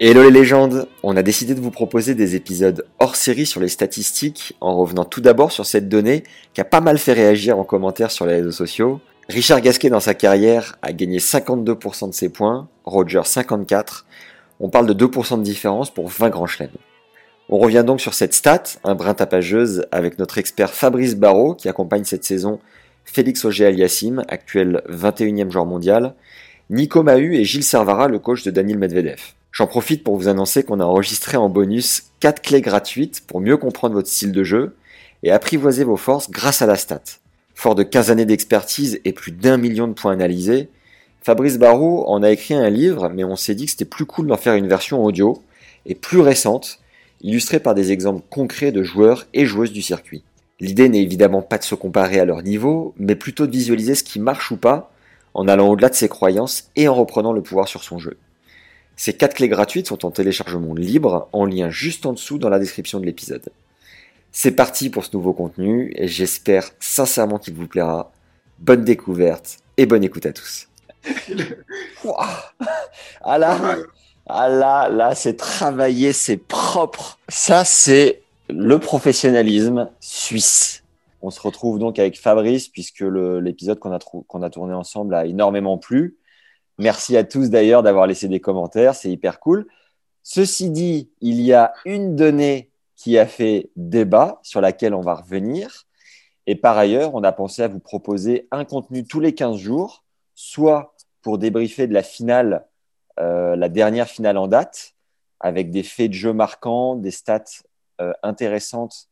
Hello 0.00 0.22
les 0.22 0.30
légendes, 0.30 0.86
on 1.02 1.16
a 1.16 1.24
décidé 1.24 1.56
de 1.56 1.60
vous 1.60 1.72
proposer 1.72 2.14
des 2.14 2.36
épisodes 2.36 2.86
hors 3.00 3.16
série 3.16 3.46
sur 3.46 3.60
les 3.60 3.66
statistiques 3.66 4.54
en 4.60 4.76
revenant 4.76 5.04
tout 5.04 5.20
d'abord 5.20 5.50
sur 5.50 5.66
cette 5.66 5.88
donnée 5.88 6.22
qui 6.54 6.60
a 6.60 6.64
pas 6.64 6.80
mal 6.80 6.98
fait 6.98 7.14
réagir 7.14 7.58
en 7.58 7.64
commentaire 7.64 8.12
sur 8.12 8.24
les 8.24 8.34
réseaux 8.34 8.52
sociaux. 8.52 9.00
Richard 9.28 9.60
Gasquet 9.60 9.90
dans 9.90 9.98
sa 9.98 10.14
carrière 10.14 10.76
a 10.82 10.92
gagné 10.92 11.18
52% 11.18 12.10
de 12.10 12.14
ses 12.14 12.28
points, 12.28 12.68
Roger 12.84 13.22
54. 13.24 14.06
On 14.60 14.68
parle 14.70 14.86
de 14.86 15.04
2% 15.04 15.38
de 15.38 15.42
différence 15.42 15.92
pour 15.92 16.08
20 16.08 16.30
grands 16.30 16.46
chelems. 16.46 16.70
On 17.48 17.58
revient 17.58 17.82
donc 17.84 18.00
sur 18.00 18.14
cette 18.14 18.34
stat, 18.34 18.62
un 18.84 18.94
brin 18.94 19.14
tapageuse, 19.14 19.84
avec 19.90 20.20
notre 20.20 20.38
expert 20.38 20.70
Fabrice 20.70 21.16
Barrault 21.16 21.56
qui 21.56 21.68
accompagne 21.68 22.04
cette 22.04 22.22
saison 22.22 22.60
Félix 23.04 23.44
Auger-Aliassime, 23.44 24.22
actuel 24.28 24.80
21e 24.88 25.50
joueur 25.50 25.66
mondial, 25.66 26.14
Nico 26.70 27.02
Mahu 27.02 27.34
et 27.34 27.42
Gilles 27.42 27.64
Servara, 27.64 28.06
le 28.06 28.20
coach 28.20 28.44
de 28.44 28.52
Daniel 28.52 28.78
Medvedev. 28.78 29.34
J'en 29.52 29.66
profite 29.66 30.04
pour 30.04 30.16
vous 30.16 30.28
annoncer 30.28 30.62
qu'on 30.62 30.80
a 30.80 30.84
enregistré 30.84 31.36
en 31.36 31.48
bonus 31.48 32.04
4 32.20 32.42
clés 32.42 32.60
gratuites 32.60 33.22
pour 33.26 33.40
mieux 33.40 33.56
comprendre 33.56 33.94
votre 33.94 34.08
style 34.08 34.32
de 34.32 34.44
jeu 34.44 34.76
et 35.22 35.30
apprivoiser 35.30 35.84
vos 35.84 35.96
forces 35.96 36.30
grâce 36.30 36.62
à 36.62 36.66
la 36.66 36.76
stat. 36.76 37.02
Fort 37.54 37.74
de 37.74 37.82
15 37.82 38.10
années 38.10 38.26
d'expertise 38.26 39.00
et 39.04 39.12
plus 39.12 39.32
d'un 39.32 39.56
million 39.56 39.88
de 39.88 39.94
points 39.94 40.12
analysés, 40.12 40.68
Fabrice 41.22 41.58
Barrault 41.58 42.04
en 42.06 42.22
a 42.22 42.30
écrit 42.30 42.54
un 42.54 42.70
livre, 42.70 43.08
mais 43.08 43.24
on 43.24 43.36
s'est 43.36 43.54
dit 43.54 43.64
que 43.64 43.72
c'était 43.72 43.84
plus 43.84 44.06
cool 44.06 44.28
d'en 44.28 44.36
faire 44.36 44.54
une 44.54 44.68
version 44.68 45.04
audio 45.04 45.42
et 45.86 45.94
plus 45.94 46.20
récente, 46.20 46.78
illustrée 47.20 47.58
par 47.58 47.74
des 47.74 47.90
exemples 47.90 48.22
concrets 48.30 48.70
de 48.70 48.82
joueurs 48.82 49.26
et 49.34 49.44
joueuses 49.44 49.72
du 49.72 49.82
circuit. 49.82 50.22
L'idée 50.60 50.88
n'est 50.88 51.02
évidemment 51.02 51.42
pas 51.42 51.58
de 51.58 51.64
se 51.64 51.74
comparer 51.74 52.20
à 52.20 52.24
leur 52.24 52.42
niveau, 52.42 52.94
mais 52.96 53.16
plutôt 53.16 53.46
de 53.46 53.52
visualiser 53.52 53.94
ce 53.94 54.04
qui 54.04 54.20
marche 54.20 54.50
ou 54.50 54.56
pas, 54.56 54.92
en 55.34 55.48
allant 55.48 55.68
au-delà 55.68 55.88
de 55.88 55.94
ses 55.94 56.08
croyances 56.08 56.70
et 56.76 56.88
en 56.88 56.94
reprenant 56.94 57.32
le 57.32 57.42
pouvoir 57.42 57.68
sur 57.68 57.82
son 57.82 57.98
jeu. 57.98 58.16
Ces 58.98 59.12
4 59.12 59.36
clés 59.36 59.48
gratuites 59.48 59.86
sont 59.86 60.04
en 60.04 60.10
téléchargement 60.10 60.74
libre, 60.74 61.28
en 61.32 61.46
lien 61.46 61.70
juste 61.70 62.04
en 62.04 62.12
dessous 62.12 62.36
dans 62.38 62.48
la 62.48 62.58
description 62.58 62.98
de 62.98 63.06
l'épisode. 63.06 63.48
C'est 64.32 64.50
parti 64.50 64.90
pour 64.90 65.04
ce 65.04 65.16
nouveau 65.16 65.32
contenu, 65.32 65.92
et 65.94 66.08
j'espère 66.08 66.68
sincèrement 66.80 67.38
qu'il 67.38 67.54
vous 67.54 67.68
plaira. 67.68 68.10
Bonne 68.58 68.82
découverte 68.82 69.58
et 69.76 69.86
bonne 69.86 70.02
écoute 70.02 70.26
à 70.26 70.32
tous. 70.32 70.66
ah 73.22 73.38
là, 73.38 73.76
ah 74.26 74.48
là, 74.48 74.88
là, 74.88 75.14
c'est 75.14 75.36
travaillé, 75.36 76.12
c'est 76.12 76.36
propre. 76.36 77.20
Ça, 77.28 77.64
c'est 77.64 78.22
le 78.50 78.80
professionnalisme 78.80 79.90
suisse. 80.00 80.82
On 81.22 81.30
se 81.30 81.40
retrouve 81.40 81.78
donc 81.78 82.00
avec 82.00 82.18
Fabrice, 82.18 82.66
puisque 82.66 83.02
l'épisode 83.02 83.78
qu'on 83.78 83.92
a, 83.92 84.46
a 84.46 84.50
tourné 84.50 84.74
ensemble 84.74 85.14
a 85.14 85.24
énormément 85.24 85.78
plu. 85.78 86.17
Merci 86.78 87.16
à 87.16 87.24
tous 87.24 87.50
d'ailleurs 87.50 87.82
d'avoir 87.82 88.06
laissé 88.06 88.28
des 88.28 88.40
commentaires, 88.40 88.94
c'est 88.94 89.10
hyper 89.10 89.40
cool. 89.40 89.66
Ceci 90.22 90.70
dit, 90.70 91.10
il 91.20 91.40
y 91.40 91.52
a 91.52 91.72
une 91.84 92.14
donnée 92.14 92.70
qui 92.94 93.18
a 93.18 93.26
fait 93.26 93.70
débat, 93.76 94.40
sur 94.42 94.60
laquelle 94.60 94.94
on 94.94 95.00
va 95.00 95.14
revenir. 95.14 95.86
Et 96.46 96.54
par 96.54 96.78
ailleurs, 96.78 97.14
on 97.14 97.22
a 97.24 97.32
pensé 97.32 97.62
à 97.62 97.68
vous 97.68 97.80
proposer 97.80 98.48
un 98.50 98.64
contenu 98.64 99.04
tous 99.04 99.20
les 99.20 99.34
15 99.34 99.56
jours, 99.56 100.04
soit 100.34 100.94
pour 101.22 101.38
débriefer 101.38 101.86
de 101.86 101.94
la 101.94 102.02
finale 102.02 102.66
euh, 103.18 103.56
la 103.56 103.68
dernière 103.68 104.08
finale 104.08 104.36
en 104.36 104.46
date, 104.46 104.94
avec 105.40 105.70
des 105.70 105.82
faits 105.82 106.10
de 106.10 106.14
jeu 106.14 106.32
marquants, 106.32 106.94
des 106.94 107.10
stats 107.10 107.44
euh, 108.00 108.12
intéressantes 108.22 109.08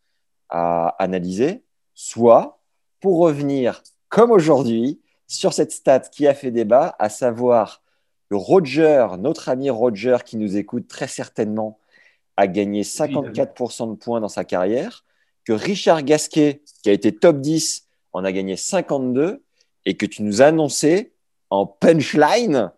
à 0.48 0.94
analyser, 0.98 1.64
soit 1.94 2.60
pour 3.00 3.18
revenir, 3.18 3.82
comme 4.08 4.30
aujourd'hui, 4.30 5.00
sur 5.26 5.52
cette 5.52 5.72
stat 5.72 6.00
qui 6.00 6.26
a 6.26 6.34
fait 6.34 6.50
débat, 6.50 6.94
à 6.98 7.08
savoir 7.08 7.82
que 8.30 8.36
Roger, 8.36 9.06
notre 9.18 9.48
ami 9.48 9.70
Roger, 9.70 10.18
qui 10.24 10.36
nous 10.36 10.56
écoute 10.56 10.88
très 10.88 11.08
certainement, 11.08 11.78
a 12.36 12.46
gagné 12.46 12.82
54% 12.82 13.90
de 13.90 13.96
points 13.96 14.20
dans 14.20 14.28
sa 14.28 14.44
carrière, 14.44 15.04
que 15.44 15.52
Richard 15.52 16.02
Gasquet, 16.02 16.62
qui 16.82 16.90
a 16.90 16.92
été 16.92 17.12
top 17.12 17.40
10, 17.40 17.86
en 18.12 18.24
a 18.24 18.32
gagné 18.32 18.56
52, 18.56 19.42
et 19.84 19.96
que 19.96 20.06
tu 20.06 20.22
nous 20.22 20.42
as 20.42 20.46
annoncé 20.46 21.12
en 21.50 21.66
punchline 21.66 22.72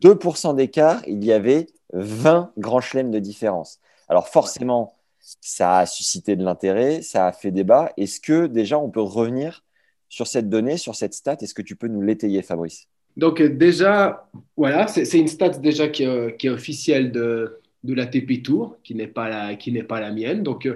2% 0.00 0.56
d'écart, 0.56 1.02
il 1.06 1.24
y 1.24 1.32
avait 1.32 1.66
20 1.92 2.52
grands 2.58 2.80
chelems 2.80 3.10
de 3.10 3.20
différence. 3.20 3.78
Alors 4.08 4.28
forcément, 4.28 4.94
ça 5.40 5.78
a 5.78 5.86
suscité 5.86 6.36
de 6.36 6.44
l'intérêt, 6.44 7.00
ça 7.02 7.26
a 7.26 7.32
fait 7.32 7.50
débat. 7.50 7.92
Est-ce 7.96 8.20
que 8.20 8.46
déjà 8.46 8.78
on 8.78 8.90
peut 8.90 9.00
revenir 9.00 9.62
sur 10.08 10.26
cette 10.26 10.48
donnée, 10.48 10.76
sur 10.76 10.94
cette 10.94 11.14
stat 11.14 11.36
Est-ce 11.40 11.54
que 11.54 11.62
tu 11.62 11.76
peux 11.76 11.88
nous 11.88 12.02
l'étayer, 12.02 12.42
Fabrice? 12.42 12.88
Donc 13.16 13.40
déjà, 13.40 14.28
voilà, 14.56 14.88
c'est 14.88 15.18
une 15.18 15.28
stat 15.28 15.50
déjà 15.50 15.88
qui, 15.88 16.02
est 16.02 16.48
officielle 16.48 17.12
de, 17.12 17.60
de 17.84 17.94
la 17.94 18.06
TP 18.06 18.42
Tour, 18.42 18.76
qui 18.82 18.94
n'est 18.94 19.06
pas 19.06 19.28
la, 19.28 19.56
pas 19.84 20.00
la 20.00 20.10
mienne. 20.10 20.42
Donc 20.42 20.68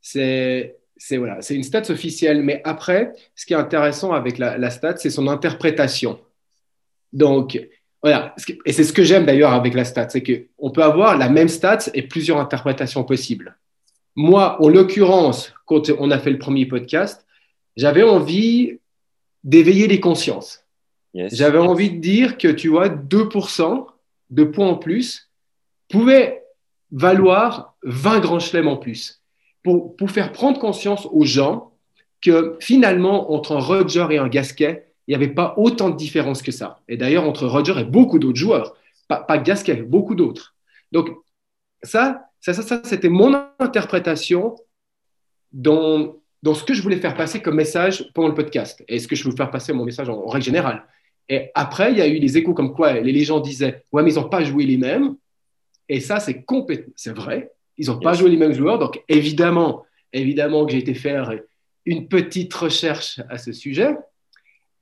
c'est 0.00 0.76
c'est 0.96 1.18
voilà, 1.18 1.42
c'est 1.42 1.54
une 1.54 1.62
stat 1.62 1.82
officielle. 1.90 2.42
Mais 2.42 2.62
après, 2.64 3.12
ce 3.34 3.44
qui 3.44 3.52
est 3.52 3.56
intéressant 3.56 4.12
avec 4.12 4.38
la, 4.38 4.56
la 4.56 4.70
stat, 4.70 4.96
c'est 4.96 5.10
son 5.10 5.28
interprétation. 5.28 6.18
Donc, 7.12 7.60
voilà. 8.02 8.34
Et 8.64 8.72
c'est 8.72 8.84
ce 8.84 8.92
que 8.92 9.04
j'aime 9.04 9.26
d'ailleurs 9.26 9.52
avec 9.52 9.74
la 9.74 9.84
stat, 9.84 10.08
c'est 10.08 10.22
qu'on 10.22 10.70
peut 10.70 10.82
avoir 10.82 11.18
la 11.18 11.28
même 11.28 11.48
stat 11.48 11.78
et 11.94 12.02
plusieurs 12.02 12.38
interprétations 12.38 13.04
possibles. 13.04 13.56
Moi, 14.14 14.62
en 14.62 14.68
l'occurrence, 14.68 15.52
quand 15.66 15.90
on 15.98 16.10
a 16.10 16.18
fait 16.18 16.30
le 16.30 16.38
premier 16.38 16.66
podcast, 16.66 17.25
j'avais 17.76 18.02
envie 18.02 18.78
d'éveiller 19.44 19.86
les 19.86 20.00
consciences. 20.00 20.64
J'avais 21.14 21.58
envie 21.58 21.90
de 21.90 21.98
dire 21.98 22.36
que, 22.36 22.48
tu 22.48 22.68
vois, 22.68 22.88
2% 22.88 23.86
de 24.30 24.44
points 24.44 24.68
en 24.68 24.76
plus 24.76 25.30
pouvaient 25.88 26.44
valoir 26.90 27.74
20 27.84 28.20
grands 28.20 28.38
chelems 28.38 28.68
en 28.68 28.76
plus. 28.76 29.22
Pour, 29.62 29.96
pour 29.96 30.10
faire 30.10 30.32
prendre 30.32 30.58
conscience 30.60 31.06
aux 31.10 31.24
gens 31.24 31.72
que 32.20 32.56
finalement, 32.60 33.32
entre 33.32 33.52
un 33.56 33.60
Roger 33.60 34.06
et 34.10 34.18
un 34.18 34.28
Gasquet, 34.28 34.92
il 35.06 35.16
n'y 35.16 35.22
avait 35.22 35.32
pas 35.32 35.54
autant 35.56 35.90
de 35.90 35.96
différence 35.96 36.42
que 36.42 36.52
ça. 36.52 36.80
Et 36.88 36.96
d'ailleurs, 36.96 37.24
entre 37.24 37.46
Roger 37.46 37.78
et 37.78 37.84
beaucoup 37.84 38.18
d'autres 38.18 38.38
joueurs, 38.38 38.76
pas, 39.08 39.20
pas 39.20 39.38
Gasquet, 39.38 39.76
beaucoup 39.76 40.14
d'autres. 40.14 40.54
Donc, 40.92 41.08
ça, 41.82 42.30
ça, 42.40 42.52
ça, 42.52 42.82
c'était 42.84 43.08
mon 43.08 43.34
interprétation 43.58 44.56
dans, 45.52 46.16
dans 46.42 46.54
ce 46.54 46.64
que 46.64 46.74
je 46.74 46.82
voulais 46.82 46.98
faire 46.98 47.16
passer 47.16 47.40
comme 47.40 47.56
message 47.56 48.10
pendant 48.14 48.28
le 48.28 48.34
podcast 48.34 48.84
et 48.88 48.98
ce 48.98 49.08
que 49.08 49.16
je 49.16 49.24
voulais 49.24 49.36
faire 49.36 49.50
passer 49.50 49.72
mon 49.72 49.84
message 49.84 50.08
en, 50.08 50.26
règle 50.26 50.44
générale. 50.44 50.84
Et 51.28 51.50
après, 51.54 51.90
il 51.92 51.98
y 51.98 52.00
a 52.00 52.08
eu 52.08 52.20
des 52.20 52.38
échos 52.38 52.54
comme 52.54 52.72
quoi 52.72 52.92
les 52.92 53.24
gens 53.24 53.40
disaient 53.40 53.82
Ouais, 53.92 54.02
mais 54.02 54.12
ils 54.12 54.16
n'ont 54.16 54.28
pas 54.28 54.44
joué 54.44 54.64
les 54.64 54.76
mêmes. 54.76 55.16
Et 55.88 56.00
ça, 56.00 56.20
c'est 56.20 56.42
complètement, 56.42 56.92
c'est 56.96 57.14
vrai. 57.14 57.52
Ils 57.78 57.88
n'ont 57.88 57.98
pas 57.98 58.12
joué 58.14 58.30
les 58.30 58.36
mêmes 58.36 58.52
joueurs. 58.52 58.78
Donc, 58.78 59.02
évidemment, 59.08 59.84
évidemment 60.12 60.64
que 60.66 60.72
j'ai 60.72 60.78
été 60.78 60.94
faire 60.94 61.32
une 61.84 62.08
petite 62.08 62.52
recherche 62.54 63.20
à 63.28 63.38
ce 63.38 63.52
sujet. 63.52 63.96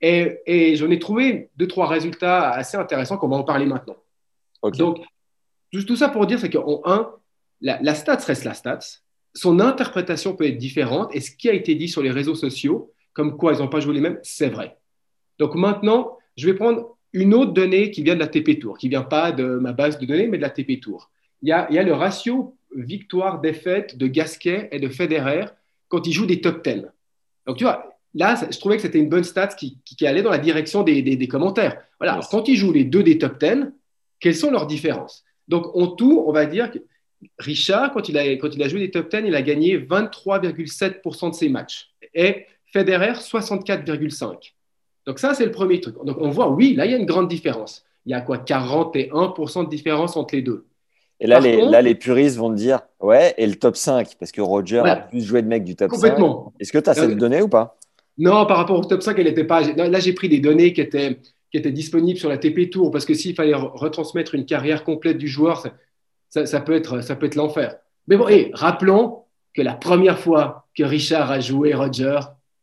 Et, 0.01 0.75
j'en 0.75 0.89
ai 0.91 0.99
trouvé 0.99 1.49
deux, 1.55 1.67
trois 1.67 1.87
résultats 1.87 2.51
assez 2.51 2.77
intéressants 2.77 3.17
qu'on 3.17 3.27
va 3.27 3.37
en 3.37 3.43
parler 3.43 3.65
maintenant. 3.65 3.97
Donc, 4.63 4.99
tout, 5.71 5.95
ça 5.95 6.09
pour 6.09 6.25
dire, 6.25 6.39
c'est 6.39 6.49
qu'en 6.49 6.81
un, 6.85 7.11
la, 7.61 7.79
la 7.81 7.95
stats 7.95 8.17
reste 8.17 8.43
la 8.43 8.53
stats. 8.53 8.99
Son 9.35 9.59
interprétation 9.59 10.35
peut 10.35 10.47
être 10.47 10.57
différente. 10.57 11.13
Et 11.13 11.19
ce 11.19 11.31
qui 11.31 11.49
a 11.49 11.53
été 11.53 11.75
dit 11.75 11.87
sur 11.87 12.01
les 12.01 12.11
réseaux 12.11 12.35
sociaux, 12.35 12.91
comme 13.13 13.37
quoi 13.37 13.53
ils 13.53 13.59
n'ont 13.59 13.67
pas 13.67 13.79
joué 13.79 13.93
les 13.93 14.01
mêmes, 14.01 14.19
c'est 14.23 14.49
vrai. 14.49 14.77
Donc 15.39 15.55
maintenant, 15.55 16.17
je 16.37 16.47
vais 16.47 16.53
prendre 16.53 16.97
une 17.13 17.33
autre 17.33 17.53
donnée 17.53 17.91
qui 17.91 18.03
vient 18.03 18.15
de 18.15 18.19
la 18.19 18.27
TP 18.27 18.59
Tour, 18.59 18.77
qui 18.77 18.87
ne 18.87 18.91
vient 18.91 19.03
pas 19.03 19.31
de 19.31 19.45
ma 19.45 19.73
base 19.73 19.99
de 19.99 20.05
données, 20.05 20.27
mais 20.27 20.37
de 20.37 20.41
la 20.41 20.49
TP 20.49 20.79
Tour. 20.81 21.11
Il 21.41 21.49
y 21.49 21.51
a, 21.51 21.67
il 21.69 21.75
y 21.75 21.79
a 21.79 21.83
le 21.83 21.93
ratio 21.93 22.57
victoire-défaite 22.75 23.97
de 23.97 24.07
Gasquet 24.07 24.69
et 24.71 24.79
de 24.79 24.89
Federer 24.89 25.45
quand 25.87 26.07
ils 26.07 26.13
jouent 26.13 26.25
des 26.25 26.41
top 26.41 26.63
10. 26.63 26.85
Donc 27.45 27.57
tu 27.57 27.63
vois, 27.63 27.95
là, 28.15 28.35
je 28.49 28.57
trouvais 28.57 28.77
que 28.77 28.81
c'était 28.81 28.99
une 28.99 29.09
bonne 29.09 29.23
stat 29.23 29.47
qui, 29.47 29.77
allait 30.05 30.23
dans 30.23 30.31
la 30.31 30.39
direction 30.39 30.83
des, 30.83 31.27
commentaires. 31.27 31.77
Voilà, 31.99 32.19
quand 32.31 32.47
ils 32.47 32.55
jouent 32.55 32.73
les 32.73 32.85
deux 32.85 33.03
des 33.03 33.17
top 33.17 33.39
10, 33.39 33.71
quelles 34.19 34.35
sont 34.35 34.51
leurs 34.51 34.65
différences? 34.65 35.23
Donc, 35.47 35.75
en 35.75 35.87
tout, 35.87 36.23
on 36.25 36.31
va 36.31 36.45
dire 36.45 36.71
que 36.71 36.79
Richard, 37.39 37.91
quand 37.93 38.09
il 38.09 38.17
a, 38.17 38.23
quand 38.37 38.49
il 38.53 38.61
a 38.63 38.67
joué 38.67 38.79
les 38.79 38.91
top 38.91 39.09
10, 39.09 39.23
il 39.27 39.35
a 39.35 39.41
gagné 39.41 39.77
23,7% 39.77 41.29
de 41.31 41.35
ses 41.35 41.49
matchs. 41.49 41.89
Et 42.13 42.45
Federer, 42.71 43.13
64,5%. 43.13 44.37
Donc, 45.05 45.19
ça, 45.19 45.33
c'est 45.33 45.45
le 45.45 45.51
premier 45.51 45.79
truc. 45.79 45.95
Donc, 46.03 46.17
on 46.19 46.29
voit, 46.29 46.49
oui, 46.49 46.73
là, 46.73 46.85
il 46.85 46.91
y 46.91 46.95
a 46.95 46.97
une 46.97 47.05
grande 47.05 47.27
différence. 47.27 47.85
il 48.05 48.11
y 48.11 48.13
a 48.13 48.21
quoi 48.21 48.37
41% 48.37 49.65
de 49.65 49.69
différence 49.69 50.17
entre 50.17 50.35
les 50.35 50.41
deux. 50.41 50.65
Et 51.19 51.27
là, 51.27 51.39
les, 51.39 51.61
là, 51.61 51.81
les 51.81 51.95
puristes 51.95 52.37
vont 52.37 52.49
te 52.49 52.55
dire, 52.55 52.81
ouais, 52.99 53.33
et 53.37 53.47
le 53.47 53.55
top 53.55 53.77
5, 53.77 54.15
parce 54.19 54.31
que 54.31 54.41
Roger 54.41 54.79
a 54.79 54.97
plus 54.97 55.21
joué 55.21 55.41
de 55.41 55.47
mecs 55.47 55.63
du 55.63 55.75
top 55.75 55.91
complètement. 55.91 56.51
5. 56.51 56.61
Est-ce 56.61 56.71
que 56.73 56.77
tu 56.79 56.89
as 56.89 56.93
cette 56.93 57.17
donnée 57.17 57.41
ou 57.41 57.47
pas? 57.47 57.77
Non, 58.17 58.45
par 58.45 58.57
rapport 58.57 58.79
au 58.79 58.83
top 58.83 59.01
5, 59.01 59.17
elle 59.19 59.25
n'était 59.25 59.45
pas. 59.45 59.61
Là, 59.61 59.99
j'ai 59.99 60.13
pris 60.13 60.27
des 60.27 60.39
données 60.39 60.73
qui 60.73 60.81
étaient, 60.81 61.19
qui 61.51 61.57
étaient 61.57 61.71
disponibles 61.71 62.19
sur 62.19 62.29
la 62.29 62.37
TP 62.37 62.69
Tour, 62.69 62.91
parce 62.91 63.05
que 63.05 63.13
s'il 63.13 63.33
fallait 63.33 63.53
retransmettre 63.55 64.35
une 64.35 64.45
carrière 64.45 64.83
complète 64.83 65.17
du 65.17 65.27
joueur, 65.27 65.65
ça, 66.29 66.45
ça, 66.45 66.61
peut 66.61 66.73
être, 66.73 67.01
ça 67.01 67.15
peut 67.15 67.25
être 67.25 67.35
l'enfer. 67.35 67.75
Mais 68.07 68.17
bon, 68.17 68.27
et 68.27 68.51
rappelons 68.53 69.23
que 69.53 69.61
la 69.61 69.73
première 69.73 70.19
fois 70.19 70.67
que 70.77 70.83
Richard 70.83 71.31
a 71.31 71.39
joué 71.39 71.73
Roger, 71.73 72.19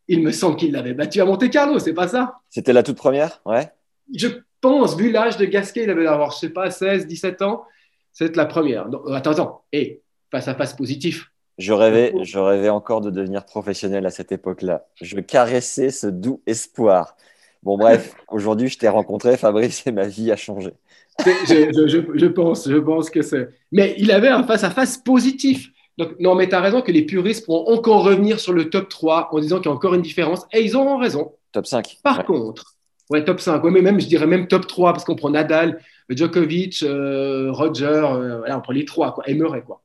il 0.08 0.22
me 0.22 0.30
semble 0.30 0.56
qu'il 0.56 0.72
l'avait 0.72 0.94
battu 0.94 1.20
à 1.20 1.24
Monte 1.24 1.48
Carlo, 1.50 1.78
c'est 1.78 1.94
pas 1.94 2.08
ça? 2.08 2.40
C'était 2.50 2.72
la 2.72 2.82
toute 2.82 2.96
première, 2.96 3.40
ouais. 3.46 3.70
Je 4.14 4.28
pense, 4.60 4.96
vu 4.96 5.10
l'âge 5.10 5.36
de 5.36 5.44
Gasquet, 5.46 5.84
il 5.84 5.90
avait 5.90 6.06
avoir, 6.06 6.32
je 6.32 6.38
sais 6.38 6.50
pas, 6.50 6.70
16, 6.70 7.06
17 7.06 7.42
ans. 7.42 7.64
C'est 8.12 8.36
la 8.36 8.44
première. 8.44 8.88
attends, 9.12 9.32
attends. 9.32 9.64
Et 9.72 10.02
face 10.30 10.48
à 10.48 10.54
face 10.54 10.74
positif. 10.74 11.30
Je 11.58 11.72
rêvais, 11.72 12.12
je 12.22 12.38
rêvais 12.38 12.68
encore 12.68 13.00
de 13.00 13.10
devenir 13.10 13.44
professionnel 13.44 14.06
à 14.06 14.10
cette 14.10 14.32
époque-là. 14.32 14.86
Je 15.00 15.18
caressais 15.20 15.90
ce 15.90 16.06
doux 16.06 16.42
espoir. 16.46 17.16
Bon, 17.62 17.76
bref, 17.78 18.14
aujourd'hui, 18.28 18.68
je 18.68 18.78
t'ai 18.78 18.88
rencontré, 18.88 19.36
Fabrice, 19.36 19.86
et 19.86 19.92
ma 19.92 20.06
vie 20.06 20.32
a 20.32 20.36
changé. 20.36 20.72
Je, 21.20 22.26
pense, 22.26 22.68
je 22.68 22.76
pense 22.76 23.10
que 23.10 23.22
c'est. 23.22 23.50
Mais 23.70 23.94
il 23.98 24.10
avait 24.10 24.28
un 24.28 24.42
face-à-face 24.42 24.98
positif. 24.98 25.70
Donc, 25.98 26.18
non, 26.18 26.34
mais 26.34 26.48
tu 26.48 26.54
as 26.54 26.60
raison 26.60 26.80
que 26.80 26.90
les 26.90 27.02
puristes 27.02 27.44
pourront 27.44 27.74
encore 27.74 28.04
revenir 28.04 28.40
sur 28.40 28.52
le 28.52 28.70
top 28.70 28.88
3 28.88 29.28
en 29.32 29.38
disant 29.40 29.58
qu'il 29.58 29.66
y 29.66 29.68
a 29.68 29.74
encore 29.74 29.94
une 29.94 30.02
différence. 30.02 30.46
Et 30.52 30.62
ils 30.62 30.74
auront 30.74 30.96
raison. 30.98 31.32
Top 31.52 31.66
5. 31.66 31.98
Par 32.02 32.24
contre, 32.24 32.76
ouais, 33.10 33.24
top 33.24 33.40
5. 33.40 33.62
Ouais, 33.62 33.70
mais 33.70 33.82
même, 33.82 34.00
je 34.00 34.06
dirais 34.06 34.26
même 34.26 34.48
top 34.48 34.66
3 34.66 34.92
parce 34.92 35.04
qu'on 35.04 35.16
prend 35.16 35.30
Nadal, 35.30 35.80
Djokovic, 36.08 36.82
euh, 36.82 37.52
Roger, 37.52 37.84
euh, 37.84 38.38
voilà, 38.38 38.58
on 38.58 38.60
prend 38.62 38.72
les 38.72 38.84
trois, 38.84 39.14
quoi, 39.14 39.28
et 39.28 39.34
Murray, 39.34 39.62
quoi. 39.62 39.82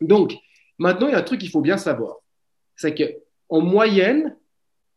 Donc, 0.00 0.34
maintenant, 0.78 1.08
il 1.08 1.12
y 1.12 1.14
a 1.14 1.18
un 1.18 1.22
truc 1.22 1.40
qu'il 1.40 1.50
faut 1.50 1.60
bien 1.60 1.76
savoir. 1.76 2.16
C'est 2.76 2.94
qu'en 2.94 3.60
moyenne, 3.60 4.36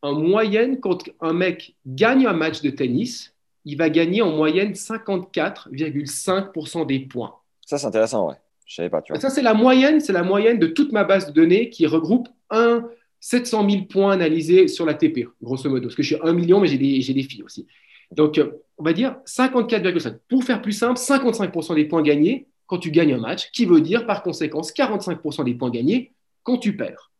en 0.01 0.13
moyenne, 0.13 0.79
quand 0.79 1.09
un 1.21 1.33
mec 1.33 1.75
gagne 1.85 2.25
un 2.25 2.33
match 2.33 2.61
de 2.61 2.69
tennis, 2.69 3.32
il 3.65 3.77
va 3.77 3.89
gagner 3.89 4.21
en 4.21 4.31
moyenne 4.31 4.73
54,5% 4.73 6.85
des 6.85 6.99
points. 6.99 7.35
Ça, 7.65 7.77
c'est 7.77 7.87
intéressant, 7.87 8.27
ouais. 8.27 8.35
Je 8.65 8.75
savais 8.75 8.89
pas, 8.89 9.01
tu 9.01 9.13
vois. 9.13 9.21
Ça, 9.21 9.29
c'est 9.29 9.41
la 9.41 9.53
moyenne, 9.53 9.99
c'est 9.99 10.13
la 10.13 10.23
moyenne 10.23 10.59
de 10.59 10.67
toute 10.67 10.91
ma 10.91 11.03
base 11.03 11.27
de 11.27 11.31
données 11.31 11.69
qui 11.69 11.85
regroupe 11.85 12.27
un 12.49 12.87
700 13.19 13.69
000 13.69 13.83
points 13.85 14.11
analysés 14.11 14.67
sur 14.67 14.85
la 14.85 14.93
TP, 14.93 15.27
grosso 15.41 15.69
modo. 15.69 15.87
Parce 15.87 15.95
que 15.95 16.03
je 16.03 16.15
suis 16.15 16.23
1 16.23 16.33
million, 16.33 16.59
mais 16.59 16.67
j'ai 16.67 16.77
des, 16.77 16.99
des 16.99 17.23
filles 17.23 17.43
aussi. 17.43 17.67
Donc, 18.11 18.37
euh, 18.37 18.51
on 18.77 18.83
va 18.83 18.93
dire 18.93 19.17
54,5. 19.25 20.17
Pour 20.29 20.43
faire 20.43 20.61
plus 20.61 20.73
simple, 20.73 20.99
55% 20.99 21.75
des 21.75 21.85
points 21.85 22.01
gagnés 22.01 22.47
quand 22.67 22.79
tu 22.79 22.91
gagnes 22.91 23.13
un 23.13 23.19
match, 23.19 23.51
qui 23.51 23.65
veut 23.65 23.81
dire 23.81 24.05
par 24.05 24.23
conséquence 24.23 24.71
45% 24.71 25.45
des 25.45 25.53
points 25.53 25.69
gagnés 25.69 26.13
quand 26.43 26.57
tu 26.57 26.75
perds. 26.75 27.11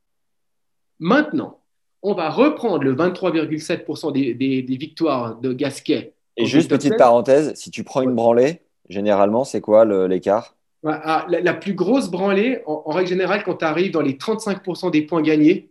Maintenant, 1.00 1.62
on 2.02 2.14
va 2.14 2.30
reprendre 2.30 2.84
le 2.84 2.96
23,7% 2.96 4.12
des, 4.12 4.34
des, 4.34 4.78
victoires 4.78 5.40
de 5.40 5.54
Gasquet. 5.54 6.14
Et 6.38 6.46
juste 6.46 6.70
petite 6.70 6.98
parenthèse, 6.98 7.54
si 7.56 7.72
tu 7.72 7.84
prends 7.84 8.02
une 8.02 8.16
branlée, 8.16 8.62
généralement, 8.90 9.44
c'est 9.44 9.62
quoi 9.62 9.86
l'écart? 10.08 10.56
Ah, 10.86 11.26
la, 11.30 11.54
plus 11.54 11.74
grosse 11.74 12.10
branlée, 12.10 12.62
en, 12.66 12.92
règle 12.92 13.10
générale, 13.10 13.44
quand 13.44 13.56
tu 13.56 13.66
arrives 13.66 13.92
dans 13.92 14.02
les 14.02 14.14
35% 14.14 14.92
des 14.92 15.04
points 15.04 15.22
gagnés, 15.22 15.70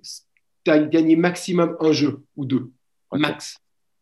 tu 0.64 0.70
as 0.70 0.78
gagné 0.78 1.16
maximum 1.16 1.76
un 1.80 1.92
jeu 1.92 2.22
ou 2.36 2.46
deux. 2.46 2.70
Max. 3.12 3.58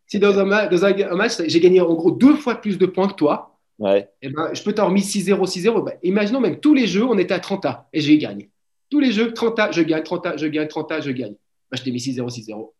Si 0.07 0.19
dans 0.19 0.39
un, 0.39 0.45
match, 0.45 1.43
j'ai 1.47 1.61
gagné 1.61 1.81
en 1.81 1.95
gros 1.95 2.13
deux 2.13 2.37
fois 2.37 2.57
plus 2.57 2.79
de 2.79 2.87
points 2.87 3.09
que 3.09 3.15
toi, 3.15 3.59
ouais. 3.79 4.09
et 4.23 4.27
eh 4.27 4.29
ben, 4.29 4.51
je 4.53 4.63
peux 4.63 4.73
t'en 4.73 4.87
remis 4.87 5.01
6-0, 5.01 5.35
6-0. 5.47 5.85
Ben, 5.85 5.95
imaginons 6.03 6.41
même 6.41 6.61
tous 6.61 6.75
les 6.75 6.87
jeux, 6.87 7.05
on 7.05 7.19
était 7.19 7.35
à 7.35 7.41
30 7.41 7.65
A 7.67 7.89
et 7.93 8.01
j'ai 8.01 8.19
gagné. 8.19 8.51
Tous 8.89 9.01
les 9.01 9.13
jeux, 9.13 9.33
30 9.33 9.59
A, 9.59 9.71
je 9.71 9.83
gagne, 9.83 10.03
30 10.03 10.27
A, 10.27 10.37
je 10.37 10.47
gagne, 10.47 10.69
30 10.69 10.93
A, 10.93 11.01
je 11.01 11.11
gagne. 11.11 11.35
Ben, 11.71 11.79
je 11.79 11.83
t'ai 11.83 11.93
mis 11.93 11.99
6-0, 11.99 12.29
6-0. 12.29 12.73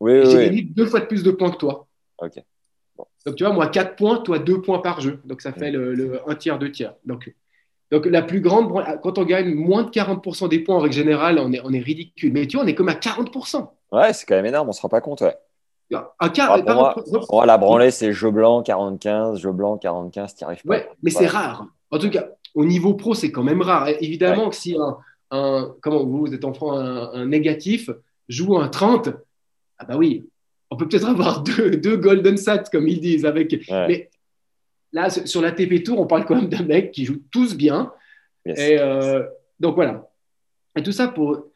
Oui, 0.00 0.20
j'ai 0.24 0.46
gagné 0.46 0.62
deux 0.62 0.86
fois 0.86 1.00
plus 1.02 1.22
de 1.22 1.30
points 1.30 1.50
que 1.50 1.58
toi. 1.58 1.86
Ok. 2.18 2.42
Donc 3.26 3.36
tu 3.36 3.44
vois, 3.44 3.52
moi 3.52 3.66
4 3.66 3.96
points, 3.96 4.18
toi 4.18 4.38
2 4.38 4.62
points 4.62 4.78
par 4.78 5.00
jeu. 5.00 5.20
Donc 5.24 5.42
ça 5.42 5.52
fait 5.52 5.70
le, 5.70 6.20
1 6.26 6.34
tiers, 6.36 6.58
2 6.58 6.72
tiers. 6.72 6.94
Donc, 7.04 7.32
donc 7.90 8.06
la 8.06 8.22
plus 8.22 8.40
grande, 8.40 8.72
quand 9.02 9.18
on 9.18 9.24
gagne 9.24 9.54
moins 9.54 9.82
de 9.82 9.90
40% 9.90 10.48
des 10.48 10.60
points 10.60 10.76
en 10.76 10.80
règle 10.80 10.94
générale, 10.94 11.38
on 11.38 11.52
est, 11.52 11.60
on 11.64 11.72
est 11.72 11.80
ridicule. 11.80 12.32
Mais 12.32 12.46
tu 12.46 12.56
vois, 12.56 12.64
on 12.64 12.68
est 12.68 12.74
comme 12.74 12.88
à 12.88 12.94
40%. 12.94 13.68
Ouais, 13.92 14.12
c'est 14.12 14.26
quand 14.26 14.36
même 14.36 14.46
énorme, 14.46 14.68
on 14.68 14.70
ne 14.70 14.74
se 14.74 14.80
rend 14.80 14.88
pas 14.88 15.00
compte. 15.00 15.20
Ouais. 15.22 15.36
Un 16.20 16.28
quart, 16.28 16.52
ah, 16.52 16.94
pour, 16.94 17.04
moi, 17.32 17.46
la 17.46 17.58
branlée, 17.58 17.90
c'est 17.90 18.12
jeu 18.12 18.30
blanc 18.30 18.62
45, 18.62 19.34
jeu 19.34 19.50
blanc 19.50 19.76
45, 19.76 20.26
tu 20.26 20.34
n'y 20.36 20.44
arrives 20.44 20.62
pas. 20.62 20.74
Ouais, 20.74 20.88
mais 21.02 21.10
c'est 21.10 21.26
rare. 21.26 21.66
En 21.90 21.98
tout 21.98 22.10
cas, 22.10 22.28
au 22.54 22.64
niveau 22.64 22.94
pro, 22.94 23.14
c'est 23.14 23.32
quand 23.32 23.42
même 23.42 23.60
rare. 23.60 23.88
évidemment 23.88 24.50
que 24.50 24.56
si 24.56 24.76
un, 25.30 25.74
comment 25.80 26.04
vous, 26.04 26.32
êtes 26.32 26.44
enfant, 26.44 26.72
un, 26.72 27.26
négatif 27.26 27.90
joue 28.28 28.56
un 28.56 28.68
30, 28.68 29.10
ah 29.78 29.84
bah 29.84 29.96
oui, 29.96 30.28
on 30.70 30.76
peut 30.76 30.88
peut-être 30.88 31.08
avoir 31.08 31.42
deux, 31.44 31.72
deux, 31.72 31.96
golden 31.96 32.36
sets, 32.36 32.64
comme 32.72 32.88
ils 32.88 33.00
disent. 33.00 33.26
Avec... 33.26 33.68
Mais 33.70 34.08
là, 34.92 35.10
sur 35.10 35.42
la 35.42 35.52
TP 35.52 35.82
Tour, 35.82 36.00
on 36.00 36.06
parle 36.06 36.24
quand 36.24 36.36
même 36.36 36.48
d'un 36.48 36.62
mec 36.62 36.92
qui 36.92 37.04
joue 37.04 37.20
tous 37.30 37.56
bien. 37.56 37.92
Et 38.46 38.78
euh, 38.78 39.24
donc 39.58 39.74
voilà. 39.74 40.08
Et 40.76 40.82
tout 40.82 40.92
ça 40.92 41.08
pour, 41.08 41.46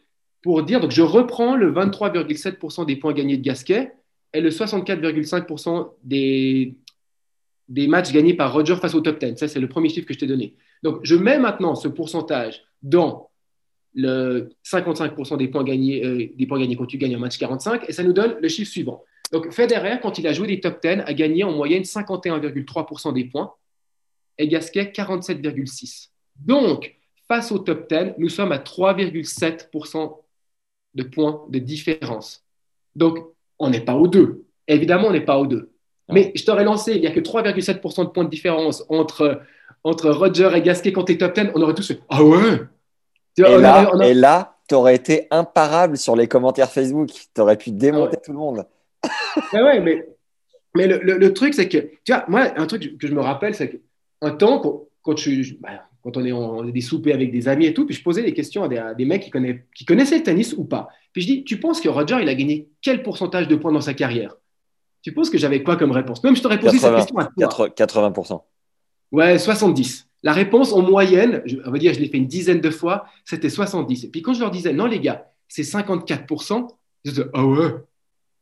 pour 0.42 0.62
dire, 0.62 0.80
donc 0.80 0.90
je 0.90 1.02
reprends 1.02 1.56
le 1.56 1.72
23,7% 1.72 2.84
des 2.84 2.96
points 2.96 3.12
gagnés 3.12 3.38
de 3.38 3.42
Gasquet 3.42 3.92
et 4.32 4.40
le 4.40 4.50
64,5% 4.50 5.92
des, 6.02 6.74
des 7.68 7.86
matchs 7.86 8.12
gagnés 8.12 8.34
par 8.34 8.52
Roger 8.52 8.76
face 8.76 8.94
au 8.94 9.00
top 9.00 9.18
10. 9.18 9.36
Ça, 9.36 9.48
c'est 9.48 9.60
le 9.60 9.68
premier 9.68 9.88
chiffre 9.88 10.06
que 10.06 10.14
je 10.14 10.18
t'ai 10.18 10.26
donné. 10.26 10.56
Donc, 10.82 10.98
je 11.02 11.14
mets 11.14 11.38
maintenant 11.38 11.74
ce 11.74 11.88
pourcentage 11.88 12.62
dans 12.82 13.30
le 13.94 14.50
55% 14.64 15.36
des 15.36 15.48
points, 15.48 15.64
gagnés, 15.64 16.04
euh, 16.04 16.28
des 16.34 16.46
points 16.46 16.58
gagnés 16.58 16.76
quand 16.76 16.86
tu 16.86 16.98
gagnes 16.98 17.14
un 17.14 17.18
match 17.18 17.38
45, 17.38 17.88
et 17.88 17.92
ça 17.92 18.02
nous 18.02 18.12
donne 18.12 18.36
le 18.40 18.48
chiffre 18.48 18.70
suivant. 18.70 19.04
Donc, 19.32 19.50
Federer, 19.52 19.98
quand 20.02 20.18
il 20.18 20.26
a 20.26 20.32
joué 20.32 20.46
des 20.46 20.60
top 20.60 20.80
10, 20.82 21.02
a 21.06 21.14
gagné 21.14 21.44
en 21.44 21.52
moyenne 21.52 21.82
51,3% 21.82 23.12
des 23.12 23.24
points, 23.24 23.52
et 24.38 24.48
Gasquet 24.48 24.92
47,6%. 24.94 26.08
Donc, 26.44 26.96
face 27.28 27.52
au 27.52 27.58
top 27.58 27.88
10, 27.88 28.14
nous 28.18 28.28
sommes 28.28 28.52
à 28.52 28.58
3,7% 28.58 30.18
de 30.94 31.02
points 31.04 31.44
de 31.48 31.58
différence. 31.58 32.44
Donc, 32.96 33.18
on 33.58 33.70
n'est 33.70 33.80
pas 33.84 33.94
aux 33.94 34.08
deux. 34.08 34.44
Évidemment, 34.66 35.08
on 35.08 35.12
n'est 35.12 35.24
pas 35.24 35.38
aux 35.38 35.46
deux. 35.46 35.70
Mais 36.10 36.32
je 36.34 36.44
t'aurais 36.44 36.64
lancé, 36.64 36.94
il 36.94 37.00
n'y 37.00 37.06
a 37.06 37.12
que 37.12 37.20
3,7% 37.20 38.04
de 38.04 38.10
points 38.10 38.24
de 38.24 38.30
différence 38.30 38.84
entre, 38.88 39.40
entre 39.84 40.10
Roger 40.10 40.50
et 40.54 40.62
Gasquet 40.62 40.92
quand 40.92 41.04
tu 41.04 41.12
es 41.12 41.18
top 41.18 41.34
10. 41.34 41.50
On 41.54 41.62
aurait 41.62 41.74
tous 41.74 41.86
fait 41.86 42.00
Ah 42.08 42.22
ouais 42.22 42.60
Et, 43.38 44.14
là, 44.14 44.56
tu 44.68 44.74
aurais 44.74 44.94
été 44.94 45.26
imparable 45.30 45.96
sur 45.96 46.16
les 46.16 46.28
commentaires 46.28 46.70
Facebook. 46.70 47.10
Tu 47.34 47.40
aurais 47.40 47.56
pu 47.56 47.70
démonter 47.70 48.16
tout 48.24 48.32
le 48.32 48.38
monde. 48.38 48.66
mais 49.52 49.62
ouais, 49.62 49.80
mais, 49.80 50.06
mais 50.74 50.86
le, 50.86 50.98
le, 50.98 51.32
truc, 51.32 51.54
c'est 51.54 51.68
que, 51.68 51.78
tu 51.78 52.12
vois, 52.12 52.24
moi, 52.28 52.52
un 52.56 52.66
truc 52.66 52.98
que 52.98 53.06
je 53.06 53.14
me 53.14 53.20
rappelle, 53.20 53.54
c'est 53.54 53.70
qu'un 53.70 54.30
temps, 54.30 54.60
quand, 54.60 54.84
quand, 55.02 55.16
je, 55.16 55.54
bah, 55.60 55.84
quand 56.02 56.16
on 56.16 56.24
est 56.24 56.32
en 56.32 56.62
des 56.64 56.80
soupers 56.80 57.14
avec 57.14 57.32
des 57.32 57.48
amis 57.48 57.66
et 57.66 57.74
tout, 57.74 57.86
puis 57.86 57.94
je 57.94 58.02
posais 58.02 58.22
des 58.22 58.34
questions 58.34 58.62
à 58.64 58.68
des, 58.68 58.78
à 58.78 58.94
des 58.94 59.04
mecs 59.04 59.22
qui, 59.22 59.30
connaissaient, 59.30 59.66
qui 59.74 59.84
connaissaient 59.84 60.18
le 60.18 60.22
tennis 60.22 60.54
ou 60.56 60.64
pas. 60.64 60.88
Puis 61.12 61.22
je 61.22 61.26
dis, 61.26 61.44
tu 61.44 61.58
penses 61.60 61.80
que 61.80 61.88
Roger, 61.88 62.18
il 62.20 62.28
a 62.28 62.34
gagné 62.34 62.68
quel 62.82 63.02
pourcentage 63.02 63.48
de 63.48 63.56
points 63.56 63.72
dans 63.72 63.80
sa 63.80 63.94
carrière? 63.94 64.36
Tu 65.02 65.12
penses 65.12 65.28
que 65.28 65.38
j'avais 65.38 65.62
quoi 65.62 65.76
comme 65.76 65.92
réponse? 65.92 66.24
Même 66.24 66.34
je 66.34 66.42
t'aurais 66.42 66.58
posé 66.58 66.78
cette 66.78 66.94
question 66.94 67.18
à 67.18 67.26
toi. 67.26 67.68
80%. 67.68 68.40
Ouais, 69.12 69.38
70. 69.38 70.08
La 70.24 70.32
réponse 70.32 70.72
en 70.72 70.82
moyenne, 70.82 71.44
on 71.64 71.70
va 71.70 71.78
dire, 71.78 71.94
je 71.94 72.00
l'ai 72.00 72.08
fait 72.08 72.16
une 72.16 72.26
dizaine 72.26 72.60
de 72.60 72.70
fois, 72.70 73.04
c'était 73.24 73.50
70. 73.50 74.04
Et 74.04 74.08
puis 74.08 74.22
quand 74.22 74.34
je 74.34 74.40
leur 74.40 74.50
disais, 74.50 74.72
non 74.72 74.86
les 74.86 74.98
gars, 74.98 75.30
c'est 75.48 75.62
54%, 75.62 76.66
ils 77.04 77.12
disaient, 77.12 77.26
ah 77.34 77.44
ouais, 77.44 77.74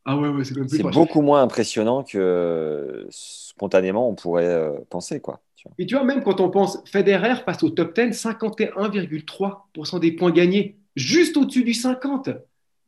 ah 0.05 0.17
ouais, 0.17 0.29
ouais 0.29 0.45
c'est 0.45 0.55
C'est 0.69 0.83
beaucoup 0.85 1.21
moins 1.21 1.43
impressionnant 1.43 2.05
que 2.05 3.07
spontanément 3.11 4.09
on 4.09 4.15
pourrait 4.15 4.47
euh, 4.47 4.73
penser, 4.89 5.21
quoi. 5.21 5.41
Et 5.79 5.87
tu 5.87 5.95
vois, 5.95 6.05
même 6.05 6.23
quand 6.23 6.41
on 6.41 6.51
pense 6.51 6.79
Federer 6.87 7.37
face 7.45 7.63
au 7.63 7.71
top 7.71 7.95
10, 7.95 8.11
51,3% 8.11 10.01
des 10.01 10.13
points 10.13 10.33
gagnés, 10.33 10.77
juste 10.97 11.37
au-dessus 11.37 11.65
du 11.65 11.75
50. 11.75 12.31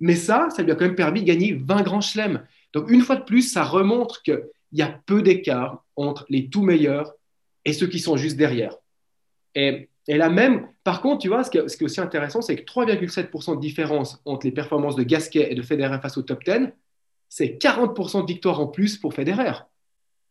Mais 0.00 0.16
ça, 0.16 0.48
ça 0.50 0.62
lui 0.62 0.72
a 0.72 0.74
quand 0.74 0.84
même 0.84 0.96
permis 0.96 1.22
de 1.22 1.26
gagner 1.26 1.52
20 1.52 1.82
grands 1.82 2.00
chelems. 2.00 2.44
Donc, 2.72 2.90
une 2.90 3.00
fois 3.00 3.16
de 3.16 3.22
plus, 3.22 3.42
ça 3.42 3.62
remontre 3.62 4.22
qu'il 4.22 4.42
y 4.72 4.82
a 4.82 5.00
peu 5.06 5.22
d'écart 5.22 5.84
entre 5.94 6.26
les 6.28 6.48
tout 6.48 6.62
meilleurs 6.62 7.12
et 7.64 7.72
ceux 7.72 7.86
qui 7.86 8.00
sont 8.00 8.16
juste 8.16 8.36
derrière. 8.36 8.76
Et, 9.54 9.88
et 10.08 10.16
là 10.16 10.28
même, 10.28 10.68
par 10.82 11.00
contre, 11.00 11.22
tu 11.22 11.28
vois, 11.28 11.44
ce 11.44 11.50
qui 11.50 11.58
est, 11.58 11.82
aussi 11.82 12.00
intéressant, 12.00 12.42
c'est 12.42 12.56
que 12.56 12.64
3,7% 12.64 13.56
de 13.56 13.60
différence 13.60 14.20
entre 14.24 14.46
les 14.46 14.52
performances 14.52 14.96
de 14.96 15.02
Gasquet 15.02 15.50
et 15.50 15.54
de 15.54 15.62
Federer 15.62 15.98
face 16.00 16.18
au 16.18 16.22
top 16.22 16.44
10, 16.44 16.68
c'est 17.28 17.58
40% 17.60 18.22
de 18.22 18.26
victoire 18.26 18.60
en 18.60 18.66
plus 18.66 18.98
pour 18.98 19.14
Federer. 19.14 19.52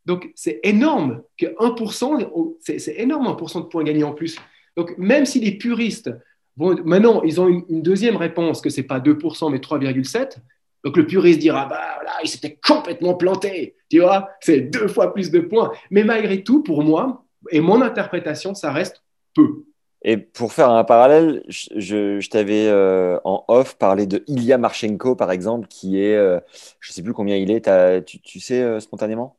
Donc, 0.05 0.31
c'est 0.35 0.59
énorme 0.63 1.23
que 1.37 1.45
1%, 1.45 2.55
c'est 2.59 2.99
énorme 2.99 3.27
1% 3.27 3.61
de 3.61 3.65
points 3.65 3.83
gagnés 3.83 4.03
en 4.03 4.13
plus. 4.13 4.37
Donc, 4.75 4.95
même 4.97 5.25
si 5.25 5.39
les 5.39 5.57
puristes, 5.57 6.11
vont, 6.57 6.75
maintenant, 6.83 7.23
ils 7.23 7.41
ont 7.41 7.47
une, 7.47 7.81
deuxième 7.81 8.15
réponse, 8.15 8.61
que 8.61 8.69
ce 8.69 8.81
n'est 8.81 8.87
pas 8.87 8.99
2%, 8.99 9.51
mais 9.51 9.57
3,7%, 9.57 10.39
Donc 10.83 10.97
le 10.97 11.07
puriste 11.07 11.39
dira, 11.39 11.65
bah 11.65 12.01
là, 12.05 12.11
il 12.23 12.29
s'était 12.29 12.59
complètement 12.65 13.15
planté, 13.15 13.75
tu 13.89 13.99
vois, 13.99 14.29
c'est 14.41 14.61
deux 14.61 14.87
fois 14.87 15.13
plus 15.13 15.31
de 15.31 15.39
points. 15.39 15.71
Mais 15.89 16.03
malgré 16.03 16.43
tout, 16.43 16.61
pour 16.63 16.83
moi, 16.83 17.25
et 17.49 17.59
mon 17.59 17.81
interprétation, 17.81 18.53
ça 18.53 18.71
reste 18.71 19.02
peu. 19.33 19.65
Et 20.03 20.17
pour 20.17 20.51
faire 20.51 20.69
un 20.69 20.83
parallèle, 20.83 21.43
je, 21.47 22.19
je 22.19 22.29
t'avais 22.29 22.67
euh, 22.67 23.17
en 23.23 23.45
off 23.47 23.77
parlé 23.77 24.05
de 24.05 24.23
Ilya 24.27 24.57
Marchenko, 24.57 25.15
par 25.15 25.31
exemple, 25.31 25.67
qui 25.69 26.01
est, 26.01 26.15
euh, 26.15 26.39
je 26.81 26.91
ne 26.91 26.93
sais 26.93 27.01
plus 27.01 27.13
combien 27.13 27.37
il 27.37 27.49
est, 27.51 28.03
tu, 28.05 28.19
tu, 28.19 28.39
sais 28.41 28.61
euh, 28.61 28.79
spontanément? 28.81 29.37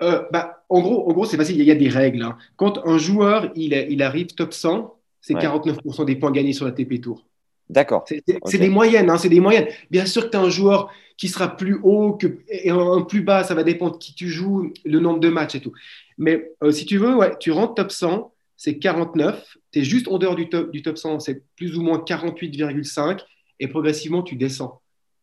Bah, 0.00 0.64
En 0.70 0.80
gros, 0.80 1.08
en 1.08 1.12
gros 1.12 1.24
c'est 1.24 1.36
facile, 1.36 1.58
il 1.58 1.64
y 1.64 1.70
a 1.70 1.74
des 1.74 1.88
règles. 1.88 2.22
Hein. 2.22 2.36
Quand 2.56 2.86
un 2.86 2.98
joueur 2.98 3.50
il, 3.54 3.72
il 3.72 4.02
arrive 4.02 4.28
top 4.28 4.54
100, 4.54 4.94
c'est 5.20 5.34
49% 5.34 6.04
des 6.04 6.16
points 6.16 6.32
gagnés 6.32 6.52
sur 6.52 6.64
la 6.64 6.72
TP 6.72 7.00
Tour. 7.00 7.24
D'accord. 7.70 8.04
C'est 8.06 8.58
des 8.58 8.68
moyennes, 8.68 9.08
hein, 9.08 9.16
c'est 9.16 9.30
des 9.30 9.40
moyennes. 9.40 9.68
Bien 9.90 10.04
sûr 10.04 10.24
que 10.24 10.30
tu 10.30 10.36
as 10.36 10.40
un 10.40 10.50
joueur 10.50 10.90
qui 11.16 11.28
sera 11.28 11.56
plus 11.56 11.78
haut 11.82 12.12
que, 12.12 12.38
et 12.48 12.70
un, 12.70 13.02
plus 13.02 13.22
bas, 13.22 13.44
ça 13.44 13.54
va 13.54 13.62
dépendre 13.62 13.92
de 13.92 13.98
qui 13.98 14.14
tu 14.14 14.28
joues, 14.28 14.72
le 14.84 15.00
nombre 15.00 15.20
de 15.20 15.28
matchs 15.28 15.54
et 15.54 15.60
tout. 15.60 15.72
Mais 16.18 16.52
si 16.70 16.84
tu 16.84 16.98
veux, 16.98 17.14
ouais, 17.14 17.32
tu 17.38 17.52
rentres 17.52 17.74
top 17.74 17.92
100, 17.92 18.33
c'est 18.56 18.78
49. 18.78 19.56
Tu 19.72 19.80
es 19.80 19.84
juste 19.84 20.08
en 20.08 20.18
dehors 20.18 20.36
du 20.36 20.48
top, 20.48 20.70
du 20.70 20.82
top 20.82 20.98
100, 20.98 21.20
c'est 21.20 21.42
plus 21.56 21.76
ou 21.76 21.82
moins 21.82 21.98
48,5. 21.98 23.20
Et 23.60 23.68
progressivement, 23.68 24.22
tu 24.22 24.36
descends. 24.36 24.80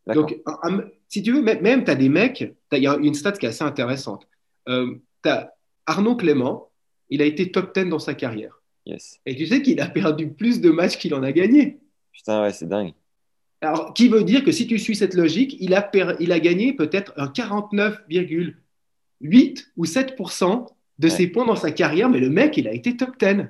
Donc, 0.08 0.40
si 1.08 1.22
tu 1.22 1.32
veux, 1.32 1.42
même, 1.42 1.84
tu 1.84 1.92
as 1.92 1.96
des 1.96 2.10
mecs, 2.10 2.54
il 2.72 2.84
y 2.84 2.88
a 2.88 2.98
une 2.98 3.14
stat 3.14 3.34
qui 3.34 3.46
est 3.46 3.50
assez 3.50 3.64
intéressante. 3.64 4.28
Euh, 4.68 4.96
tu 5.24 5.30
as 5.30 5.54
Arnaud 5.86 6.16
Clément, 6.16 6.70
il 7.10 7.22
a 7.22 7.26
été 7.26 7.52
top 7.52 7.78
10 7.78 7.90
dans 7.90 8.00
sa 8.00 8.14
carrière. 8.14 8.62
Yes. 8.86 9.20
Et 9.26 9.36
tu 9.36 9.46
sais 9.46 9.62
qu'il 9.62 9.80
a 9.82 9.88
perdu 9.88 10.32
plus 10.32 10.62
de 10.62 10.70
matchs 10.70 10.98
qu'il 10.98 11.14
en 11.14 11.24
a 11.24 11.32
gagné. 11.32 11.80
Putain, 12.12 12.42
ouais, 12.42 12.52
c'est 12.52 12.68
dingue. 12.68 12.94
Alors, 13.62 13.94
qui 13.94 14.08
veut 14.08 14.24
dire 14.24 14.44
que 14.44 14.52
si 14.52 14.66
tu 14.66 14.80
suis 14.80 14.96
cette 14.96 15.14
logique, 15.14 15.56
il 15.60 15.76
a, 15.76 15.92
il 16.20 16.32
a 16.32 16.40
gagné 16.40 16.74
peut-être 16.74 17.14
un 17.16 17.28
49,8 17.28 19.68
ou 19.78 19.86
7 19.86 20.16
de 21.02 21.10
ses 21.10 21.28
points 21.28 21.46
dans 21.46 21.56
sa 21.56 21.72
carrière, 21.72 22.10
mais 22.10 22.20
le 22.20 22.30
mec, 22.30 22.58
il 22.58 22.68
a 22.68 22.74
été 22.74 22.96
top 22.96 23.18
10, 23.20 23.48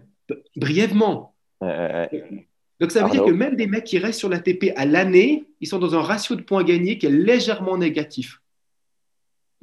brièvement. 0.55 1.35
Donc 1.61 2.91
ça 2.91 3.03
veut 3.03 3.11
dire 3.11 3.25
que 3.25 3.31
même 3.31 3.55
des 3.55 3.67
mecs 3.67 3.83
qui 3.83 3.99
restent 3.99 4.19
sur 4.19 4.29
la 4.29 4.39
TP 4.39 4.73
à 4.75 4.85
l'année, 4.85 5.45
ils 5.59 5.67
sont 5.67 5.77
dans 5.77 5.93
un 5.93 6.01
ratio 6.01 6.35
de 6.35 6.41
points 6.41 6.63
gagnés 6.63 6.97
qui 6.97 7.05
est 7.05 7.11
légèrement 7.11 7.77
négatif. 7.77 8.41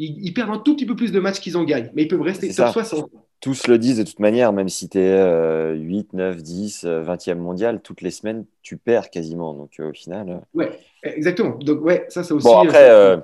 Ils, 0.00 0.32
perdent 0.32 0.50
un 0.50 0.58
tout 0.58 0.76
petit 0.76 0.86
peu 0.86 0.94
plus 0.94 1.10
de 1.10 1.18
matchs 1.18 1.40
qu'ils 1.40 1.56
en 1.56 1.64
gagnent, 1.64 1.90
mais 1.94 2.02
ils 2.02 2.08
peuvent 2.08 2.20
rester 2.20 2.54
top 2.54 2.68
60. 2.72 3.10
Tous 3.40 3.68
le 3.68 3.78
disent 3.78 3.98
de 3.98 4.02
toute 4.02 4.18
manière, 4.18 4.52
même 4.52 4.68
si 4.68 4.88
tu 4.88 4.98
es 4.98 5.74
8, 5.74 6.12
9, 6.12 6.36
10, 6.42 6.84
20e 6.84 7.36
mondial, 7.36 7.80
toutes 7.80 8.02
les 8.02 8.10
semaines, 8.10 8.44
tu 8.62 8.76
perds 8.76 9.10
quasiment. 9.10 9.54
Donc 9.54 9.70
euh, 9.80 9.90
au 9.90 9.92
final. 9.92 10.28
Euh, 10.30 10.58
ouais, 10.58 10.70
exactement. 11.02 11.56
Donc 11.56 11.82
ouais, 11.82 12.04
ça 12.08 12.22
c'est 12.22 12.34
aussi. 12.34 12.46
Bon, 12.46 12.58
après, 12.58 12.90
euh, 12.90 13.16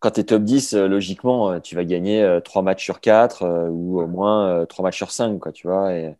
quand 0.00 0.12
tu 0.12 0.20
es 0.20 0.24
top 0.24 0.42
10, 0.44 0.74
logiquement, 0.74 1.60
tu 1.60 1.74
vas 1.74 1.84
gagner 1.84 2.38
3 2.44 2.62
matchs 2.62 2.84
sur 2.84 3.00
4 3.00 3.68
ou 3.70 4.00
au 4.00 4.06
moins 4.06 4.64
3 4.66 4.82
matchs 4.84 4.96
sur 4.96 5.10
5, 5.10 5.38
quoi, 5.38 5.52
tu 5.52 5.66
vois. 5.66 5.94
Et 5.94 6.14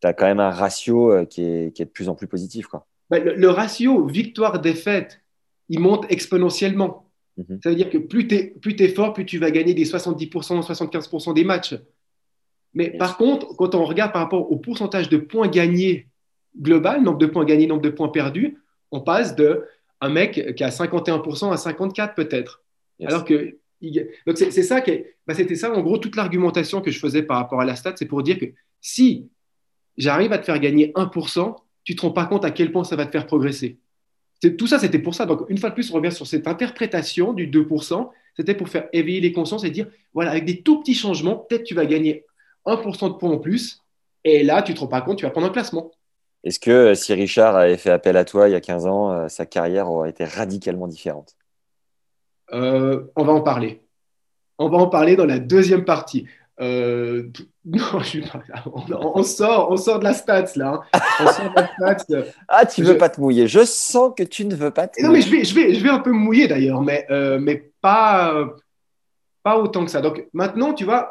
tu 0.00 0.06
as 0.06 0.12
quand 0.12 0.26
même 0.26 0.40
un 0.40 0.50
ratio 0.50 1.26
qui 1.26 1.42
est, 1.42 1.74
qui 1.74 1.82
est 1.82 1.86
de 1.86 1.90
plus 1.90 2.08
en 2.08 2.14
plus 2.14 2.28
positif, 2.28 2.66
quoi. 2.66 2.86
Bah, 3.10 3.18
le, 3.18 3.48
ratio 3.48 4.06
victoire-défaite, 4.06 5.20
il 5.68 5.80
monte 5.80 6.04
exponentiellement. 6.10 7.10
Mhm. 7.36 7.60
Ça 7.62 7.70
veut 7.70 7.76
dire 7.76 7.90
que 7.90 7.98
plus 7.98 8.28
tu 8.28 8.82
es 8.82 8.88
fort, 8.88 9.14
plus 9.14 9.24
tu 9.24 9.38
vas 9.38 9.50
gagner 9.50 9.74
des 9.74 9.84
70%, 9.84 10.62
75% 10.62 11.34
des 11.34 11.44
matchs. 11.44 11.74
Mais 12.74 12.90
par 12.90 13.16
contre, 13.16 13.56
quand 13.56 13.74
on 13.74 13.84
regarde 13.84 14.12
par 14.12 14.22
rapport 14.22 14.50
au 14.50 14.56
pourcentage 14.56 15.08
de 15.08 15.16
points 15.16 15.48
gagnés 15.48 16.08
global, 16.60 17.02
nombre 17.02 17.18
de 17.18 17.26
points 17.26 17.46
gagnés, 17.46 17.66
nombre 17.66 17.82
de 17.82 17.88
points 17.88 18.08
perdus, 18.08 18.58
on 18.90 19.00
passe 19.00 19.34
de 19.34 19.64
un 20.00 20.10
mec 20.10 20.54
qui 20.54 20.64
a 20.64 20.68
51% 20.68 21.52
à 21.52 21.56
54 21.56 22.14
peut-être. 22.14 22.62
Alors 23.04 23.24
que 23.24 23.58
donc 24.26 24.36
c'est 24.36 24.50
ça 24.62 24.80
qui 24.80 25.04
bah, 25.26 25.34
c'était 25.34 25.54
ça 25.54 25.72
en 25.72 25.80
gros 25.82 25.98
toute 25.98 26.16
l'argumentation 26.16 26.80
que 26.80 26.90
je 26.90 26.98
faisais 26.98 27.22
par 27.22 27.36
rapport 27.36 27.60
à 27.60 27.64
la 27.64 27.76
stat, 27.76 27.94
c'est 27.96 28.06
pour 28.06 28.22
dire 28.22 28.38
que 28.38 28.46
si 28.80 29.28
j'arrive 29.96 30.32
à 30.32 30.38
te 30.38 30.44
faire 30.44 30.58
gagner 30.58 30.92
1%, 30.94 31.54
tu 31.84 31.94
te 31.94 32.02
rends 32.02 32.10
pas 32.10 32.26
compte 32.26 32.44
à 32.44 32.50
quel 32.50 32.72
point 32.72 32.84
ça 32.84 32.96
va 32.96 33.06
te 33.06 33.12
faire 33.12 33.26
progresser. 33.26 33.78
Tout 34.56 34.66
ça, 34.68 34.78
c'était 34.78 35.00
pour 35.00 35.14
ça. 35.14 35.26
Donc, 35.26 35.44
une 35.48 35.58
fois 35.58 35.70
de 35.70 35.74
plus, 35.74 35.90
on 35.90 35.94
revient 35.94 36.12
sur 36.12 36.26
cette 36.26 36.46
interprétation 36.46 37.32
du 37.32 37.48
2%. 37.48 38.08
C'était 38.36 38.54
pour 38.54 38.68
faire 38.68 38.88
éveiller 38.92 39.20
les 39.20 39.32
consciences 39.32 39.64
et 39.64 39.70
dire, 39.70 39.88
voilà, 40.14 40.30
avec 40.30 40.44
des 40.44 40.62
tout 40.62 40.80
petits 40.80 40.94
changements, 40.94 41.36
peut-être 41.36 41.64
tu 41.64 41.74
vas 41.74 41.86
gagner 41.86 42.24
1% 42.64 43.08
de 43.08 43.14
points 43.14 43.30
en 43.30 43.38
plus. 43.38 43.82
Et 44.22 44.44
là, 44.44 44.62
tu 44.62 44.72
ne 44.72 44.76
te 44.76 44.80
rends 44.80 44.86
pas 44.86 45.00
compte, 45.00 45.18
tu 45.18 45.24
vas 45.24 45.30
prendre 45.30 45.48
un 45.48 45.50
classement. 45.50 45.90
Est-ce 46.44 46.60
que 46.60 46.70
euh, 46.70 46.94
si 46.94 47.14
Richard 47.14 47.56
avait 47.56 47.76
fait 47.76 47.90
appel 47.90 48.16
à 48.16 48.24
toi 48.24 48.48
il 48.48 48.52
y 48.52 48.54
a 48.54 48.60
15 48.60 48.86
ans, 48.86 49.12
euh, 49.12 49.28
sa 49.28 49.44
carrière 49.44 49.90
aurait 49.90 50.10
été 50.10 50.24
radicalement 50.24 50.86
différente? 50.86 51.37
Euh, 52.52 53.04
On 53.16 53.24
va 53.24 53.32
en 53.32 53.40
parler. 53.40 53.82
On 54.58 54.68
va 54.68 54.78
en 54.78 54.88
parler 54.88 55.16
dans 55.16 55.26
la 55.26 55.38
deuxième 55.38 55.84
partie. 55.84 56.26
non, 56.60 56.72
on, 59.14 59.22
sort, 59.22 59.70
on 59.70 59.76
sort 59.76 60.00
de 60.00 60.04
la 60.04 60.12
stats 60.12 60.56
là. 60.56 60.80
Hein. 60.92 61.64
ah, 62.48 62.66
tu 62.66 62.82
veux 62.82 62.98
pas 62.98 63.08
te 63.08 63.20
mouiller. 63.20 63.46
Je 63.46 63.64
sens 63.64 64.12
que 64.16 64.24
tu 64.24 64.44
ne 64.44 64.56
veux 64.56 64.72
pas 64.72 64.88
te 64.88 65.00
mouiller. 65.00 65.06
Non, 65.06 65.12
mais 65.14 65.22
je 65.22 65.30
vais, 65.30 65.44
je 65.44 65.54
vais, 65.54 65.74
je 65.74 65.82
vais 65.82 65.90
un 65.90 66.00
peu 66.00 66.10
me 66.10 66.18
mouiller 66.18 66.48
d'ailleurs, 66.48 66.82
mais, 66.82 67.06
mais 67.38 67.70
pas, 67.80 68.44
pas 69.42 69.58
autant 69.58 69.84
que 69.84 69.90
ça. 69.90 70.00
Donc 70.00 70.26
maintenant, 70.32 70.74
tu 70.74 70.84
vois, 70.84 71.10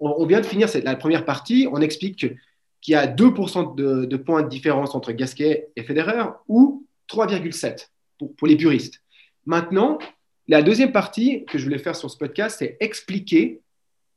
on, 0.00 0.26
vient 0.26 0.40
de 0.40 0.46
finir 0.46 0.68
cette, 0.68 0.84
la 0.84 0.96
première 0.96 1.24
partie. 1.24 1.68
On 1.70 1.80
explique 1.80 2.16
qu'il 2.16 2.92
y 2.92 2.94
a 2.94 3.06
2% 3.06 3.74
de, 3.74 4.16
points 4.16 4.42
de 4.42 4.48
différence 4.48 4.94
entre 4.94 5.12
Gasquet 5.12 5.68
et 5.76 5.82
Federer 5.82 6.24
ou 6.48 6.86
3,7 7.10 7.88
pour, 8.18 8.34
pour 8.34 8.48
les 8.48 8.56
puristes. 8.56 9.02
Maintenant, 9.44 9.98
la 10.48 10.62
deuxième 10.62 10.92
partie 10.92 11.44
que 11.46 11.58
je 11.58 11.64
voulais 11.64 11.78
faire 11.78 11.96
sur 11.96 12.10
ce 12.10 12.16
podcast, 12.16 12.56
c'est 12.58 12.76
expliquer 12.80 13.60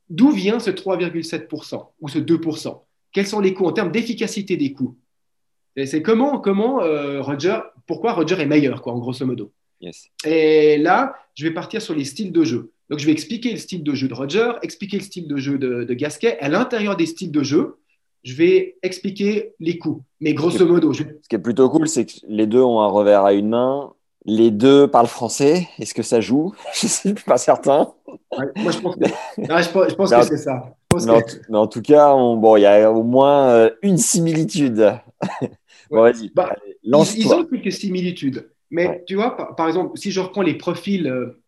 d'où 0.08 0.30
vient 0.30 0.58
ce 0.58 0.70
3,7% 0.70 1.86
ou 2.00 2.08
ce 2.08 2.18
2%. 2.18 2.80
Quels 3.12 3.26
sont 3.26 3.40
les 3.40 3.54
coûts 3.54 3.66
en 3.66 3.72
termes 3.72 3.90
d'efficacité 3.90 4.56
des 4.56 4.72
coûts? 4.72 4.96
C'est 5.84 6.02
comment, 6.02 6.38
comment 6.38 6.82
euh, 6.82 7.22
Roger, 7.22 7.58
pourquoi 7.86 8.12
Roger 8.12 8.40
est 8.40 8.46
meilleur, 8.46 8.82
quoi, 8.82 8.92
en 8.92 8.98
grosso 8.98 9.24
modo? 9.24 9.52
Et 10.24 10.76
là, 10.78 11.14
je 11.34 11.44
vais 11.44 11.54
partir 11.54 11.80
sur 11.80 11.94
les 11.94 12.04
styles 12.04 12.32
de 12.32 12.44
jeu. 12.44 12.72
Donc, 12.90 12.98
je 12.98 13.06
vais 13.06 13.12
expliquer 13.12 13.52
le 13.52 13.56
style 13.56 13.82
de 13.82 13.94
jeu 13.94 14.08
de 14.08 14.14
Roger, 14.14 14.52
expliquer 14.62 14.98
le 14.98 15.04
style 15.04 15.28
de 15.28 15.36
jeu 15.36 15.58
de, 15.58 15.94
Gasquet. 15.94 16.38
À 16.40 16.48
l'intérieur 16.48 16.96
des 16.96 17.06
styles 17.06 17.30
de 17.30 17.42
jeu, 17.42 17.76
je 18.24 18.34
vais 18.34 18.76
expliquer 18.82 19.52
les 19.60 19.78
coups. 19.78 20.02
Mais 20.20 20.34
grosso 20.34 20.66
modo. 20.66 20.92
Ce 20.92 21.02
qui 21.02 21.34
est 21.34 21.38
plutôt 21.38 21.70
cool, 21.70 21.88
c'est 21.88 22.04
que 22.04 22.12
les 22.28 22.46
deux 22.46 22.60
ont 22.60 22.80
un 22.80 22.88
revers 22.88 23.24
à 23.24 23.32
une 23.32 23.48
main. 23.48 23.92
Les 24.26 24.50
deux 24.50 24.88
parlent 24.88 25.06
français. 25.06 25.68
Est-ce 25.78 25.94
que 25.94 26.02
ça 26.02 26.20
joue? 26.20 26.54
Je 26.74 26.86
ne 26.86 26.90
suis 26.90 27.24
pas 27.24 27.38
certain. 27.38 27.92
moi, 28.56 28.70
je 28.70 28.78
pense 28.80 28.96
que, 28.96 29.06
je 29.06 29.94
pense, 29.94 30.10
que 30.10 30.22
c'est 30.22 30.36
ça. 30.36 30.74
Mais, 31.06 31.56
en, 31.56 31.66
tout 31.66 31.82
cas, 31.82 32.12
bon, 32.14 32.56
il 32.56 32.62
y 32.62 32.66
a 32.66 32.90
au 32.90 33.02
moins 33.02 33.48
euh, 33.50 33.70
une 33.82 33.96
similitude. 33.96 34.92
bon, 35.90 36.02
vas-y. 36.02 36.30
Bah, 36.34 36.54
ils, 36.82 36.90
ils, 37.16 37.32
ont 37.32 37.44
quelques 37.44 37.72
similitudes. 37.72 38.50
Mais 38.70 39.04
tu 39.06 39.14
vois, 39.14 39.54
par, 39.56 39.68
exemple, 39.68 39.98
si 39.98 40.10
je 40.10 40.20
reprends 40.20 40.42
les 40.42 40.54
profils 40.54 41.06
euh, 41.06 41.42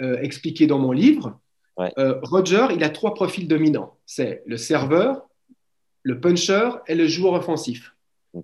euh, 0.00 0.18
expliqué 0.20 0.66
dans 0.66 0.78
mon 0.78 0.92
livre, 0.92 1.38
Roger, 1.76 2.66
il 2.74 2.82
a 2.82 2.90
trois 2.90 3.14
profils 3.14 3.46
dominants. 3.46 3.94
C'est 4.04 4.42
le 4.46 4.56
serveur, 4.56 5.28
le 6.02 6.20
puncher 6.20 6.70
et 6.88 6.96
le 6.96 7.06
joueur 7.06 7.34
offensif. 7.34 7.94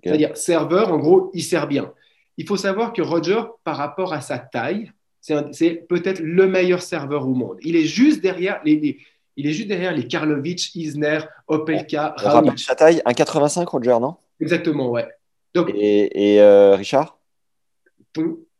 C'est-à-dire, 0.03 0.35
serveur, 0.37 0.91
en 0.91 0.97
gros, 0.97 1.31
il 1.33 1.43
sert 1.43 1.67
bien. 1.67 1.93
Il 2.37 2.47
faut 2.47 2.57
savoir 2.57 2.93
que 2.93 3.01
Roger, 3.01 3.41
par 3.63 3.77
rapport 3.77 4.13
à 4.13 4.21
sa 4.21 4.37
taille, 4.37 4.91
c'est 5.21 5.87
peut-être 5.87 6.19
le 6.19 6.47
meilleur 6.47 6.81
serveur 6.81 7.27
au 7.27 7.33
monde. 7.33 7.57
Il 7.61 7.75
est 7.75 7.85
juste 7.85 8.21
derrière 8.21 8.61
les, 8.63 8.99
il 9.37 9.47
est 9.47 9.53
juste 9.53 9.67
derrière 9.67 9.93
les 9.93 10.07
Karlovic, 10.07 10.75
Isner, 10.75 11.19
Opelka, 11.47 12.13
Raonic. 12.17 12.59
Sa 12.59 12.75
taille, 12.75 13.01
1,85 13.05 13.65
Roger, 13.65 13.97
non? 13.99 14.15
Exactement, 14.39 14.89
ouais. 14.89 15.07
Donc, 15.53 15.71
et, 15.73 16.41
euh, 16.41 16.75
Richard? 16.75 17.17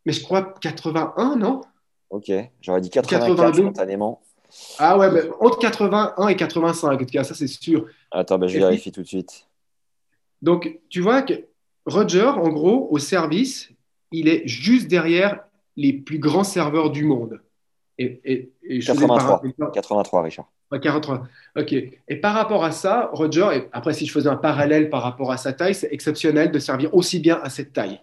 Mais 0.06 0.14
je 0.14 0.24
crois 0.24 0.54
81, 0.62 1.36
non? 1.36 1.62
Ok, 2.10 2.32
j'aurais 2.62 2.82
dit 2.82 2.90
84 2.90 3.56
spontanément. 3.56 4.22
Ah 4.80 4.98
ouais, 4.98 5.12
mais 5.12 5.22
entre 5.40 5.60
81 5.60 6.28
et 6.28 6.36
85, 6.36 6.94
en 6.94 6.98
tout 6.98 7.06
cas, 7.06 7.24
ça 7.24 7.34
c'est 7.34 7.48
sûr. 7.48 7.88
Attends, 8.12 8.38
ben, 8.38 8.48
je 8.48 8.58
vérifie 8.58 8.92
tout 8.92 9.02
de 9.02 9.08
suite. 9.08 9.48
Donc, 10.42 10.80
tu 10.90 11.02
vois 11.02 11.24
que 11.24 11.34
Roger, 11.86 12.26
en 12.26 12.50
gros, 12.50 12.88
au 12.92 12.98
service, 12.98 13.70
il 14.12 14.28
est 14.28 14.48
juste 14.48 14.88
derrière 14.88 15.42
les 15.76 15.94
plus 15.94 16.20
grands 16.20 16.44
serveurs 16.44 16.90
du 16.90 17.04
monde. 17.04 17.42
Et, 17.98 18.52
83, 18.86 19.42
83, 19.74 20.22
Richard. 20.22 20.52
43. 20.82 21.28
Ok. 21.58 21.74
Et 21.74 22.16
par 22.18 22.34
rapport 22.34 22.64
à 22.66 22.72
ça, 22.72 23.10
Roger, 23.14 23.48
et 23.54 23.70
après, 23.72 23.94
si 23.94 24.06
je 24.06 24.12
faisais 24.12 24.30
un 24.30 24.36
parallèle 24.36 24.90
par 24.90 25.04
rapport 25.04 25.32
à 25.32 25.38
sa 25.38 25.54
taille, 25.54 25.76
c'est 25.76 25.92
exceptionnel 25.92 26.52
de 26.52 26.60
servir 26.60 26.94
aussi 26.94 27.20
bien 27.20 27.40
à 27.42 27.50
cette 27.50 27.74
taille. 27.74 28.02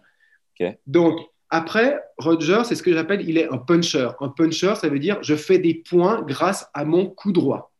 Donc, 0.86 1.18
après, 1.50 2.00
Roger, 2.18 2.62
c'est 2.64 2.76
ce 2.76 2.82
que 2.82 2.92
j'appelle, 2.92 3.28
il 3.28 3.36
est 3.36 3.48
un 3.48 3.58
puncher. 3.58 4.08
Un 4.20 4.28
puncher, 4.28 4.74
ça 4.76 4.88
veut 4.88 4.98
dire 4.98 5.18
je 5.22 5.34
fais 5.34 5.58
des 5.58 5.74
points 5.74 6.22
grâce 6.22 6.70
à 6.72 6.84
mon 6.84 7.06
coup 7.06 7.32
droit. 7.32 7.72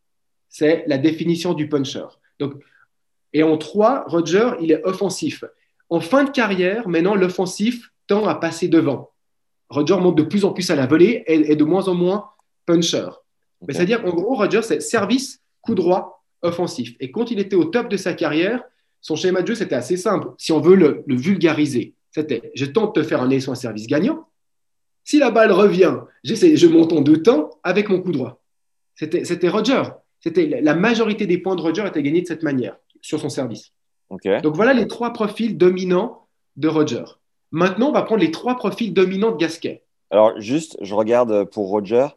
C'est 0.49 0.83
la 0.85 0.97
définition 0.97 1.53
du 1.53 1.69
puncher. 1.69 2.05
Donc, 2.39 2.55
et 3.31 3.41
en 3.41 3.57
trois, 3.57 4.03
Roger, 4.07 4.51
il 4.59 4.71
est 4.71 4.83
offensif. 4.83 5.43
En 5.93 5.99
fin 5.99 6.23
de 6.23 6.31
carrière, 6.31 6.87
maintenant, 6.89 7.13
l'offensif 7.13 7.91
tend 8.07 8.27
à 8.27 8.33
passer 8.33 8.67
devant. 8.67 9.11
Roger 9.69 9.95
monte 9.97 10.17
de 10.17 10.23
plus 10.23 10.43
en 10.43 10.51
plus 10.51 10.71
à 10.71 10.75
la 10.75 10.87
volée 10.87 11.23
et 11.27 11.51
est 11.51 11.55
de 11.55 11.63
moins 11.63 11.87
en 11.87 11.93
moins 11.93 12.31
puncher. 12.65 13.09
C'est-à-dire, 13.69 14.03
en 14.03 14.09
gros, 14.09 14.33
Roger, 14.33 14.63
c'est 14.63 14.79
service, 14.79 15.43
coup 15.61 15.75
droit, 15.75 16.25
offensif. 16.41 16.95
Et 16.99 17.11
quand 17.11 17.29
il 17.29 17.37
était 17.37 17.55
au 17.55 17.65
top 17.65 17.89
de 17.89 17.97
sa 17.97 18.13
carrière, 18.13 18.63
son 19.01 19.15
schéma 19.15 19.43
de 19.43 19.47
jeu, 19.49 19.53
c'était 19.53 19.75
assez 19.75 19.95
simple. 19.95 20.29
Si 20.39 20.51
on 20.51 20.59
veut 20.59 20.73
le, 20.75 21.03
vulgariser, 21.07 21.93
c'était 22.09 22.51
je 22.55 22.65
tente 22.65 22.95
de 22.95 23.03
faire 23.03 23.21
un 23.21 23.29
ou 23.29 23.51
un 23.51 23.55
service 23.55 23.85
gagnant. 23.85 24.27
Si 25.03 25.19
la 25.19 25.29
balle 25.29 25.51
revient, 25.51 25.97
je 26.23 26.67
monte 26.67 26.91
en 26.91 27.01
deux 27.01 27.21
temps 27.21 27.51
avec 27.61 27.89
mon 27.89 28.01
coup 28.01 28.11
droit. 28.11 28.41
C'était 28.95 29.47
Roger. 29.47 29.83
C'était 30.21 30.59
la 30.59 30.73
majorité 30.73 31.27
des 31.27 31.37
points 31.37 31.55
de 31.55 31.61
Roger 31.61 31.85
étaient 31.85 32.01
gagnés 32.01 32.23
de 32.23 32.27
cette 32.27 32.41
manière 32.41 32.77
sur 32.99 33.19
son 33.19 33.29
service. 33.29 33.73
Donc 34.09 34.55
voilà 34.55 34.73
les 34.73 34.87
trois 34.87 35.11
profils 35.11 35.57
dominants 35.57 36.27
de 36.55 36.67
Roger. 36.67 37.03
Maintenant, 37.51 37.89
on 37.89 37.91
va 37.91 38.03
prendre 38.03 38.21
les 38.21 38.31
trois 38.31 38.55
profils 38.55 38.93
dominants 38.93 39.31
de 39.31 39.37
Gasquet. 39.37 39.83
Alors 40.11 40.39
juste, 40.39 40.77
je 40.81 40.93
regarde 40.93 41.45
pour 41.45 41.69
Roger, 41.69 42.07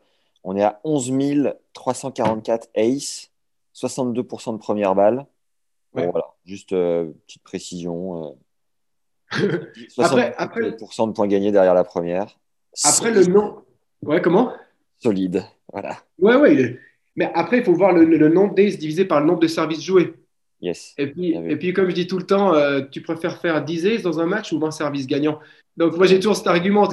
on 0.45 0.57
est 0.57 0.63
à 0.63 0.81
11 0.85 1.13
344 1.73 2.69
ace, 2.75 3.31
62% 3.75 4.53
de 4.53 4.59
première 4.59 4.95
balle. 4.95 5.27
voilà, 5.93 6.35
juste 6.45 6.73
euh, 6.73 7.11
petite 7.27 7.43
précision. 7.43 8.37
Euh, 9.33 9.47
après, 9.99 10.35
après, 10.37 10.71
de 10.71 11.13
points 11.13 11.27
gagnés 11.27 11.53
derrière 11.53 11.75
la 11.75 11.85
première. 11.85 12.39
Après 12.85 13.11
le 13.11 13.25
nom. 13.25 13.63
Ouais, 14.03 14.21
comment? 14.21 14.53
Solide, 14.99 15.45
voilà. 15.73 15.97
Ouais, 16.19 16.37
ouais. 16.37 16.79
Mais 17.17 17.31
après, 17.35 17.59
il 17.59 17.65
faut 17.65 17.73
voir 17.73 17.93
le, 17.93 18.29
nombre 18.29 18.55
d'ace 18.55 18.79
divisé 18.79 19.05
par 19.05 19.21
le 19.21 19.27
nombre 19.27 19.41
de 19.41 19.49
services 19.49 19.83
joués. 19.83 20.15
Yes. 20.67 20.95
Et 20.99 21.07
puis, 21.07 21.33
et 21.33 21.57
puis 21.57 21.73
comme 21.73 21.89
je 21.89 21.95
dis 21.95 22.09
tout 22.09 22.19
le 22.19 22.27
temps, 22.27 22.53
euh, 22.53 22.81
tu 22.91 23.01
préfères 23.01 23.41
faire 23.41 23.65
10 23.65 23.87
aces 23.87 24.03
dans 24.03 24.19
un 24.19 24.27
match 24.27 24.53
ou 24.53 24.59
20 24.59 24.73
services 24.73 25.07
gagnants? 25.07 25.39
Donc, 25.77 25.97
moi, 25.97 26.07
j'ai 26.07 26.17
toujours 26.17 26.35
cet 26.35 26.49
argument. 26.49 26.89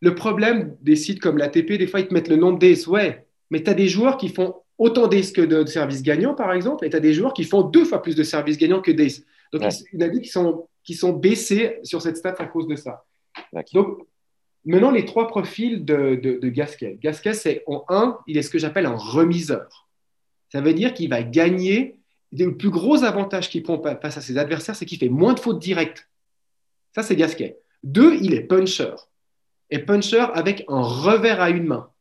Le 0.00 0.14
problème 0.14 0.76
des 0.80 0.96
sites 0.96 1.20
comme 1.20 1.38
l'ATP, 1.38 1.74
des 1.74 1.86
fois, 1.86 2.00
ils 2.00 2.08
te 2.08 2.14
mettent 2.14 2.28
le 2.28 2.36
nombre 2.36 2.58
d'ace. 2.58 2.88
Ouais, 2.88 3.26
mais 3.50 3.62
tu 3.62 3.70
as 3.70 3.74
des 3.74 3.86
joueurs 3.86 4.16
qui 4.16 4.28
font 4.28 4.56
autant 4.76 5.06
d'ace 5.06 5.30
que 5.30 5.42
de, 5.42 5.64
services 5.66 6.02
gagnants, 6.02 6.34
par 6.34 6.52
exemple, 6.52 6.84
et 6.84 6.90
tu 6.90 6.96
as 6.96 7.00
des 7.00 7.12
joueurs 7.12 7.32
qui 7.32 7.44
font 7.44 7.62
deux 7.62 7.84
fois 7.84 8.02
plus 8.02 8.16
de 8.16 8.24
services 8.24 8.58
gagnants 8.58 8.80
que 8.80 8.90
d'ace. 8.90 9.22
Donc, 9.52 9.62
il 9.92 10.00
y 10.00 10.04
en 10.04 10.08
a 10.08 10.10
qui 10.10 10.28
sont, 10.28 10.66
qui 10.82 10.94
sont 10.94 11.12
baissés 11.12 11.78
sur 11.84 12.02
cette 12.02 12.16
stat 12.16 12.34
à 12.38 12.46
cause 12.46 12.66
de 12.66 12.74
ça. 12.74 13.04
Donc, 13.72 13.98
maintenant, 14.64 14.90
les 14.90 15.04
trois 15.04 15.28
profils 15.28 15.84
de, 15.84 16.16
de, 16.16 16.48
Gasquet. 16.48 16.98
Gasquet, 17.00 17.34
c'est 17.34 17.62
en 17.66 17.84
un, 17.88 18.18
il 18.26 18.36
est 18.36 18.42
ce 18.42 18.50
que 18.50 18.58
j'appelle 18.58 18.86
un 18.86 18.96
remiseur. 18.96 19.86
Ça 20.50 20.60
veut 20.60 20.74
dire 20.74 20.92
qu'il 20.92 21.10
va 21.10 21.22
gagner. 21.22 22.00
Le 22.32 22.56
plus 22.56 22.70
gros 22.70 23.04
avantage 23.04 23.50
qu'il 23.50 23.62
prend 23.62 23.80
face 23.82 24.16
à 24.16 24.20
ses 24.20 24.38
adversaires, 24.38 24.74
c'est 24.74 24.86
qu'il 24.86 24.98
fait 24.98 25.08
moins 25.08 25.34
de 25.34 25.40
fautes 25.40 25.60
directes. 25.60 26.08
Ça, 26.94 27.02
c'est 27.02 27.16
Gasquet. 27.16 27.58
Deux, 27.82 28.16
il 28.20 28.34
est 28.34 28.42
puncher. 28.42 28.94
Et 29.70 29.78
puncher 29.78 30.26
avec 30.34 30.64
un 30.68 30.82
revers 30.82 31.40
à 31.40 31.50
une 31.50 31.66
main 31.66 31.92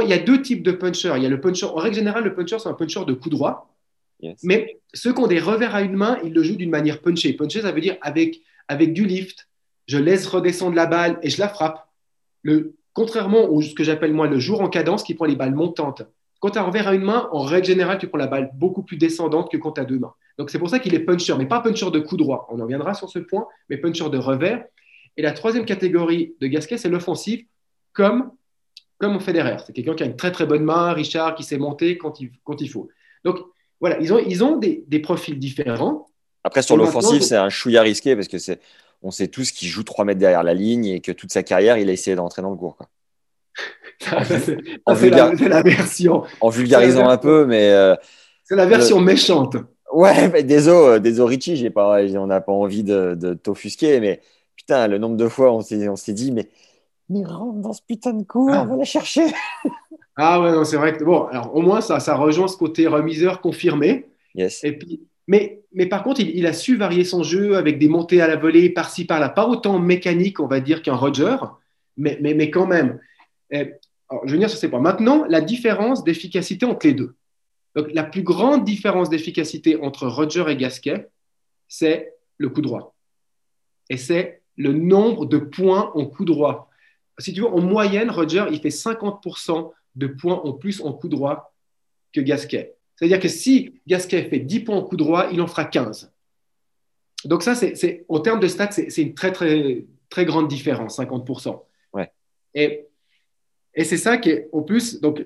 il 0.00 0.08
y 0.08 0.12
a 0.12 0.18
deux 0.18 0.40
types 0.40 0.62
de 0.62 0.72
punchers. 0.72 1.14
Il 1.16 1.22
y 1.22 1.26
a 1.26 1.28
le 1.28 1.40
puncher, 1.40 1.66
en 1.66 1.74
règle 1.74 1.96
générale, 1.96 2.24
le 2.24 2.34
puncher, 2.34 2.58
c'est 2.58 2.68
un 2.68 2.74
puncher 2.74 3.04
de 3.04 3.12
coup 3.12 3.30
droit. 3.30 3.74
Mais 4.42 4.78
ceux 4.92 5.14
qui 5.14 5.20
ont 5.20 5.26
des 5.26 5.40
revers 5.40 5.74
à 5.74 5.80
une 5.80 5.96
main, 5.96 6.18
ils 6.22 6.32
le 6.32 6.42
jouent 6.42 6.56
d'une 6.56 6.70
manière 6.70 7.00
punchée. 7.00 7.32
Puncher, 7.32 7.62
ça 7.62 7.72
veut 7.72 7.80
dire 7.80 7.96
avec, 8.02 8.42
avec 8.68 8.92
du 8.92 9.06
lift, 9.06 9.48
je 9.86 9.96
laisse 9.96 10.26
redescendre 10.26 10.76
la 10.76 10.86
balle 10.86 11.18
et 11.22 11.30
je 11.30 11.40
la 11.40 11.48
frappe. 11.48 11.88
Le, 12.42 12.76
contrairement 12.92 13.44
au 13.46 13.62
ce 13.62 13.74
que 13.74 13.82
j'appelle 13.82 14.12
moi 14.12 14.26
le 14.26 14.38
jour 14.38 14.60
en 14.60 14.68
cadence 14.68 15.02
qui 15.02 15.14
prend 15.14 15.24
les 15.24 15.36
balles 15.36 15.54
montantes. 15.54 16.02
Quand 16.40 16.50
tu 16.50 16.58
as 16.58 16.62
un 16.62 16.64
revers 16.64 16.88
à 16.88 16.94
une 16.94 17.02
main, 17.02 17.28
en 17.32 17.42
règle 17.42 17.66
générale, 17.66 17.98
tu 17.98 18.08
prends 18.08 18.18
la 18.18 18.26
balle 18.26 18.50
beaucoup 18.54 18.82
plus 18.82 18.96
descendante 18.96 19.50
que 19.50 19.56
quand 19.56 19.72
tu 19.72 19.80
as 19.80 19.84
deux 19.84 19.98
mains. 19.98 20.14
Donc 20.38 20.50
c'est 20.50 20.58
pour 20.58 20.70
ça 20.70 20.78
qu'il 20.78 20.94
est 20.94 21.00
puncher, 21.00 21.34
mais 21.36 21.46
pas 21.46 21.60
puncher 21.60 21.90
de 21.90 22.00
coup 22.00 22.16
droit. 22.16 22.48
On 22.50 22.58
en 22.60 22.66
viendra 22.66 22.94
sur 22.94 23.08
ce 23.10 23.18
point, 23.18 23.46
mais 23.68 23.76
puncher 23.76 24.08
de 24.08 24.18
revers. 24.18 24.64
Et 25.16 25.22
la 25.22 25.32
troisième 25.32 25.66
catégorie 25.66 26.34
de 26.40 26.46
Gasquet, 26.46 26.78
c'est 26.78 26.88
l'offensive, 26.88 27.44
comme 27.92 28.32
comme 28.98 29.18
Federer. 29.18 29.56
C'est 29.66 29.72
quelqu'un 29.72 29.94
qui 29.94 30.02
a 30.02 30.06
une 30.06 30.16
très 30.16 30.30
très 30.30 30.46
bonne 30.46 30.62
main, 30.62 30.92
Richard, 30.92 31.34
qui 31.34 31.42
sait 31.42 31.56
monter 31.56 31.96
quand 31.96 32.20
il, 32.20 32.30
quand 32.44 32.60
il 32.60 32.68
faut. 32.68 32.88
Donc 33.24 33.38
voilà, 33.80 33.98
ils 33.98 34.12
ont, 34.12 34.18
ils 34.18 34.44
ont 34.44 34.56
des, 34.56 34.84
des 34.88 34.98
profils 34.98 35.38
différents. 35.38 36.06
Après, 36.44 36.62
sur 36.62 36.76
l'offensive, 36.76 37.22
c'est 37.22 37.36
un 37.36 37.48
chouïa 37.48 37.82
risqué 37.82 38.14
parce 38.14 38.28
que 38.28 38.38
c'est, 38.38 38.60
on 39.02 39.10
sait 39.10 39.28
tous 39.28 39.52
qu'il 39.52 39.68
joue 39.68 39.82
3 39.82 40.04
mètres 40.04 40.20
derrière 40.20 40.42
la 40.42 40.54
ligne 40.54 40.86
et 40.86 41.00
que 41.00 41.12
toute 41.12 41.32
sa 41.32 41.42
carrière, 41.42 41.78
il 41.78 41.88
a 41.88 41.92
essayé 41.92 42.14
d'entrer 42.14 42.42
dans 42.42 42.50
le 42.50 42.56
cours. 42.56 42.78
C'est, 44.00 44.56
la, 45.48 45.62
version. 45.62 46.24
En 46.40 46.48
vulgarisant 46.48 47.08
un 47.08 47.18
peu, 47.18 47.46
mais. 47.46 47.70
Euh, 47.70 47.94
c'est 48.44 48.56
la 48.56 48.66
version 48.66 49.00
méchante. 49.00 49.56
Ouais, 49.92 50.28
mais 50.28 50.42
désolé, 50.42 50.96
euh, 50.96 50.98
désolé 50.98 51.36
Richie, 51.36 51.56
j'ai 51.56 51.70
pas, 51.70 52.00
on 52.16 52.26
n'a 52.26 52.40
pas 52.40 52.52
envie 52.52 52.84
de, 52.84 53.14
de 53.14 53.34
t'offusquer, 53.34 54.00
mais 54.00 54.20
putain, 54.56 54.86
le 54.88 54.98
nombre 54.98 55.16
de 55.16 55.28
fois 55.28 55.52
on 55.52 55.60
s'est, 55.60 55.88
on 55.88 55.96
s'est 55.96 56.12
dit, 56.12 56.32
mais 56.32 56.48
mais 57.08 57.24
rentre 57.24 57.58
dans 57.58 57.72
ce 57.72 57.82
putain 57.86 58.12
de 58.12 58.22
cours, 58.22 58.50
ah. 58.52 58.62
on 58.62 58.66
va 58.66 58.76
la 58.76 58.84
chercher. 58.84 59.26
ah 60.16 60.40
ouais, 60.40 60.52
non, 60.52 60.64
c'est 60.64 60.76
vrai 60.76 60.96
que 60.96 61.02
bon, 61.02 61.24
alors 61.24 61.54
au 61.54 61.60
moins 61.60 61.80
ça, 61.80 61.98
ça 61.98 62.14
rejoint 62.14 62.46
ce 62.46 62.56
côté 62.56 62.86
remiseur 62.86 63.40
confirmé. 63.40 64.06
Yes. 64.34 64.62
Et 64.62 64.72
puis, 64.72 65.00
mais, 65.26 65.62
mais 65.72 65.86
par 65.86 66.02
contre, 66.02 66.20
il, 66.20 66.46
a 66.46 66.52
su 66.52 66.76
varier 66.76 67.04
son 67.04 67.22
jeu 67.22 67.56
avec 67.56 67.78
des 67.78 67.88
montées 67.88 68.20
à 68.20 68.28
la 68.28 68.36
volée 68.36 68.70
par-ci 68.70 69.04
par-là, 69.04 69.28
pas 69.28 69.46
autant 69.46 69.78
mécanique, 69.78 70.40
on 70.40 70.46
va 70.46 70.60
dire, 70.60 70.82
qu'un 70.82 70.94
Roger, 70.94 71.36
mais, 71.96 72.18
mais, 72.20 72.34
mais 72.34 72.50
quand 72.50 72.66
même. 72.66 72.98
Alors, 74.10 74.22
je 74.26 74.30
veux 74.30 74.36
venir 74.36 74.50
sur 74.50 74.58
ces 74.58 74.68
points. 74.68 74.80
Maintenant, 74.80 75.24
la 75.28 75.40
différence 75.40 76.04
d'efficacité 76.04 76.66
entre 76.66 76.86
les 76.86 76.94
deux. 76.94 77.14
Donc, 77.76 77.86
la 77.92 78.02
plus 78.02 78.22
grande 78.22 78.64
différence 78.64 79.08
d'efficacité 79.08 79.76
entre 79.76 80.06
Roger 80.06 80.44
et 80.48 80.56
Gasquet, 80.56 81.08
c'est 81.68 82.14
le 82.36 82.48
coup 82.48 82.60
droit. 82.60 82.94
Et 83.88 83.96
c'est 83.96 84.42
le 84.56 84.72
nombre 84.72 85.26
de 85.26 85.38
points 85.38 85.92
en 85.94 86.06
coup 86.06 86.24
droit 86.24 86.70
si 87.20 87.32
tu 87.32 87.40
veux, 87.40 87.46
en 87.46 87.60
moyenne, 87.60 88.10
Roger, 88.10 88.46
il 88.50 88.60
fait 88.60 88.68
50% 88.68 89.72
de 89.96 90.06
points 90.06 90.40
en 90.44 90.52
plus 90.52 90.80
en 90.80 90.92
coup 90.92 91.08
droit 91.08 91.54
que 92.12 92.20
Gasquet. 92.20 92.74
C'est-à-dire 92.96 93.20
que 93.20 93.28
si 93.28 93.80
Gasquet 93.86 94.24
fait 94.24 94.40
10 94.40 94.60
points 94.60 94.76
en 94.76 94.82
coup 94.82 94.96
droit, 94.96 95.28
il 95.32 95.40
en 95.40 95.46
fera 95.46 95.64
15. 95.64 96.12
Donc 97.24 97.42
ça, 97.42 97.54
c'est, 97.54 98.04
en 98.08 98.20
termes 98.20 98.40
de 98.40 98.48
stats, 98.48 98.72
c'est, 98.72 99.02
une 99.02 99.14
très, 99.14 99.32
très, 99.32 99.84
très 100.08 100.24
grande 100.24 100.48
différence, 100.48 100.98
50%. 100.98 101.62
Ouais. 101.92 102.10
Et, 102.54 102.86
et 103.74 103.84
c'est 103.84 103.96
ça 103.96 104.16
qui 104.18 104.30
est, 104.30 104.48
en 104.52 104.62
plus, 104.62 105.00
donc 105.00 105.24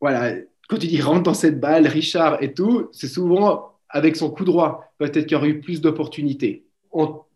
voilà, 0.00 0.34
quand 0.68 0.78
tu 0.78 0.86
dis 0.86 1.00
rentre 1.00 1.22
dans 1.22 1.34
cette 1.34 1.60
balle, 1.60 1.86
Richard 1.86 2.42
et 2.42 2.54
tout, 2.54 2.88
c'est 2.92 3.08
souvent 3.08 3.78
avec 3.88 4.16
son 4.16 4.30
coup 4.30 4.44
droit. 4.44 4.92
Peut-être 4.98 5.26
qu'il 5.26 5.32
y 5.32 5.34
aurait 5.34 5.48
eu 5.48 5.60
plus 5.60 5.80
d'opportunités 5.80 6.64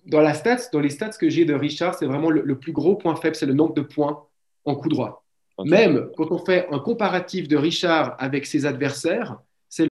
dans, 0.06 0.20
la 0.20 0.34
stats, 0.34 0.68
dans 0.72 0.80
les 0.80 0.90
stats 0.90 1.10
que 1.10 1.28
j'ai 1.28 1.44
de 1.44 1.54
Richard, 1.54 1.94
c'est 1.94 2.06
vraiment 2.06 2.30
le, 2.30 2.58
plus 2.58 2.72
gros 2.72 2.96
point 2.96 3.16
faible, 3.16 3.36
c'est 3.36 3.46
le 3.46 3.54
nombre 3.54 3.74
de 3.74 3.82
points 3.82 4.22
en 4.64 4.74
coup 4.74 4.88
droit. 4.88 5.24
Même 5.64 6.10
quand 6.16 6.30
on 6.30 6.38
fait 6.38 6.66
un 6.70 6.78
comparatif 6.78 7.48
de 7.48 7.56
Richard 7.56 8.14
avec 8.18 8.46
ses 8.46 8.66
adversaires, 8.66 9.38
c'est 9.68 9.88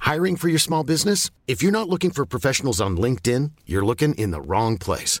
Hiring 0.00 0.36
for 0.36 0.48
your 0.48 0.60
small 0.60 0.82
business? 0.82 1.30
If 1.46 1.62
you're 1.62 1.72
not 1.72 1.88
looking 1.88 2.10
for 2.10 2.24
professionals 2.24 2.80
on 2.80 2.96
LinkedIn, 2.96 3.52
you're 3.66 3.84
looking 3.84 4.14
in 4.14 4.30
the 4.30 4.40
wrong 4.40 4.78
place. 4.78 5.20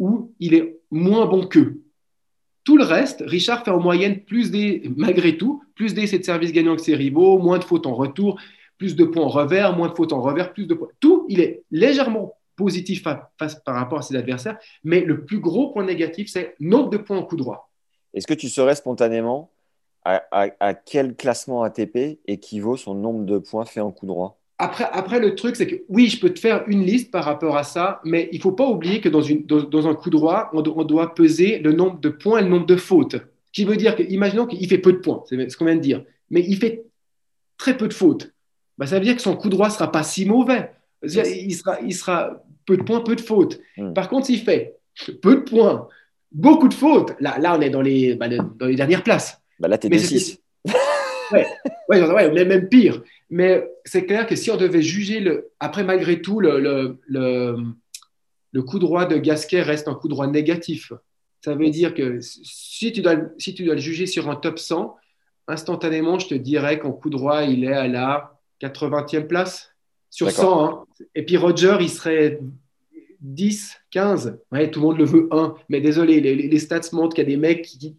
où 0.00 0.32
il 0.40 0.54
est 0.54 0.80
moins 0.90 1.26
bon 1.26 1.46
qu'eux. 1.46 1.82
Tout 2.64 2.76
le 2.76 2.84
reste, 2.84 3.22
Richard 3.24 3.64
fait 3.64 3.70
en 3.70 3.80
moyenne 3.80 4.24
plus 4.24 4.50
des, 4.50 4.90
malgré 4.96 5.36
tout, 5.36 5.62
plus 5.76 5.94
d'essais 5.94 6.18
de 6.18 6.24
service 6.24 6.52
gagnants 6.52 6.76
que 6.76 6.82
ses 6.82 6.96
rivaux, 6.96 7.38
moins 7.38 7.58
de 7.58 7.64
fautes 7.64 7.86
en 7.86 7.94
retour, 7.94 8.40
plus 8.78 8.96
de 8.96 9.04
points 9.04 9.24
en 9.24 9.28
revers, 9.28 9.76
moins 9.76 9.88
de 9.88 9.94
fautes 9.94 10.12
en 10.12 10.20
revers, 10.20 10.52
plus 10.52 10.66
de 10.66 10.74
points. 10.74 10.88
Tout, 10.98 11.26
il 11.28 11.40
est 11.40 11.62
légèrement 11.70 12.34
positif 12.56 13.02
face 13.38 13.54
par 13.64 13.74
rapport 13.74 13.98
à 13.98 14.02
ses 14.02 14.16
adversaires, 14.16 14.58
mais 14.84 15.00
le 15.00 15.24
plus 15.24 15.38
gros 15.38 15.72
point 15.72 15.84
négatif, 15.84 16.28
c'est 16.30 16.54
nombre 16.60 16.90
de 16.90 16.98
points 16.98 17.18
en 17.18 17.22
coup 17.22 17.36
droit. 17.36 17.70
Est-ce 18.12 18.26
que 18.26 18.34
tu 18.34 18.48
saurais 18.48 18.74
spontanément 18.74 19.52
à, 20.04 20.74
quel 20.74 21.14
classement 21.14 21.62
ATP 21.62 22.20
équivaut 22.26 22.76
son 22.76 22.94
nombre 22.94 23.24
de 23.24 23.38
points 23.38 23.66
faits 23.66 23.82
en 23.82 23.92
coup 23.92 24.06
droit? 24.06 24.39
Après, 24.60 24.88
après, 24.92 25.20
le 25.20 25.34
truc, 25.34 25.56
c'est 25.56 25.66
que 25.66 25.76
oui, 25.88 26.08
je 26.08 26.20
peux 26.20 26.28
te 26.34 26.38
faire 26.38 26.64
une 26.66 26.84
liste 26.84 27.10
par 27.10 27.24
rapport 27.24 27.56
à 27.56 27.64
ça, 27.64 28.00
mais 28.04 28.28
il 28.30 28.36
ne 28.36 28.42
faut 28.42 28.52
pas 28.52 28.66
oublier 28.66 29.00
que 29.00 29.08
dans, 29.08 29.22
une, 29.22 29.46
dans, 29.46 29.88
un 29.88 29.94
coup 29.94 30.10
droit, 30.10 30.50
on, 30.52 30.60
doit 30.60 31.14
peser 31.14 31.58
le 31.60 31.72
nombre 31.72 31.98
de 31.98 32.10
points 32.10 32.40
et 32.40 32.42
le 32.42 32.50
nombre 32.50 32.66
de 32.66 32.76
fautes. 32.76 33.14
Ce 33.14 33.52
qui 33.52 33.64
veut 33.64 33.76
dire 33.76 33.96
que, 33.96 34.02
imaginons 34.02 34.46
qu'il 34.46 34.68
fait 34.68 34.78
peu 34.78 34.92
de 34.92 34.98
points, 34.98 35.24
c'est 35.26 35.48
ce 35.48 35.56
qu'on 35.56 35.64
vient 35.64 35.76
de 35.76 35.80
dire, 35.80 36.04
mais 36.28 36.44
il 36.46 36.56
fait 36.58 36.84
très 37.56 37.74
peu 37.74 37.88
de 37.88 37.94
fautes. 37.94 38.32
Bah, 38.76 38.86
ça 38.86 38.98
veut 38.98 39.04
dire 39.04 39.16
que 39.16 39.22
son 39.22 39.34
coup 39.34 39.48
droit 39.48 39.68
ne 39.68 39.72
sera 39.72 39.90
pas 39.90 40.02
si 40.02 40.26
mauvais. 40.26 40.72
Il 41.02 41.54
sera, 41.54 41.80
il 41.80 41.94
sera 41.94 42.44
peu 42.66 42.76
de 42.76 42.82
points, 42.82 43.00
peu 43.00 43.16
de 43.16 43.22
fautes. 43.22 43.60
Hmm. 43.78 43.94
Par 43.94 44.10
contre, 44.10 44.26
s'il 44.26 44.40
fait 44.40 44.76
peu 45.22 45.36
de 45.36 45.40
points, 45.40 45.88
beaucoup 46.30 46.68
de 46.68 46.74
fautes. 46.74 47.14
Là, 47.18 47.38
là 47.38 47.56
on 47.56 47.62
est 47.62 47.70
dans 47.70 47.82
les, 47.82 48.14
bah, 48.14 48.28
dans 48.28 48.66
les 48.66 48.76
dernières 48.76 49.02
places. 49.02 49.40
Bah 49.58 49.68
là, 49.68 49.78
tu 49.78 49.92
es 49.92 49.98
6 49.98 50.38
ouais, 51.32 52.02
ouais, 52.12 52.30
mais 52.32 52.44
même 52.44 52.68
pire. 52.68 53.02
Mais 53.30 53.68
c'est 53.84 54.06
clair 54.06 54.26
que 54.26 54.36
si 54.36 54.50
on 54.50 54.56
devait 54.56 54.82
juger, 54.82 55.20
le, 55.20 55.50
après, 55.60 55.84
malgré 55.84 56.20
tout, 56.20 56.40
le, 56.40 56.58
le, 56.60 56.98
le, 57.06 57.56
le 58.52 58.62
coup 58.62 58.78
droit 58.78 59.06
de 59.06 59.16
Gasquet 59.16 59.62
reste 59.62 59.88
un 59.88 59.94
coup 59.94 60.08
droit 60.08 60.26
négatif. 60.26 60.92
Ça 61.42 61.54
veut 61.54 61.70
dire 61.70 61.94
que 61.94 62.18
si 62.20 62.92
tu 62.92 63.00
dois, 63.00 63.16
si 63.38 63.54
tu 63.54 63.64
dois 63.64 63.74
le 63.74 63.80
juger 63.80 64.06
sur 64.06 64.28
un 64.28 64.36
top 64.36 64.58
100, 64.58 64.96
instantanément, 65.48 66.18
je 66.18 66.28
te 66.28 66.34
dirais 66.34 66.78
qu'en 66.78 66.92
coup 66.92 67.10
droit, 67.10 67.44
il 67.44 67.64
est 67.64 67.72
à 67.72 67.88
la 67.88 68.38
80e 68.60 69.26
place 69.26 69.74
sur 70.10 70.30
100. 70.30 70.64
Hein. 70.64 70.84
Et 71.14 71.24
puis 71.24 71.36
Roger, 71.36 71.78
il 71.80 71.88
serait 71.88 72.40
10, 73.20 73.76
15. 73.90 74.38
Ouais, 74.52 74.70
tout 74.70 74.80
le 74.80 74.86
monde 74.86 74.98
le 74.98 75.04
veut 75.04 75.28
1. 75.30 75.54
Mais 75.68 75.80
désolé, 75.80 76.20
les, 76.20 76.58
stats 76.58 76.80
montrent 76.92 77.14
qu'il 77.14 77.24
y 77.24 77.26
a 77.26 77.30
des 77.30 77.36
mecs 77.36 77.62
qui, 77.62 77.96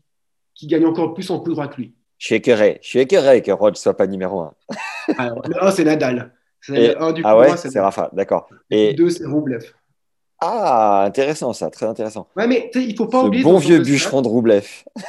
qui, 0.53 0.67
gagnent 0.67 0.85
encore 0.85 1.13
plus 1.13 1.29
en 1.31 1.39
coup 1.39 1.51
droit 1.51 1.67
que 1.67 1.81
lui. 1.81 1.93
Je 2.21 2.27
suis 2.27 2.35
écœuré. 2.35 2.77
Je 2.83 2.87
suis 2.87 2.99
écœuré 2.99 3.41
que 3.41 3.51
Roger 3.51 3.79
soit 3.79 3.97
pas 3.97 4.05
numéro 4.05 4.41
1. 4.41 4.53
Alors, 5.17 5.41
non, 5.49 5.71
c'est 5.71 5.83
Nadal. 5.83 6.31
Et, 6.71 6.89
du 6.89 7.21
ah 7.23 7.35
ouais, 7.35 7.57
c'est 7.57 7.79
Rafa, 7.79 8.11
d'accord. 8.13 8.47
Et 8.69 8.93
deux, 8.93 9.09
c'est 9.09 9.25
Roublev. 9.25 9.65
Ah, 10.39 11.05
intéressant 11.07 11.51
ça, 11.53 11.71
très 11.71 11.87
intéressant. 11.87 12.27
Ouais, 12.35 12.45
mais 12.45 12.69
il 12.75 12.95
faut 12.95 13.07
pas 13.07 13.21
Ce 13.21 13.25
oublier. 13.25 13.43
Bon 13.43 13.57
vieux 13.57 13.79
bûcheron 13.79 14.21
de 14.21 14.27
Roublev. 14.27 14.67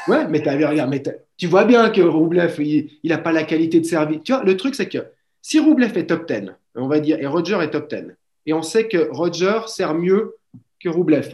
Ouais, 0.08 0.26
mais, 0.26 0.38
regarde, 0.38 0.88
mais 0.88 1.02
tu 1.36 1.48
vois 1.48 1.64
bien 1.66 1.90
que 1.90 2.00
Roublev, 2.00 2.58
il 2.58 2.88
n'a 3.04 3.18
pas 3.18 3.32
la 3.32 3.42
qualité 3.42 3.78
de 3.80 3.84
service. 3.84 4.20
Tu 4.24 4.32
vois, 4.32 4.42
le 4.42 4.56
truc, 4.56 4.74
c'est 4.74 4.88
que 4.88 5.04
si 5.42 5.60
Roublev 5.60 5.98
est 5.98 6.06
top 6.06 6.26
10, 6.26 6.50
on 6.76 6.88
va 6.88 6.98
dire, 6.98 7.18
et 7.20 7.26
Roger 7.26 7.58
est 7.60 7.70
top 7.70 7.90
10, 7.90 8.06
et 8.46 8.54
on 8.54 8.62
sait 8.62 8.88
que 8.88 9.10
Roger 9.10 9.60
sert 9.66 9.92
mieux 9.92 10.36
que 10.82 10.88
Roublev, 10.88 11.28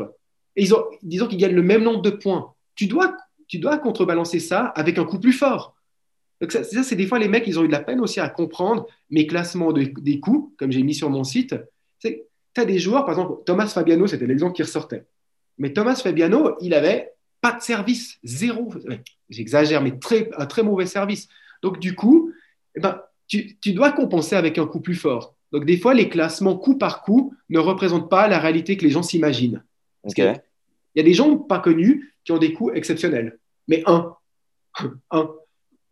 et 0.56 0.62
ils 0.62 0.74
ont, 0.74 0.84
disons 1.04 1.28
qu'ils 1.28 1.38
gagnent 1.38 1.54
le 1.54 1.62
même 1.62 1.84
nombre 1.84 2.02
de 2.02 2.10
points, 2.10 2.52
tu 2.74 2.86
dois, 2.86 3.16
tu 3.48 3.58
dois 3.58 3.78
contrebalancer 3.78 4.40
ça 4.40 4.66
avec 4.66 4.98
un 4.98 5.04
coup 5.04 5.18
plus 5.18 5.32
fort. 5.32 5.74
Donc 6.40 6.52
ça, 6.52 6.62
c'est 6.64 6.96
des 6.96 7.06
fois 7.06 7.18
les 7.18 7.28
mecs, 7.28 7.46
ils 7.46 7.58
ont 7.58 7.64
eu 7.64 7.68
de 7.68 7.72
la 7.72 7.80
peine 7.80 8.00
aussi 8.00 8.20
à 8.20 8.28
comprendre 8.28 8.87
mes 9.11 9.26
classements 9.26 9.72
des 9.72 10.20
coups, 10.20 10.52
comme 10.56 10.70
j'ai 10.70 10.82
mis 10.82 10.94
sur 10.94 11.11
mon 11.11 11.24
site. 11.24 11.56
Tu 12.00 12.16
as 12.56 12.64
des 12.64 12.78
joueurs, 12.78 13.04
par 13.04 13.14
exemple, 13.14 13.42
Thomas 13.44 13.66
Fabiano, 13.66 14.06
c'était 14.06 14.26
l'exemple 14.26 14.54
qui 14.54 14.62
ressortait. 14.62 15.04
Mais 15.58 15.72
Thomas 15.72 15.96
Fabiano, 15.96 16.56
il 16.61 16.74
avait 16.74 17.12
pas 17.40 17.52
de 17.52 17.62
service, 17.62 18.18
zéro. 18.22 18.72
J'exagère, 19.28 19.82
mais 19.82 19.98
très, 19.98 20.30
un 20.37 20.46
très 20.46 20.62
mauvais 20.62 20.87
service. 20.87 21.28
Donc, 21.62 21.78
du 21.80 21.94
coup, 21.94 22.32
eh 22.76 22.80
ben, 22.80 23.00
tu, 23.26 23.56
dois 23.72 23.92
compenser 23.92 24.37
avec 24.37 24.58
un 24.58 24.66
coup 24.66 24.80
plus 24.80 24.94
fort. 24.94 25.34
Donc, 25.52 25.64
des 25.64 25.78
fois, 25.78 25.94
les 25.94 26.08
classements 26.08 26.56
coup 26.56 26.78
par 26.78 27.02
coup 27.02 27.34
ne 27.48 27.58
représentent 27.58 28.11
pas 28.11 28.28
la 28.28 28.38
réalité 28.38 28.76
que 28.76 28.84
les 28.84 28.90
gens 28.90 29.02
s'imaginent. 29.02 29.64
Il 30.98 31.02
y 31.02 31.04
a 31.04 31.04
des 31.04 31.14
gens 31.14 31.37
pas 31.37 31.61
connus 31.61 32.12
qui 32.24 32.32
ont 32.32 32.38
des 32.38 32.52
coups 32.52 32.74
exceptionnels. 32.74 33.38
Mais 33.68 33.84
un, 33.87 34.16
un, 35.12 35.30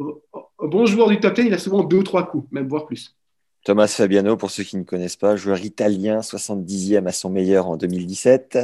un 0.01 0.67
bon 0.67 0.85
joueur 0.85 1.07
du 1.07 1.21
top 1.21 1.35
10, 1.35 1.43
il 1.43 1.55
a 1.55 1.59
souvent 1.59 1.85
deux 1.85 1.99
ou 1.99 2.03
trois 2.03 2.27
coups, 2.27 2.51
même 2.51 2.67
voire 2.67 2.87
plus. 2.87 3.15
Thomas 3.63 3.87
Fabiano, 3.87 4.37
pour 4.37 4.51
ceux 4.51 4.65
qui 4.65 4.77
ne 4.77 4.83
connaissent 4.83 5.15
pas, 5.15 5.37
joueur 5.37 5.61
italien, 5.61 6.19
70e 6.23 7.07
à 7.07 7.13
son 7.13 7.31
meilleur 7.31 7.69
en 7.69 7.77
2017. 7.77 8.59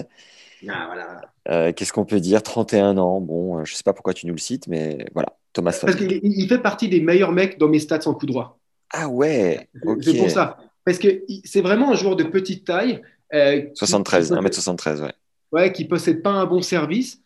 Ah, 0.69 1.21
euh, 1.49 1.73
qu'est-ce 1.73 1.93
qu'on 1.93 2.05
peut 2.05 2.19
dire? 2.19 2.43
31 2.43 2.99
ans. 2.99 3.21
Bon, 3.21 3.59
euh, 3.59 3.65
je 3.65 3.75
ne 3.75 3.77
sais 3.77 3.85
pas 3.85 3.93
pourquoi 3.93 4.13
tu 4.13 4.27
nous 4.27 4.35
le 4.35 4.41
cites, 4.41 4.67
mais 4.67 5.07
voilà. 5.15 5.37
Thomas 5.53 5.79
Parce 5.81 5.95
qu'il 5.95 6.49
fait 6.49 6.59
partie 6.59 6.89
des 6.89 7.01
meilleurs 7.01 7.31
mecs 7.31 7.57
dans 7.57 7.69
mes 7.69 7.79
stats 7.79 8.01
en 8.07 8.15
coup 8.15 8.27
droit. 8.27 8.59
Ah 8.91 9.07
ouais 9.07 9.69
C'est 10.01 10.19
pour 10.19 10.31
ça. 10.31 10.59
Parce 10.85 10.99
que 10.99 11.23
c'est 11.45 11.61
vraiment 11.61 11.93
un 11.93 11.95
joueur 11.95 12.17
de 12.17 12.25
petite 12.25 12.67
taille. 12.67 13.01
73, 13.31 14.33
1m73, 14.33 15.03
ouais. 15.03 15.13
Ouais, 15.53 15.73
qui 15.73 15.85
possède 15.85 16.23
pas 16.23 16.33
un 16.33 16.47
bon 16.47 16.63
service. 16.63 17.23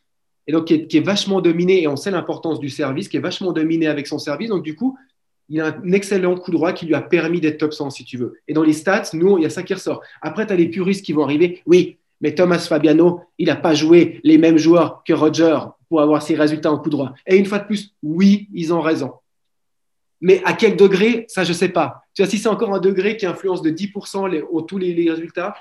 Et 0.46 0.52
donc, 0.52 0.66
qui 0.66 0.96
est, 0.96 1.00
vachement 1.00 1.40
dominé, 1.40 1.82
et 1.82 1.88
on 1.88 1.96
sait 1.96 2.10
l'importance 2.10 2.60
du 2.60 2.68
service, 2.68 3.08
qui 3.08 3.16
est 3.16 3.20
vachement 3.20 3.52
dominé 3.52 3.88
avec 3.88 4.06
son 4.06 4.18
service. 4.18 4.48
Donc, 4.48 4.62
du 4.62 4.76
coup, 4.76 4.96
il 5.48 5.60
a 5.60 5.68
un 5.68 5.92
excellent 5.92 6.36
coup 6.36 6.50
droit 6.50 6.72
qui 6.72 6.86
lui 6.86 6.94
a 6.94 7.00
permis 7.00 7.40
d'être 7.40 7.58
top 7.58 7.72
100, 7.72 7.90
si 7.90 8.04
tu 8.04 8.16
veux. 8.16 8.34
Et 8.46 8.54
dans 8.54 8.62
les 8.62 8.72
stats, 8.72 9.10
nous, 9.12 9.38
il 9.38 9.42
y 9.42 9.46
a 9.46 9.50
ça 9.50 9.62
qui 9.62 9.74
ressort. 9.74 10.02
Après, 10.22 10.46
tu 10.46 10.52
as 10.52 10.56
les 10.56 10.68
puristes 10.68 11.04
qui 11.04 11.12
vont 11.12 11.24
arriver. 11.24 11.62
Oui, 11.66 11.98
mais 12.20 12.34
Thomas 12.34 12.58
Fabiano, 12.58 13.20
il 13.38 13.46
n'a 13.46 13.56
pas 13.56 13.74
joué 13.74 14.20
les 14.24 14.38
mêmes 14.38 14.58
joueurs 14.58 15.02
que 15.04 15.12
Roger 15.12 15.58
pour 15.88 16.00
avoir 16.00 16.22
ses 16.22 16.34
résultats 16.34 16.72
en 16.72 16.78
coup 16.78 16.90
droit. 16.90 17.14
Et 17.26 17.36
une 17.36 17.46
fois 17.46 17.58
de 17.58 17.66
plus, 17.66 17.94
oui, 18.02 18.48
ils 18.52 18.72
ont 18.72 18.80
raison. 18.80 19.12
Mais 20.20 20.42
à 20.44 20.54
quel 20.54 20.76
degré, 20.76 21.26
ça, 21.28 21.44
je 21.44 21.50
ne 21.50 21.54
sais 21.54 21.68
pas. 21.68 22.02
Tu 22.14 22.22
vois, 22.22 22.30
si 22.30 22.38
c'est 22.38 22.48
encore 22.48 22.74
un 22.74 22.80
degré 22.80 23.16
qui 23.16 23.26
influence 23.26 23.62
de 23.62 23.70
10% 23.70 24.30
les, 24.30 24.42
tous 24.66 24.78
les, 24.78 25.10
résultats, 25.10 25.54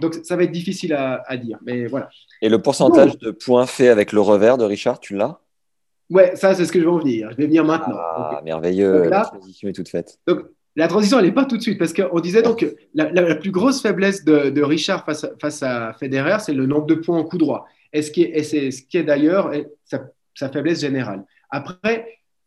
donc 0.00 0.14
ça 0.22 0.36
va 0.36 0.44
être 0.44 0.52
difficile 0.52 0.92
à, 0.94 1.36
dire. 1.36 1.58
Mais 1.64 1.86
voilà. 1.86 2.08
Et 2.42 2.48
le 2.48 2.60
pourcentage 2.60 3.18
de 3.18 3.30
points 3.30 3.66
faits 3.66 3.90
avec 3.90 4.12
le 4.12 4.20
revers 4.20 4.58
de 4.58 4.64
Richard, 4.64 5.00
tu 5.00 5.14
l'as? 5.14 5.40
Ouais, 6.10 6.34
ça, 6.34 6.54
c'est 6.54 6.64
ce 6.64 6.72
que 6.72 6.80
je 6.80 6.84
vais 6.84 6.90
en 6.90 6.98
venir. 6.98 7.30
Je 7.30 7.36
vais 7.36 7.46
venir 7.46 7.64
maintenant. 7.64 7.94
Ah, 7.96 8.40
merveilleux. 8.44 9.08
la 9.08 9.24
transition 9.24 9.68
est 9.68 9.72
toute 9.72 9.88
faite. 9.88 10.18
Donc, 10.26 10.40
la 10.76 10.88
transition, 10.88 11.18
elle 11.18 11.26
n'est 11.26 11.32
pas 11.32 11.44
tout 11.44 11.56
de 11.56 11.62
suite 11.62 11.78
parce 11.78 11.92
qu'on 11.92 12.20
disait 12.20 12.42
donc 12.42 12.60
que 12.60 12.76
la, 12.94 13.34
plus 13.36 13.50
grosse 13.50 13.80
faiblesse 13.80 14.24
de, 14.24 14.62
Richard 14.62 15.04
face 15.04 15.24
à, 15.24 15.30
face 15.40 15.62
à 15.62 15.92
Federer, 15.94 16.38
c'est 16.40 16.52
le 16.52 16.66
nombre 16.66 16.86
de 16.86 16.94
points 16.94 17.18
en 17.18 17.24
coup 17.24 17.38
droit. 17.38 17.66
Et, 17.92 18.02
ce 18.02 18.10
qui 18.10 18.22
est, 18.22 18.42
c'est 18.42 18.70
ce 18.70 18.82
qui 18.82 18.98
est 18.98 19.02
d'ailleurs 19.02 19.52
sa, 19.84 20.48
faiblesse 20.48 20.80
générale. 20.80 21.24
Après, 21.50 22.06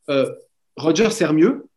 euh, 0.10 0.30
Roger 0.76 1.10
sert 1.10 1.34
mieux. 1.34 1.68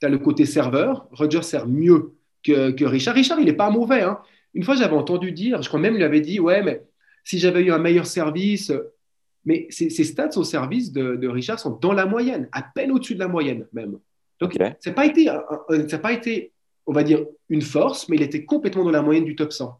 Tu 0.00 0.06
as 0.06 0.10
le 0.10 0.18
côté 0.18 0.46
serveur. 0.46 1.08
Roger 1.12 1.42
sert 1.42 1.66
mieux 1.66 2.14
que, 2.44 2.70
que 2.70 2.84
Richard. 2.84 3.14
Richard, 3.14 3.40
il 3.40 3.46
n'est 3.46 3.52
pas 3.52 3.70
mauvais. 3.70 4.02
Hein. 4.02 4.18
Une 4.56 4.62
fois, 4.62 4.74
j'avais 4.74 4.96
entendu 4.96 5.32
dire, 5.32 5.60
je 5.60 5.68
crois 5.68 5.78
même 5.78 5.96
lui 5.96 6.02
avait 6.02 6.22
dit, 6.22 6.40
ouais, 6.40 6.62
mais 6.62 6.82
si 7.24 7.38
j'avais 7.38 7.60
eu 7.60 7.70
un 7.70 7.78
meilleur 7.78 8.06
service, 8.06 8.72
mais 9.44 9.66
ces, 9.68 9.90
stats 9.90 10.30
au 10.36 10.44
service 10.44 10.92
de, 10.92 11.28
Richard 11.28 11.58
sont 11.58 11.70
dans 11.70 11.92
la 11.92 12.06
moyenne, 12.06 12.48
à 12.52 12.62
peine 12.62 12.90
au-dessus 12.90 13.14
de 13.14 13.20
la 13.20 13.28
moyenne 13.28 13.66
même. 13.74 13.98
Donc, 14.40 14.54
ça 14.54 14.74
n'a 14.86 14.92
pas, 14.92 15.04
été, 15.04 15.30
pas 16.00 16.12
été, 16.12 16.52
on 16.86 16.92
va 16.92 17.04
dire, 17.04 17.24
une 17.50 17.60
force, 17.60 18.08
mais 18.08 18.16
il 18.16 18.22
était 18.22 18.46
complètement 18.46 18.82
dans 18.82 18.90
la 18.90 19.02
moyenne 19.02 19.24
du 19.24 19.36
top 19.36 19.52
100. 19.52 19.78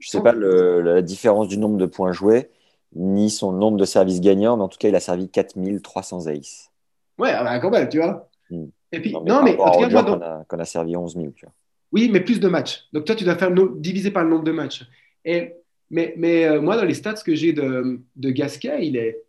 Je 0.00 0.08
ne 0.08 0.10
sais 0.10 0.22
pas 0.22 0.32
la 0.32 1.02
différence 1.02 1.46
du 1.46 1.56
nombre 1.56 1.78
de 1.78 1.86
points 1.86 2.12
joués, 2.12 2.50
ni 2.96 3.30
son 3.30 3.52
nombre 3.52 3.76
de 3.76 3.84
services 3.84 4.20
gagnants, 4.20 4.56
mais 4.56 4.64
en 4.64 4.68
tout 4.68 4.78
cas, 4.78 4.88
il 4.88 4.96
a 4.96 5.00
servi 5.00 5.28
4300 5.28 6.26
aces. 6.26 6.72
Ouais, 7.16 7.30
ah 7.30 7.44
bah, 7.44 7.60
quand 7.60 7.70
même, 7.70 7.88
tu 7.88 7.98
vois. 7.98 8.28
Hmm. 8.50 8.66
Et 8.90 9.00
puis, 9.00 9.12
non, 9.12 9.44
mais, 9.44 9.56
en 9.56 9.70
tout 9.70 9.80
cas, 9.88 9.88
moi, 9.88 10.44
qu'on 10.48 10.58
a, 10.58 10.64
servi 10.64 10.96
11 10.96 11.14
000, 11.14 11.26
tu 11.30 11.46
vois. 11.46 11.54
Oui, 11.96 12.10
mais 12.12 12.20
plus 12.20 12.40
de 12.40 12.48
matchs. 12.48 12.86
Donc, 12.92 13.06
toi, 13.06 13.14
tu 13.14 13.24
dois 13.24 13.36
faire 13.36 13.50
diviser 13.50 14.10
par 14.10 14.22
le 14.22 14.28
nombre 14.28 14.44
de 14.44 14.52
matchs. 14.52 14.84
Et 15.24 15.54
mais, 15.88 16.12
mais 16.18 16.44
euh, 16.44 16.60
moi, 16.60 16.76
dans 16.76 16.84
les 16.84 16.92
stats 16.92 17.22
que 17.24 17.34
j'ai 17.34 17.54
de, 17.54 18.00
de 18.16 18.30
Gasquet, 18.30 18.86
il, 18.86 18.98
est, 18.98 19.22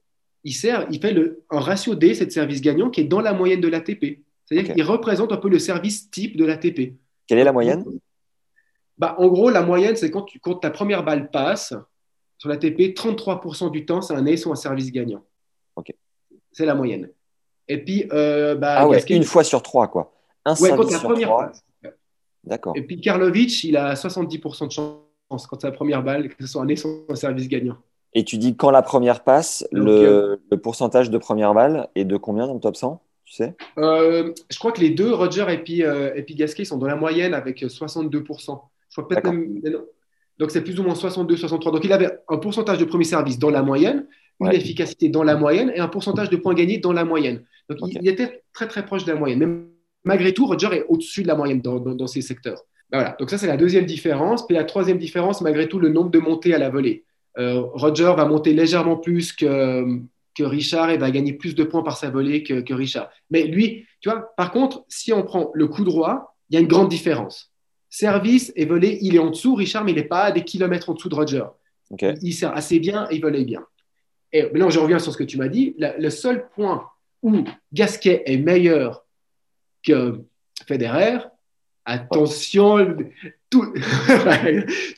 il, 0.44 0.52
sert, 0.52 0.86
il 0.92 1.00
fait 1.00 1.14
le, 1.14 1.46
un 1.50 1.62
ratio 1.62 1.96
D, 1.96 2.14
c'est 2.14 2.30
service 2.30 2.60
gagnant, 2.60 2.90
qui 2.90 3.00
est 3.00 3.06
dans 3.06 3.22
la 3.22 3.32
moyenne 3.32 3.62
de 3.62 3.70
l'ATP. 3.70 4.20
C'est-à-dire 4.44 4.74
qu'il 4.74 4.84
représente 4.84 5.32
un 5.32 5.38
peu 5.38 5.48
le 5.48 5.60
service 5.60 6.12
type 6.12 6.36
de 6.36 6.44
l'ATP. 6.44 6.98
Quelle 7.26 7.40
est 7.40 7.46
la 7.46 7.54
moyenne? 7.54 7.86
Bah, 8.98 9.16
En 9.18 9.30
gros, 9.30 9.50
la 9.50 9.62
moyenne, 9.62 9.96
c'est 9.96 10.12
quand, 10.12 10.24
tu, 10.24 10.38
quand 10.42 10.56
ta 10.56 10.70
première 10.70 11.06
balle 11.06 11.32
passe 11.32 11.74
sur 12.38 12.50
l'ATP, 12.50 12.94
33% 12.94 13.72
du 13.72 13.86
temps, 13.86 14.02
c'est 14.02 14.14
un 14.14 14.26
ace 14.26 14.46
ou 14.46 14.52
un 14.52 14.56
service 14.56 14.92
gagnant. 14.92 15.24
C'est 16.52 16.66
la 16.66 16.76
moyenne. 16.76 17.10
Et 17.70 17.78
puis, 17.78 18.10
euh, 18.12 18.56
bah, 18.56 18.76
ah 18.80 18.88
ouais, 18.90 19.00
une 19.10 19.24
fois 19.24 19.46
sur 19.46 19.62
trois, 19.62 19.88
quoi. 19.88 20.14
Un 20.44 20.56
service 20.56 20.90
sur 20.90 21.14
trois. 21.22 21.52
D'accord. 22.48 22.74
Et 22.76 22.82
puis, 22.82 23.00
Karlovic, 23.00 23.64
il 23.64 23.78
a 23.78 23.94
70% 23.94 24.68
de 24.68 24.72
chance 24.72 25.48
quand 25.48 25.60
c'est 25.60 25.68
la 25.68 25.74
première 25.74 26.04
balle, 26.04 26.30
que 26.30 26.36
ce 26.40 26.48
soit 26.48 26.62
un 26.64 26.68
essai 26.68 26.88
un 27.10 27.16
service 27.16 27.48
gagnant. 27.48 27.78
Et 28.14 28.24
tu 28.24 28.38
dis 28.38 28.56
quand 28.56 28.72
la 28.72 28.82
première 28.82 29.24
passe, 29.24 29.68
euh, 29.74 30.38
le, 30.50 30.58
pourcentage 30.58 31.10
de 31.10 31.18
première 31.18 31.54
balle 31.54 31.90
est 31.96 32.06
de 32.06 32.18
combien 32.18 32.48
dans 32.48 32.54
le 32.54 32.60
top 32.60 32.76
100 32.76 33.02
tu 33.26 33.34
sais? 33.34 33.56
Euh, 33.78 34.34
Je 34.50 34.58
crois 34.58 34.72
que 34.72 34.80
les 34.80 34.90
deux, 34.90 35.14
Roger 35.14 35.46
et 35.50 35.58
puis, 35.58 35.84
euh, 35.84 36.16
et 36.16 36.24
puis 36.24 36.34
Gasquet, 36.34 36.64
sont 36.64 36.78
dans 36.78 36.88
la 36.88 36.96
moyenne 36.96 37.34
avec 37.34 37.62
62%. 37.62 38.62
Je 38.90 39.02
crois 39.02 39.08
peut-être 39.08 39.30
donc 40.40 40.52
c'est 40.52 40.62
plus 40.62 40.80
ou 40.80 40.84
moins 40.84 40.94
62-63. 40.94 41.72
Donc 41.72 41.84
il 41.84 41.92
avait 41.92 42.12
un 42.30 42.38
pourcentage 42.38 42.78
de 42.78 42.86
premier 42.86 43.04
service 43.04 43.40
dans 43.40 43.50
la 43.50 43.64
moyenne, 43.64 44.06
une 44.40 44.52
efficacité 44.52 45.10
dans 45.10 45.24
la 45.24 45.36
moyenne 45.36 45.72
et 45.74 45.80
un 45.80 45.88
pourcentage 45.88 46.30
de 46.30 46.38
points 46.38 46.54
gagnés 46.54 46.78
dans 46.78 46.94
la 46.94 47.04
moyenne. 47.04 47.44
Donc 47.70 47.80
il, 47.92 48.08
était 48.08 48.44
très 48.54 48.68
très 48.68 48.86
proche 48.86 49.04
de 49.04 49.12
la 49.12 49.18
moyenne. 49.18 49.66
Malgré 50.08 50.34
tout, 50.34 50.46
Roger 50.46 50.70
est 50.74 50.86
au-dessus 50.88 51.22
de 51.22 51.28
la 51.28 51.36
moyenne 51.36 51.62
dans, 51.62 51.80
dans 51.80 52.08
ces 52.08 52.22
secteurs. 52.22 52.64
Ben 52.90 53.00
voilà. 53.00 53.16
Donc 53.20 53.30
ça, 53.30 53.38
c'est 53.38 53.48
la 53.48 53.58
deuxième 53.58 53.86
différence. 53.86 54.46
Puis 54.48 54.56
la 54.56 54.64
troisième 54.64 54.98
différence, 54.98 55.42
malgré 55.42 55.68
tout, 55.68 55.80
le 55.80 55.90
nombre 55.90 56.10
de 56.10 56.20
montées 56.20 56.54
à 56.54 56.58
la 56.58 56.70
volée. 56.70 57.04
Euh, 57.38 57.62
Roger 57.74 58.14
va 58.16 58.26
monter 58.26 58.54
légèrement 58.54 58.98
plus 58.98 59.34
que, 59.34 60.00
que 60.36 60.44
Richard 60.44 60.90
et 60.90 60.98
va 60.98 61.12
gagner 61.12 61.34
plus 61.34 61.54
de 61.54 61.64
points 61.64 61.84
par 61.84 61.98
sa 61.98 62.10
volée 62.10 62.44
que, 62.44 62.62
que, 62.62 62.74
Richard. 62.74 63.10
Mais 63.30 63.44
lui, 63.44 63.86
tu 64.02 64.10
vois, 64.10 64.34
par 64.36 64.52
contre, 64.52 64.86
si 64.88 65.14
on 65.14 65.24
prend 65.24 65.52
le 65.54 65.68
coup 65.68 65.84
droit, 65.84 66.36
il 66.50 66.56
y 66.56 66.58
a 66.58 66.62
une 66.62 66.68
grande 66.68 66.90
différence. 66.90 67.52
Service 67.90 68.52
et 68.56 68.66
volée, 68.66 68.98
il 69.02 69.16
est 69.16 69.20
en 69.20 69.30
dessous, 69.30 69.56
Richard, 69.56 69.84
mais 69.84 69.92
il 69.92 69.96
n'est 69.96 70.04
pas 70.04 70.24
à 70.24 70.32
des 70.32 70.44
kilomètres 70.44 70.90
en 70.90 70.94
dessous 70.94 71.10
de 71.10 71.16
Roger. 71.16 71.44
Il 72.22 72.34
sert 72.34 72.56
assez 72.56 72.80
bien 72.80 73.08
et 73.10 73.16
il 73.16 73.22
volait 73.22 73.46
bien. 73.46 73.64
Et 74.34 74.44
maintenant, 74.44 74.70
je 74.70 74.80
reviens 74.80 75.00
sur 75.00 75.14
ce 75.14 75.18
que 75.18 75.24
tu 75.24 75.38
m'as 75.38 75.48
dit. 75.48 75.76
le 75.78 76.10
seul 76.10 76.50
point 76.50 76.86
où 77.24 77.44
Gasquet 77.72 78.24
est 78.26 78.38
meilleur 78.38 79.06
Federer, 80.68 81.20
attention, 81.86 82.98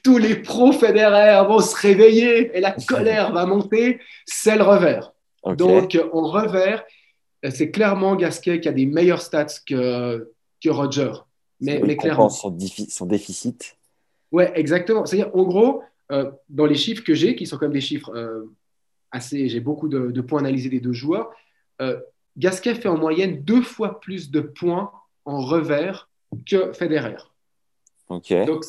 tous 0.03 0.17
les 0.17 0.35
pros 0.35 0.71
fédéraires 0.71 1.47
vont 1.47 1.59
se 1.59 1.75
réveiller 1.75 2.55
et 2.57 2.61
la 2.61 2.71
colère 2.71 3.31
va 3.31 3.45
monter, 3.45 3.99
c'est 4.25 4.55
le 4.55 4.63
revers. 4.63 5.13
Donc, 5.55 5.97
en 6.13 6.21
revers, 6.27 6.83
c'est 7.49 7.71
clairement 7.71 8.15
Gasquet 8.15 8.59
qui 8.59 8.67
a 8.67 8.71
des 8.71 8.85
meilleurs 8.85 9.21
stats 9.21 9.59
que, 9.65 10.31
que 10.63 10.69
Roger. 10.69 11.11
Mais, 11.61 11.81
mais 11.85 11.97
clairement. 11.97 12.29
Son, 12.29 12.57
son 12.89 13.05
déficit. 13.05 13.77
Ouais, 14.31 14.51
exactement. 14.55 15.05
C'est-à-dire, 15.05 15.35
en 15.35 15.43
gros, 15.43 15.83
euh, 16.11 16.31
dans 16.49 16.65
les 16.65 16.75
chiffres 16.75 17.03
que 17.03 17.13
j'ai, 17.13 17.35
qui 17.35 17.45
sont 17.45 17.57
quand 17.57 17.65
même 17.65 17.73
des 17.73 17.81
chiffres 17.81 18.13
euh, 18.15 18.45
assez. 19.11 19.49
J'ai 19.49 19.59
beaucoup 19.59 19.87
de, 19.87 20.21
points 20.21 20.39
analysés 20.39 20.69
des 20.69 20.79
deux 20.79 20.93
joueurs. 20.93 21.29
Euh, 21.81 21.99
Gasquet 22.37 22.75
fait 22.75 22.87
en 22.87 22.97
moyenne 22.97 23.43
deux 23.43 23.61
fois 23.61 23.99
plus 23.99 24.31
de 24.31 24.41
points 24.41 24.91
en 25.25 25.41
revers 25.41 26.09
que 26.45 26.73
Federer. 26.73 27.17
Donc, 28.45 28.65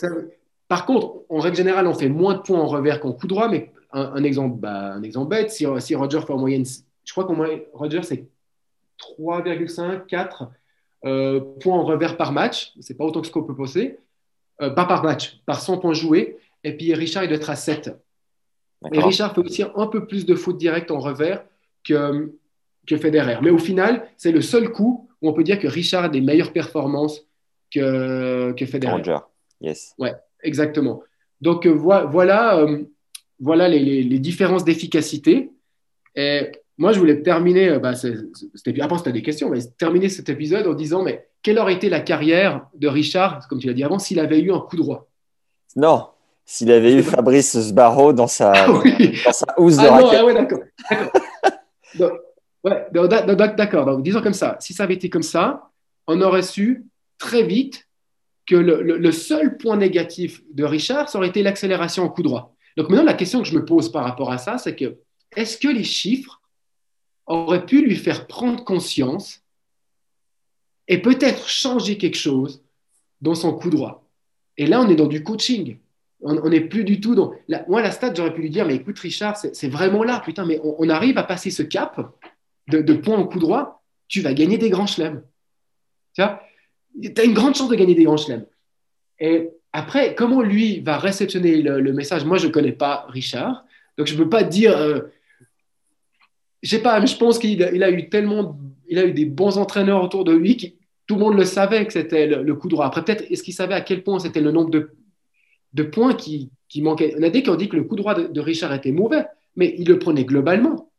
par 0.68 0.86
contre, 0.86 1.22
en 1.28 1.38
règle 1.40 1.56
générale, 1.56 1.86
on 1.86 1.94
fait 1.94 2.08
moins 2.08 2.34
de 2.34 2.40
points 2.40 2.60
en 2.60 2.66
revers 2.66 3.00
qu'en 3.00 3.12
coup 3.12 3.26
droit, 3.26 3.48
mais 3.48 3.72
un, 3.92 4.22
exemple, 4.22 4.58
bah, 4.58 4.94
un 4.94 5.02
exemple 5.02 5.30
bête, 5.30 5.50
si, 5.50 5.66
si, 5.78 5.94
Roger 5.94 6.20
fait 6.20 6.32
en 6.32 6.38
moyenne, 6.38 6.64
je 7.04 7.12
crois 7.12 7.24
qu'en 7.24 7.34
moyenne, 7.34 7.60
Roger, 7.72 8.02
c'est 8.02 8.26
3,5, 9.18 10.06
4 10.06 10.50
points 11.60 11.76
en 11.76 11.84
revers 11.84 12.16
par 12.16 12.32
match. 12.32 12.72
C'est 12.80 12.96
pas 12.96 13.04
autant 13.04 13.20
que 13.20 13.26
ce 13.26 13.32
qu'on 13.32 13.42
peut 13.42 13.56
poser. 13.56 13.98
pas 14.58 14.84
par 14.84 15.02
match, 15.02 15.40
par 15.46 15.60
100 15.60 15.78
points 15.78 15.94
joués. 15.94 16.38
Et 16.62 16.76
puis 16.76 16.94
Richard, 16.94 17.24
il 17.24 17.28
doit 17.28 17.38
être 17.38 17.50
à 17.50 17.56
7. 17.56 17.90
Et 18.92 19.00
Richard 19.00 19.34
fait 19.34 19.40
aussi 19.40 19.62
un 19.74 19.86
peu 19.86 20.06
plus 20.06 20.26
de 20.26 20.34
fautes 20.34 20.58
directes 20.58 20.90
en 20.90 20.98
revers 20.98 21.44
que, 21.84 22.32
que 22.90 22.96
Federer. 22.96 23.38
Mais 23.42 23.50
au 23.50 23.58
final, 23.58 24.08
c'est 24.16 24.32
le 24.32 24.42
seul 24.42 24.70
coup 24.70 25.08
où 25.22 25.28
on 25.28 25.32
peut 25.32 25.44
dire 25.44 25.58
que 25.58 25.68
Richard 25.68 26.04
a 26.04 26.08
des 26.08 26.20
meilleures 26.20 26.52
performances 26.52 27.22
que, 27.72 28.52
que 28.52 28.66
Federer. 28.66 28.94
Roger, 28.94 29.18
yes. 29.60 29.94
Ouais, 29.98 30.14
exactement. 30.42 31.02
Donc 31.40 31.66
euh, 31.66 31.70
voilà, 31.70 32.58
euh, 32.58 32.82
voilà 33.38 33.68
les, 33.68 34.02
les, 34.02 34.18
différences 34.18 34.64
d'efficacité. 34.64 35.52
Et 36.16 36.50
moi, 36.76 36.92
je 36.92 36.98
voulais 36.98 37.22
terminer, 37.22 37.68
euh, 37.68 37.78
bah, 37.78 37.92
après, 37.92 39.02
tu 39.02 39.08
as 39.08 39.12
des 39.12 39.22
questions, 39.22 39.48
mais 39.48 39.60
terminer 39.78 40.08
cet 40.08 40.28
épisode 40.28 40.66
en 40.66 40.74
disant, 40.74 41.02
mais 41.02 41.28
quelle 41.42 41.58
aurait 41.58 41.74
été 41.74 41.88
la 41.88 42.00
carrière 42.00 42.66
de 42.74 42.88
Richard, 42.88 43.46
comme 43.48 43.60
tu 43.60 43.68
l'as 43.68 43.72
dit 43.72 43.84
avant, 43.84 43.98
s'il 43.98 44.18
avait 44.18 44.40
eu 44.40 44.52
un 44.52 44.60
coup 44.60 44.76
droit? 44.76 45.06
Non, 45.76 46.08
s'il 46.44 46.72
avait 46.72 46.94
eu 46.94 47.02
Fabrice 47.02 47.56
Sbarro 47.56 48.12
dans 48.12 48.26
sa, 48.26 48.52
ah 48.64 48.66
dans 48.66 49.32
sa 49.32 49.60
housse 49.60 49.76
de 49.76 49.86
ah 49.86 50.00
non, 50.00 50.10
ah 50.12 50.24
ouais, 50.24 50.34
d'accord. 50.34 50.60
D'accord. 52.64 53.86
Donc, 53.86 54.02
disons 54.02 54.20
comme 54.20 54.34
ça, 54.34 54.56
si 54.60 54.74
ça 54.74 54.84
avait 54.84 54.94
été 54.94 55.08
comme 55.08 55.22
ça, 55.22 55.70
on 56.06 56.20
aurait 56.20 56.42
su 56.42 56.86
très 57.18 57.42
vite 57.42 57.88
que 58.46 58.56
le, 58.56 59.12
seul 59.12 59.56
point 59.56 59.76
négatif 59.76 60.42
de 60.52 60.64
Richard, 60.64 61.08
ça 61.08 61.18
aurait 61.18 61.28
été 61.28 61.42
l'accélération 61.42 62.04
au 62.04 62.10
coup 62.10 62.22
droit. 62.22 62.56
Donc 62.76 62.88
maintenant, 62.88 63.04
la 63.04 63.14
question 63.14 63.42
que 63.42 63.48
je 63.48 63.54
me 63.54 63.64
pose 63.64 63.92
par 63.92 64.04
rapport 64.04 64.32
à 64.32 64.38
ça, 64.38 64.58
c'est 64.58 64.74
que 64.74 64.98
est-ce 65.36 65.56
que 65.56 65.68
les 65.68 65.84
chiffres 65.84 66.40
auraient 67.26 67.64
pu 67.64 67.82
lui 67.82 67.94
faire 67.94 68.26
prendre 68.26 68.64
conscience 68.64 69.42
et 70.88 71.00
peut-être 71.00 71.48
changer 71.48 71.96
quelque 71.96 72.16
chose 72.16 72.64
dans 73.20 73.36
son 73.36 73.52
coup 73.52 73.70
droit? 73.70 74.08
Et 74.56 74.66
là, 74.66 74.80
on 74.80 74.88
est 74.88 74.96
dans 74.96 75.06
du 75.06 75.22
coaching. 75.22 75.78
On 76.22 76.50
n'est 76.50 76.60
plus 76.60 76.84
du 76.84 77.00
tout 77.00 77.14
dans. 77.14 77.32
moi, 77.68 77.80
la 77.80 77.90
stat, 77.90 78.12
j'aurais 78.12 78.34
pu 78.34 78.42
lui 78.42 78.50
dire 78.50 78.66
Mais 78.66 78.74
écoute, 78.74 78.98
Richard, 78.98 79.36
c'est 79.36 79.68
vraiment 79.68 80.02
là, 80.02 80.20
putain, 80.20 80.44
mais 80.44 80.60
on, 80.62 80.88
arrive 80.90 81.16
à 81.16 81.22
passer 81.22 81.50
ce 81.50 81.62
cap 81.62 81.98
de, 82.70 82.80
de 82.80 82.94
point 82.94 83.18
au 83.18 83.26
coup 83.26 83.38
droit, 83.38 83.82
tu 84.08 84.20
vas 84.20 84.34
gagner 84.34 84.58
des 84.58 84.70
grands 84.70 84.86
chelems. 84.86 85.22
Tu 86.14 86.22
as 86.22 87.24
une 87.24 87.34
grande 87.34 87.54
chance 87.54 87.68
de 87.68 87.76
gagner 87.76 87.94
des 87.94 88.04
grands 88.04 88.16
chelems. 88.16 88.46
Et 89.18 89.50
après, 89.72 90.14
comment 90.14 90.42
lui 90.42 90.80
va 90.80 90.98
réceptionner 90.98 91.62
le, 91.62 91.92
message? 91.92 92.24
Moi, 92.24 92.38
je 92.38 92.48
ne 92.48 92.52
connais 92.52 92.72
pas 92.72 93.06
Richard, 93.08 93.64
donc 93.96 94.06
je 94.06 94.14
ne 94.14 94.18
peux 94.18 94.28
pas 94.28 94.42
dire. 94.42 94.76
Euh, 94.76 95.00
je 96.62 96.70
sais 96.70 96.82
pas, 96.82 97.04
je 97.04 97.16
pense 97.16 97.38
qu'il 97.38 97.62
a, 97.62 97.90
eu 97.90 98.08
tellement. 98.08 98.58
Il 98.88 98.98
a 98.98 99.04
eu 99.04 99.12
des 99.12 99.24
bons 99.24 99.56
entraîneurs 99.58 100.02
autour 100.02 100.24
de 100.24 100.32
lui 100.32 100.56
qui 100.56 100.76
tout 101.06 101.16
le 101.16 101.22
monde 101.22 101.36
le 101.36 101.44
savait 101.44 101.84
que 101.86 101.92
c'était 101.92 102.28
le, 102.28 102.54
coup 102.54 102.68
droit. 102.68 102.86
Après, 102.86 103.04
peut-être, 103.04 103.24
est-ce 103.30 103.42
qu'il 103.42 103.54
savait 103.54 103.74
à 103.74 103.80
quel 103.80 104.04
point 104.04 104.20
c'était 104.20 104.40
le 104.40 104.52
nombre 104.52 104.70
de, 104.70 104.92
de 105.72 105.82
points 105.82 106.14
qui, 106.14 106.50
qui 106.68 106.82
manquaient? 106.82 107.16
On 107.18 107.22
a 107.24 107.30
dit 107.30 107.42
qu'on 107.42 107.56
dit 107.56 107.68
que 107.68 107.74
le 107.74 107.82
coup 107.82 107.96
droit 107.96 108.14
de, 108.14 108.40
Richard 108.40 108.72
était 108.72 108.92
mauvais, 108.92 109.24
mais 109.56 109.74
il 109.76 109.88
le 109.88 109.98
prenait 109.98 110.24
globalement. 110.24 110.89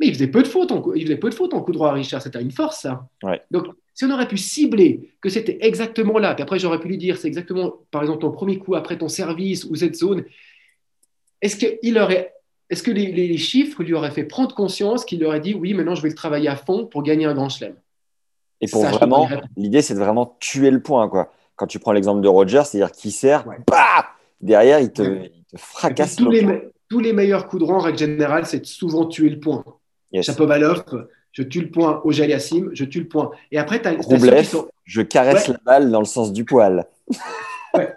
Mais 0.00 0.06
il 0.06 0.14
faisait 0.14 0.28
peu 0.28 0.42
de 0.42 0.48
fautes 0.48 0.72
en, 0.72 0.82
il 0.94 1.02
faisait 1.02 1.16
peu 1.16 1.30
de 1.30 1.34
fautes 1.34 1.54
en 1.54 1.60
coup 1.60 1.72
droit 1.72 1.90
à 1.90 1.92
Richard. 1.92 2.20
C'était 2.22 2.40
une 2.40 2.50
force, 2.50 2.80
ça. 2.80 3.06
Donc, 3.50 3.66
si 3.94 4.04
on 4.04 4.10
aurait 4.10 4.26
pu 4.26 4.38
cibler 4.38 5.12
que 5.20 5.28
c'était 5.28 5.58
exactement 5.60 6.18
là, 6.18 6.34
puis 6.34 6.42
après 6.42 6.58
j'aurais 6.58 6.80
pu 6.80 6.88
lui 6.88 6.98
dire 6.98 7.18
c'est 7.18 7.28
exactement, 7.28 7.74
par 7.90 8.02
exemple, 8.02 8.20
ton 8.20 8.30
premier 8.30 8.58
coup 8.58 8.74
après 8.74 8.96
ton 8.96 9.08
service 9.08 9.64
ou 9.64 9.76
cette 9.76 9.94
zone, 9.94 10.24
est-ce 11.42 11.56
qu'il 11.56 11.98
aurait. 11.98 12.34
Est-ce 12.70 12.84
que 12.84 12.92
les, 12.92 13.36
chiffres 13.36 13.82
lui 13.82 13.94
auraient 13.94 14.12
fait 14.12 14.24
prendre 14.24 14.54
conscience 14.54 15.04
qu'il 15.04 15.24
aurait 15.24 15.40
dit 15.40 15.54
oui, 15.54 15.74
maintenant 15.74 15.96
je 15.96 16.02
vais 16.02 16.08
le 16.08 16.14
travailler 16.14 16.48
à 16.48 16.56
fond 16.56 16.86
pour 16.86 17.02
gagner 17.02 17.24
un 17.24 17.34
grand 17.34 17.48
chelem? 17.48 17.74
Et 18.60 18.68
pour 18.68 18.84
vraiment, 18.84 19.28
l'idée 19.56 19.82
c'est 19.82 19.94
de 19.94 19.98
vraiment 19.98 20.36
tuer 20.38 20.70
le 20.70 20.80
point, 20.80 21.08
quoi 21.08 21.32
quand 21.60 21.66
tu 21.66 21.78
prends 21.78 21.92
l'exemple 21.92 22.22
de 22.22 22.28
Roger, 22.28 22.62
c'est-à-dire 22.64 22.90
qu'il 22.90 23.12
sert, 23.12 23.44
bah 23.70 24.06
derrière, 24.40 24.80
il 24.80 24.90
te, 24.90 25.28
fracasse. 25.56 26.16
Tous 26.16 26.30
les, 26.30 26.70
tous 26.88 27.00
les, 27.00 27.12
meilleurs 27.12 27.48
coups 27.48 27.62
de 27.62 27.68
rang, 27.68 27.76
en 27.76 27.80
règle 27.80 27.98
générale, 27.98 28.46
c'est 28.46 28.64
souvent 28.64 29.04
tuer 29.04 29.28
le 29.28 29.38
point. 29.38 29.62
Yes. 30.12 30.26
Chapovalov, 30.26 30.84
je 31.32 31.42
tue 31.42 31.62
le 31.62 31.70
point. 31.70 32.00
Au 32.04 32.12
Yassim, 32.12 32.70
je 32.72 32.84
tue 32.84 33.00
le 33.00 33.08
point. 33.08 33.30
Et 33.52 33.58
après, 33.58 33.80
tu 33.80 33.88
as, 33.88 33.92
Roublev, 34.00 34.48
je 34.84 35.02
caresse 35.02 35.48
la 35.48 35.58
balle 35.64 35.90
dans 35.90 36.00
le 36.00 36.06
sens 36.06 36.32
du 36.32 36.44
poil. 36.44 36.86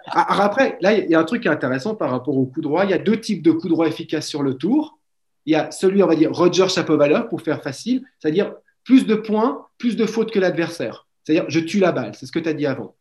Après, 0.06 0.78
là, 0.80 0.92
il 0.92 1.10
y 1.10 1.16
a 1.16 1.18
un 1.18 1.24
truc 1.24 1.42
qui 1.42 1.48
est 1.48 1.50
intéressant 1.50 1.96
par 1.96 2.12
rapport 2.12 2.36
au 2.36 2.46
coup 2.46 2.60
droit. 2.60 2.84
Il 2.84 2.90
y 2.90 2.94
a 2.94 2.98
deux 2.98 3.20
types 3.20 3.42
de 3.42 3.50
coups 3.50 3.72
droit 3.72 3.88
efficaces 3.88 4.28
sur 4.28 4.44
le 4.44 4.54
tour. 4.54 5.00
Il 5.46 5.52
y 5.52 5.56
a 5.56 5.72
celui, 5.72 6.00
on 6.00 6.06
va 6.06 6.14
dire, 6.14 6.30
Roger 6.32 6.68
Chapovalov, 6.68 7.28
pour 7.28 7.42
faire 7.42 7.60
facile, 7.60 8.04
c'est-à-dire 8.20 8.54
plus 8.84 9.04
de 9.04 9.16
points, 9.16 9.66
plus 9.78 9.96
de 9.96 10.06
fautes 10.06 10.30
que 10.30 10.38
l'adversaire. 10.38 11.08
C'est-à-dire, 11.24 11.46
je 11.48 11.58
tue 11.58 11.80
la 11.80 11.90
balle. 11.90 12.12
C'est 12.14 12.26
ce 12.26 12.30
que 12.30 12.38
tu 12.38 12.48
as 12.48 12.52
dit 12.52 12.66
avant 12.66 12.94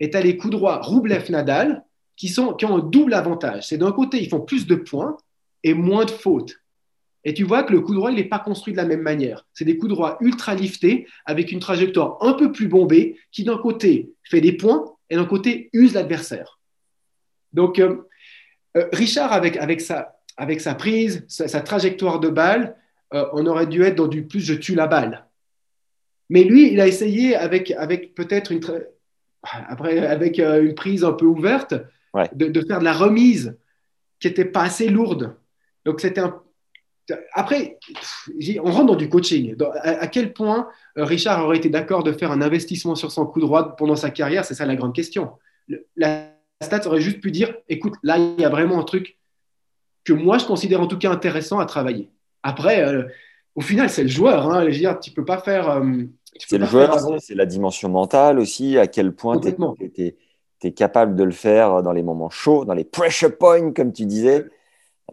et 0.00 0.10
tu 0.10 0.16
as 0.16 0.20
les 0.20 0.36
coups 0.36 0.52
droits 0.52 0.80
Roublev-Nadal 0.80 1.84
qui, 2.16 2.28
sont, 2.28 2.54
qui 2.54 2.64
ont 2.64 2.76
un 2.76 2.80
double 2.80 3.14
avantage. 3.14 3.68
C'est 3.68 3.78
d'un 3.78 3.92
côté, 3.92 4.22
ils 4.22 4.28
font 4.28 4.40
plus 4.40 4.66
de 4.66 4.74
points 4.74 5.16
et 5.62 5.74
moins 5.74 6.04
de 6.04 6.10
fautes. 6.10 6.56
Et 7.26 7.34
tu 7.34 7.42
vois 7.42 7.64
que 7.64 7.72
le 7.72 7.80
coup 7.80 7.92
droit, 7.92 8.12
il 8.12 8.16
n'est 8.16 8.24
pas 8.24 8.38
construit 8.38 8.72
de 8.72 8.76
la 8.76 8.84
même 8.84 9.02
manière. 9.02 9.44
C'est 9.52 9.64
des 9.64 9.76
coups 9.76 9.90
droits 9.90 10.16
ultra 10.20 10.54
liftés 10.54 11.08
avec 11.24 11.50
une 11.50 11.58
trajectoire 11.58 12.18
un 12.20 12.34
peu 12.34 12.52
plus 12.52 12.68
bombée 12.68 13.18
qui, 13.32 13.42
d'un 13.42 13.58
côté, 13.58 14.12
fait 14.22 14.40
des 14.40 14.52
points 14.52 14.84
et 15.10 15.16
d'un 15.16 15.24
côté, 15.24 15.68
use 15.72 15.92
l'adversaire. 15.92 16.60
Donc, 17.52 17.80
euh, 17.80 18.02
euh, 18.76 18.86
Richard, 18.92 19.32
avec, 19.32 19.56
avec, 19.56 19.80
sa, 19.80 20.20
avec 20.36 20.60
sa 20.60 20.76
prise, 20.76 21.24
sa, 21.26 21.60
trajectoire 21.62 22.20
de 22.20 22.28
balle, 22.28 22.76
euh, 23.12 23.26
on 23.32 23.44
aurait 23.46 23.66
dû 23.66 23.82
être 23.82 23.96
dans 23.96 24.06
du 24.06 24.24
plus 24.24 24.40
je 24.40 24.54
tue 24.54 24.76
la 24.76 24.86
balle. 24.86 25.26
Mais 26.30 26.44
lui, 26.44 26.72
il 26.72 26.80
a 26.80 26.86
essayé 26.86 27.34
avec, 27.34 27.72
avec 27.72 28.14
peut-être 28.14 28.52
une, 28.52 28.60
après, 29.42 29.98
avec 29.98 30.38
une 30.38 30.76
prise 30.76 31.02
un 31.02 31.12
peu 31.12 31.26
ouverte, 31.26 31.74
de, 32.32 32.60
faire 32.68 32.78
de 32.78 32.84
la 32.84 32.92
remise 32.92 33.58
qui 34.20 34.28
n'était 34.28 34.44
pas 34.44 34.62
assez 34.62 34.88
lourde. 34.88 35.34
Donc, 35.84 36.00
c'était 36.00 36.20
un. 36.20 36.40
Après, 37.32 37.78
on 38.62 38.70
rentre 38.70 38.86
dans 38.86 38.96
du 38.96 39.08
coaching. 39.08 39.54
à, 39.82 40.06
quel 40.08 40.32
point 40.32 40.68
euh, 40.98 41.04
Richard 41.04 41.44
aurait 41.44 41.58
été 41.58 41.68
d'accord 41.68 42.02
de 42.02 42.12
faire 42.12 42.32
un 42.32 42.42
investissement 42.42 42.94
sur 42.94 43.12
son 43.12 43.26
coup 43.26 43.40
droit 43.40 43.76
pendant 43.76 43.96
sa 43.96 44.10
carrière? 44.10 44.44
C'est 44.44 44.54
ça 44.54 44.66
la 44.66 44.76
grande 44.76 44.94
question. 44.94 45.32
la 45.96 46.30
stat 46.60 46.86
aurait 46.86 47.00
juste 47.00 47.20
pu 47.20 47.30
dire 47.30 47.54
écoute, 47.68 47.94
là, 48.02 48.18
il 48.18 48.40
y 48.40 48.44
a 48.44 48.48
vraiment 48.48 48.80
un 48.80 48.84
truc 48.84 49.18
que 50.04 50.12
moi, 50.12 50.38
je 50.38 50.46
considère 50.46 50.80
en 50.80 50.86
tout 50.86 50.98
cas 50.98 51.10
intéressant 51.10 51.58
à 51.58 51.66
travailler. 51.66 52.10
Après, 52.42 52.84
euh, 52.84 53.04
au 53.54 53.60
final, 53.60 53.88
c'est 53.88 54.02
le 54.02 54.08
joueur. 54.08 54.50
Hein, 54.50 54.62
je 54.62 54.66
veux 54.66 54.72
dire, 54.72 54.98
tu 54.98 55.10
ne 55.10 55.14
peux 55.14 55.24
pas 55.24 55.38
faire. 55.38 55.82
C'est 56.38 56.58
le 56.58 56.66
joueur, 56.66 56.98
c'est 57.20 57.34
la 57.34 57.46
dimension 57.46 57.88
mentale 57.88 58.38
aussi, 58.38 58.78
à 58.78 58.86
quel 58.86 59.12
point 59.12 59.38
tu 59.38 59.48
es, 60.62 60.72
capable 60.72 61.14
de 61.14 61.24
le 61.24 61.30
faire 61.30 61.82
dans 61.82 61.92
les 61.92 62.02
moments 62.02 62.30
chauds, 62.30 62.64
dans 62.64 62.74
les 62.74 62.84
pressure 62.84 63.36
points, 63.36 63.72
comme 63.72 63.92
tu 63.92 64.04
disais. 64.06 64.46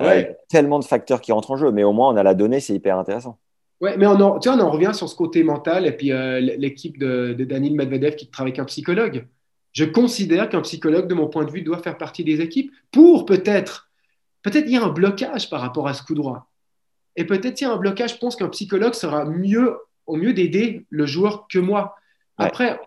Euh, 0.02 0.24
tellement 0.50 0.80
de 0.80 0.86
facteurs 0.86 1.22
qui 1.22 1.32
rentrent 1.32 1.52
en 1.52 1.58
jeu, 1.58 1.72
mais 1.72 1.84
au 1.84 1.94
moins 1.94 2.10
on 2.10 2.18
a 2.18 2.24
la 2.24 2.34
donnée, 2.34 2.60
c'est 2.60 2.74
hyper 2.74 2.98
intéressant. 2.98 3.38
Ouais, 3.80 3.98
mais 3.98 4.08
on 4.08 4.20
en, 4.20 4.40
tu 4.40 4.50
vois, 4.50 4.58
on 4.58 4.62
en 4.62 4.72
revient 4.72 4.92
sur 4.94 5.08
ce 5.10 5.16
côté 5.16 5.44
mental 5.44 5.86
et 5.86 5.92
puis 5.92 6.12
euh, 6.12 6.40
l'équipe 6.40 6.98
de, 6.98 7.34
de, 7.38 7.44
Daniel 7.44 7.76
Medvedev 7.76 8.16
qui 8.16 8.28
travaille 8.28 8.52
avec 8.52 8.60
un 8.60 8.66
psychologue. 8.66 9.28
Je 9.72 9.86
considère 9.86 10.50
qu'un 10.50 10.62
psychologue, 10.62 11.08
de 11.08 11.14
mon 11.14 11.28
point 11.28 11.46
de 11.46 11.52
vue, 11.52 11.62
doit 11.62 11.80
faire 11.80 11.98
partie 11.98 12.24
des 12.24 12.42
équipes 12.42 12.72
pour 12.92 13.26
peut-être, 13.26 13.92
peut-être 14.42 14.66
il 14.68 14.74
y 14.74 14.78
a 14.78 14.84
un 14.84 14.90
blocage 14.90 15.50
par 15.50 15.62
rapport 15.62 15.88
à 15.88 15.94
ce 15.94 16.04
coup 16.04 16.14
droit. 16.14 16.48
Et 17.16 17.26
peut-être 17.26 17.60
il 17.62 17.64
y 17.66 17.68
a 17.68 17.72
un 17.72 17.78
blocage, 17.78 18.14
je 18.14 18.18
pense 18.18 18.36
qu'un 18.36 18.50
psychologue 18.50 18.94
sera 18.94 19.26
mieux 19.26 19.78
au 20.06 20.16
mieux 20.16 20.34
d'aider 20.34 20.86
le 20.90 21.06
joueur 21.06 21.48
que 21.48 21.60
moi. 21.60 21.96
Après, 22.38 22.80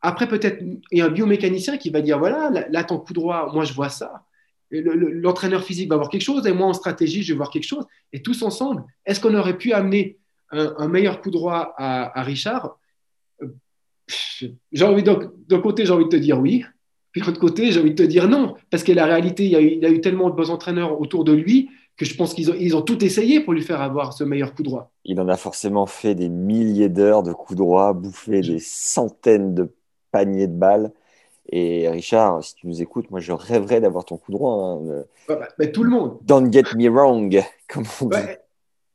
après 0.00 0.28
peut-être, 0.28 0.62
il 0.62 0.98
y 0.98 1.00
a 1.00 1.06
un 1.06 1.10
biomécanicien 1.10 1.78
qui 1.78 1.90
va 1.90 2.00
dire 2.00 2.18
voilà, 2.18 2.50
là, 2.50 2.84
ton 2.84 2.98
coup 2.98 3.12
droit, 3.12 3.50
moi, 3.52 3.64
je 3.64 3.72
vois 3.72 3.88
ça. 3.88 4.23
L'entraîneur 4.82 5.62
physique 5.62 5.88
va 5.88 5.96
voir 5.96 6.08
quelque 6.08 6.22
chose 6.22 6.46
et 6.46 6.52
moi, 6.52 6.66
en 6.66 6.72
stratégie, 6.72 7.22
je 7.22 7.32
vais 7.32 7.36
voir 7.36 7.50
quelque 7.50 7.66
chose. 7.66 7.84
Et 8.12 8.22
tous 8.22 8.42
ensemble, 8.42 8.84
est-ce 9.06 9.20
qu'on 9.20 9.34
aurait 9.34 9.58
pu 9.58 9.72
amener 9.72 10.18
un, 10.50 10.88
meilleur 10.88 11.20
coup 11.20 11.30
droit 11.30 11.74
à, 11.76 12.22
Richard? 12.22 12.78
J'ai 14.72 14.84
envie 14.84 15.02
d'un 15.02 15.60
côté, 15.60 15.86
j'ai 15.86 15.92
envie 15.92 16.04
de 16.04 16.10
te 16.10 16.16
dire 16.16 16.38
oui, 16.38 16.64
puis 17.12 17.20
de 17.20 17.26
l'autre 17.26 17.40
côté, 17.40 17.70
j'ai 17.70 17.80
envie 17.80 17.94
de 17.94 18.02
te 18.02 18.08
dire 18.08 18.28
non, 18.28 18.54
parce 18.70 18.82
que 18.82 18.92
la 18.92 19.06
réalité, 19.06 19.44
il 19.44 19.50
y 19.52 19.56
a 19.56 19.60
eu, 19.60 19.68
il 19.68 19.82
y 19.82 19.86
a 19.86 19.90
eu 19.90 20.00
tellement 20.00 20.30
de 20.30 20.34
bons 20.34 20.50
entraîneurs 20.50 21.00
autour 21.00 21.24
de 21.24 21.32
lui 21.32 21.70
que 21.96 22.04
je 22.04 22.16
pense 22.16 22.34
qu'ils 22.34 22.50
ont, 22.50 22.54
ils 22.58 22.76
ont 22.76 22.82
tout 22.82 23.04
essayé 23.04 23.40
pour 23.40 23.52
lui 23.52 23.62
faire 23.62 23.80
avoir 23.80 24.12
ce 24.12 24.24
meilleur 24.24 24.54
coup 24.54 24.64
droit. 24.64 24.90
Il 25.04 25.20
en 25.20 25.28
a 25.28 25.36
forcément 25.36 25.86
fait 25.86 26.14
des 26.14 26.28
milliers 26.28 26.88
d'heures 26.88 27.22
de 27.22 27.32
coups 27.32 27.56
droits, 27.56 27.92
bouffé 27.92 28.40
des 28.40 28.58
centaines 28.58 29.54
de 29.54 29.72
paniers 30.10 30.48
de 30.48 30.56
balles. 30.56 30.92
Et 31.50 31.88
Richard, 31.88 32.42
si 32.42 32.54
tu 32.54 32.66
nous 32.66 32.80
écoutes, 32.82 33.10
moi 33.10 33.20
je 33.20 33.32
rêverais 33.32 33.80
d'avoir 33.80 34.04
ton 34.04 34.16
coup 34.16 34.32
droit. 34.32 34.80
Hein. 34.82 35.04
Bah, 35.28 35.48
mais 35.58 35.70
tout 35.72 35.84
le 35.84 35.90
monde. 35.90 36.18
Don't 36.22 36.52
get 36.52 36.64
me 36.76 36.88
wrong, 36.88 37.42
comme 37.68 37.84
on 38.00 38.06
dit. 38.06 38.16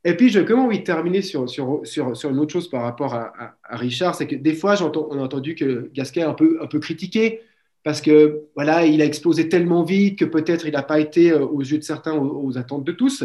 Et 0.05 0.15
puis, 0.15 0.29
je 0.29 0.39
comment 0.39 0.65
envie 0.65 0.79
de 0.79 0.83
terminer 0.83 1.21
sur, 1.21 1.49
sur, 1.49 1.81
sur, 1.83 2.15
sur, 2.15 2.29
une 2.29 2.39
autre 2.39 2.53
chose 2.53 2.69
par 2.69 2.83
rapport 2.83 3.13
à, 3.13 3.33
à, 3.63 3.75
Richard, 3.75 4.15
c'est 4.15 4.27
que 4.27 4.35
des 4.35 4.53
fois, 4.53 4.81
on 4.81 5.19
a 5.19 5.21
entendu 5.21 5.55
que 5.55 5.91
Gasquet 5.93 6.21
a 6.21 6.29
un 6.29 6.33
peu, 6.33 6.57
un 6.61 6.67
peu 6.67 6.79
critiqué 6.79 7.41
parce 7.83 8.01
que 8.01 8.43
voilà, 8.55 8.85
il 8.85 9.01
a 9.01 9.05
explosé 9.05 9.49
tellement 9.49 9.83
vite 9.83 10.19
que 10.19 10.25
peut-être 10.25 10.65
il 10.65 10.73
n'a 10.73 10.83
pas 10.83 10.99
été 10.99 11.31
euh, 11.31 11.45
aux 11.45 11.61
yeux 11.61 11.77
de 11.77 11.83
certains 11.83 12.13
aux, 12.13 12.57
attentes 12.57 12.83
de 12.83 12.91
tous. 12.91 13.23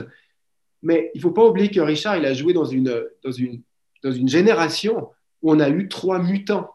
Mais 0.83 1.11
il 1.15 1.19
ne 1.19 1.23
faut 1.23 1.33
pas 1.33 1.45
oublier 1.45 1.71
que 1.71 1.81
Richard, 1.81 2.17
il 2.17 2.25
a 2.25 2.35
joué 2.35 2.53
dans 2.53 2.65
une, 2.65 3.05
dans 3.25 3.33
une, 3.33 3.63
dans 4.03 4.13
une 4.13 4.29
génération 4.29 5.09
où 5.43 5.53
on 5.53 5.61
a 5.61 5.69
eu 5.69 5.89
trois 5.89 6.19
mutants. 6.19 6.74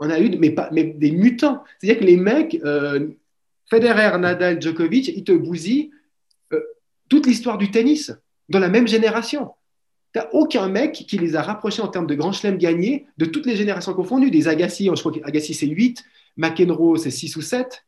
On 0.00 0.10
a 0.10 0.18
eu 0.20 0.36
mais 0.38 0.50
pas, 0.50 0.68
mais 0.72 0.84
des 0.84 1.10
mutants. 1.10 1.62
C'est-à-dire 1.78 2.00
que 2.00 2.06
les 2.06 2.16
mecs, 2.16 2.58
euh, 2.64 3.08
Federer, 3.68 4.18
Nadal, 4.18 4.60
Djokovic, 4.60 5.08
ils 5.08 5.24
te 5.24 5.32
bousillent 5.32 5.90
euh, 6.52 6.60
toute 7.08 7.26
l'histoire 7.26 7.58
du 7.58 7.70
tennis 7.70 8.12
dans 8.48 8.58
la 8.58 8.68
même 8.68 8.88
génération. 8.88 9.50
Tu 10.14 10.20
aucun 10.32 10.68
mec 10.68 10.92
qui 10.92 11.18
les 11.18 11.36
a 11.36 11.42
rapprochés 11.42 11.82
en 11.82 11.88
termes 11.88 12.06
de 12.06 12.14
grand 12.14 12.32
chelem 12.32 12.56
gagnés 12.56 13.06
de 13.18 13.26
toutes 13.26 13.44
les 13.44 13.56
générations 13.56 13.92
confondues. 13.92 14.30
Des 14.30 14.48
Agassi, 14.48 14.86
je 14.86 15.00
crois 15.00 15.12
qu'Agassi 15.12 15.52
c'est 15.52 15.66
8, 15.66 16.04
McEnroe 16.36 16.96
c'est 16.96 17.10
6 17.10 17.36
ou 17.36 17.42
7. 17.42 17.84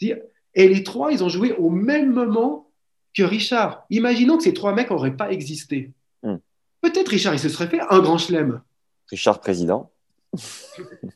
Et 0.00 0.68
les 0.68 0.82
trois, 0.84 1.12
ils 1.12 1.24
ont 1.24 1.28
joué 1.28 1.52
au 1.52 1.70
même 1.70 2.12
moment 2.12 2.70
que 3.16 3.22
Richard. 3.22 3.84
Imaginons 3.90 4.36
que 4.36 4.44
ces 4.44 4.54
trois 4.54 4.74
mecs 4.74 4.90
n'auraient 4.90 5.16
pas 5.16 5.32
existé. 5.32 5.90
Hmm. 6.22 6.36
Peut-être 6.80 7.08
Richard, 7.08 7.34
il 7.34 7.40
se 7.40 7.48
serait 7.48 7.66
fait 7.66 7.80
un 7.90 7.98
grand 8.00 8.18
chelem. 8.18 8.60
Richard 9.10 9.40
président. 9.40 9.90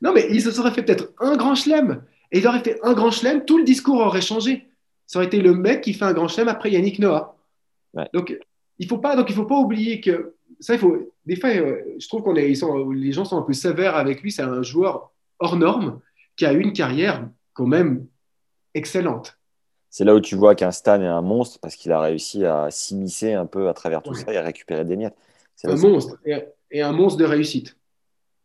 Non, 0.03 0.13
mais 0.13 0.27
il 0.31 0.41
se 0.41 0.51
serait 0.51 0.71
fait 0.71 0.83
peut-être 0.83 1.13
un 1.19 1.37
grand 1.37 1.55
chelem. 1.55 2.03
Et 2.31 2.39
il 2.39 2.47
aurait 2.47 2.61
fait 2.61 2.79
un 2.83 2.95
grand 2.95 3.11
chelem, 3.11 3.45
tout 3.45 3.59
le 3.59 3.65
discours 3.65 3.99
aurait 3.99 4.23
changé. 4.23 4.67
Ça 5.07 5.19
aurait 5.19 5.27
été 5.27 5.41
le 5.41 5.55
mec 5.55 5.83
qui 5.83 5.93
fait 5.93 6.05
un 6.05 6.13
grand 6.13 6.29
chelem 6.29 6.49
après 6.49 6.71
Yannick 6.71 6.99
Noah. 6.99 7.37
Donc, 8.15 8.39
il 8.79 8.89
faut 8.89 8.99
pas, 8.99 9.17
donc 9.17 9.29
il 9.29 9.35
faut 9.35 9.45
pas 9.45 9.59
oublier 9.59 10.01
que 10.01 10.35
ça, 10.61 10.75
il 10.75 10.81
faut. 10.81 11.13
Des 11.27 11.37
fois, 11.37 11.51
euh, 11.51 11.83
je 11.99 12.09
trouve 12.09 12.23
qu'on 12.23 12.37
est, 12.37 12.49
ils 12.49 12.57
sont, 12.57 12.91
les 12.91 13.13
gens 13.13 13.25
sont 13.25 13.37
un 13.37 13.43
peu 13.43 13.53
sévères 13.53 13.97
avec 13.97 14.23
lui. 14.23 14.33
C'est 14.33 14.43
un 14.43 14.63
joueur 14.63 15.13
hors 15.39 15.57
norme 15.57 16.01
qui 16.37 16.47
a 16.47 16.53
eu 16.53 16.61
une 16.61 16.73
carrière 16.73 17.29
quand 17.53 17.67
même 17.67 18.07
excellente. 18.75 19.39
C'est 19.91 20.05
là 20.05 20.15
où 20.15 20.21
tu 20.21 20.37
vois 20.37 20.55
qu'un 20.55 20.71
Stan 20.71 21.01
est 21.03 21.07
un 21.07 21.21
monstre 21.21 21.59
parce 21.61 21.77
qu'il 21.77 21.93
a 21.93 22.01
réussi 22.01 22.47
à 22.47 22.71
s'immiscer 22.71 23.35
un 23.35 23.45
peu 23.45 23.69
à 23.69 23.75
travers 23.75 24.03
tout 24.03 24.15
ça 24.15 24.33
et 24.33 24.39
à 24.39 24.43
récupérer 24.43 24.85
des 24.85 24.97
miettes. 24.97 25.17
Un 25.65 25.77
monstre 25.77 26.19
et, 26.71 26.81
un 26.81 26.93
monstre 26.93 27.19
de 27.19 27.27
réussite. 27.27 27.77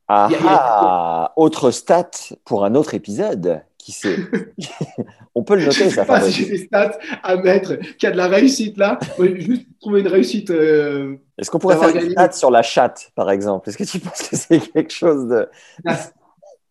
Ah, 0.08 0.30
ah 0.46 1.34
autre 1.36 1.72
stat 1.72 2.12
pour 2.46 2.64
un 2.64 2.76
autre 2.76 2.94
épisode. 2.94 3.62
Qui 3.78 3.92
sait? 3.92 4.18
On 5.36 5.44
peut 5.44 5.56
le 5.56 5.66
noter, 5.66 5.90
je 5.90 5.96
sais 5.96 6.06
Pas 6.06 6.22
si 6.22 6.32
j'ai 6.32 6.50
des 6.50 6.58
stats 6.66 6.98
à 7.24 7.36
mettre 7.38 7.76
qui 7.98 8.08
a 8.08 8.12
de 8.12 8.18
la 8.18 8.28
réussite 8.28 8.78
là. 8.78 9.00
juste 9.36 9.68
trouver 9.80 10.02
une 10.02 10.08
réussite. 10.08 10.50
Euh, 10.50 11.16
Est-ce 11.38 11.52
qu'on 11.52 11.60
pourrait 11.60 11.78
faire 11.78 11.96
une 11.96 12.12
stat 12.12 12.32
sur 12.32 12.52
la 12.52 12.64
chatte, 12.64 13.12
par 13.16 13.32
exemple? 13.32 13.70
Est-ce 13.70 13.78
que 13.78 13.84
tu 13.84 14.00
penses 14.00 14.24
que 14.24 14.36
c'est 14.36 14.60
quelque 14.60 14.92
chose 14.92 15.28
de. 15.28 15.50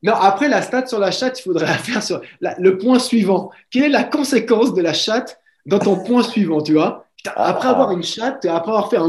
Non, 0.03 0.15
après 0.15 0.49
la 0.49 0.63
stat 0.63 0.87
sur 0.87 0.99
la 0.99 1.11
chatte, 1.11 1.41
il 1.41 1.43
faudrait 1.43 1.67
la 1.67 1.79
faire 1.79 2.03
sur 2.03 2.21
le 2.41 2.79
point 2.79 2.99
suivant. 2.99 3.51
Quelle 3.71 3.85
est 3.85 3.89
la 3.89 4.05
conséquence 4.05 4.75
de 4.75 4.83
la 4.83 4.93
chatte 4.93 5.41
dans 5.65 5.79
ton 5.79 5.97
point 5.97 6.23
suivant, 6.23 6.61
tu 6.61 6.75
vois? 6.75 7.07
Après 7.35 7.69
avoir 7.69 7.91
une 7.93 8.03
chatte, 8.03 8.45
après 8.45 8.71
avoir 8.71 8.91
fait 8.91 8.99
un 8.99 9.09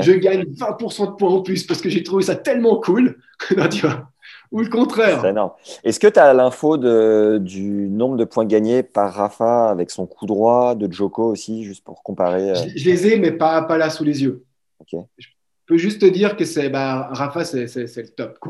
je 0.00 0.12
gagne 0.12 0.44
20% 0.44 1.12
de 1.12 1.16
points 1.16 1.30
en 1.30 1.42
plus 1.42 1.64
parce 1.66 1.80
que 1.80 1.88
j'ai 1.88 2.02
trouvé 2.02 2.24
ça 2.24 2.34
tellement 2.34 2.80
cool. 2.80 3.18
non, 3.56 3.68
tu 3.68 3.86
vois 3.86 4.08
ou 4.54 4.60
le 4.60 4.68
contraire. 4.68 5.22
Est-ce 5.82 5.98
que 5.98 6.06
tu 6.06 6.20
as 6.20 6.32
l'info 6.32 6.76
du 6.76 7.88
nombre 7.90 8.16
de 8.16 8.24
points 8.24 8.44
gagnés 8.44 8.84
par 8.84 9.12
Rafa 9.12 9.68
avec 9.68 9.90
son 9.90 10.06
coup 10.06 10.26
droit, 10.26 10.76
de 10.76 10.90
Joko 10.90 11.24
aussi, 11.24 11.64
juste 11.64 11.84
pour 11.84 12.04
comparer 12.04 12.50
euh? 12.50 12.54
je, 12.76 12.84
les 12.84 13.08
ai, 13.08 13.18
mais 13.18 13.32
pas, 13.32 13.62
pas 13.62 13.78
là 13.78 13.90
sous 13.90 14.04
les 14.04 14.22
yeux. 14.22 14.44
Je 14.92 15.28
peux 15.66 15.76
juste 15.76 16.00
te 16.00 16.06
dire 16.06 16.36
que 16.36 16.44
c'est 16.44 16.68
bah, 16.68 17.08
Rafa, 17.10 17.44
c'est 17.44 17.66
le 17.74 18.08
top. 18.08 18.38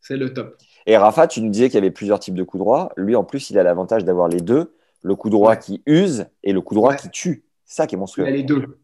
C'est 0.00 0.16
le 0.16 0.32
top. 0.32 0.56
Et 0.86 0.96
Rafa, 0.96 1.26
tu 1.26 1.40
nous 1.40 1.50
disais 1.50 1.66
qu'il 1.66 1.74
y 1.74 1.78
avait 1.78 1.90
plusieurs 1.90 2.20
types 2.20 2.36
de 2.36 2.44
coups 2.44 2.60
droits. 2.60 2.92
Lui, 2.96 3.16
en 3.16 3.24
plus, 3.24 3.50
il 3.50 3.58
a 3.58 3.64
l'avantage 3.64 4.04
d'avoir 4.04 4.28
les 4.28 4.40
deux 4.40 4.72
le 5.02 5.16
coup 5.16 5.30
droit 5.30 5.56
qui 5.56 5.82
use 5.84 6.26
et 6.44 6.52
le 6.52 6.60
coup 6.60 6.76
droit 6.76 6.94
qui 6.94 7.10
tue. 7.10 7.42
C'est 7.64 7.78
ça 7.78 7.86
qui 7.88 7.96
est 7.96 7.98
monstrueux. 7.98 8.24
Il 8.24 8.28
a 8.28 8.36
les 8.36 8.44
deux. 8.44 8.78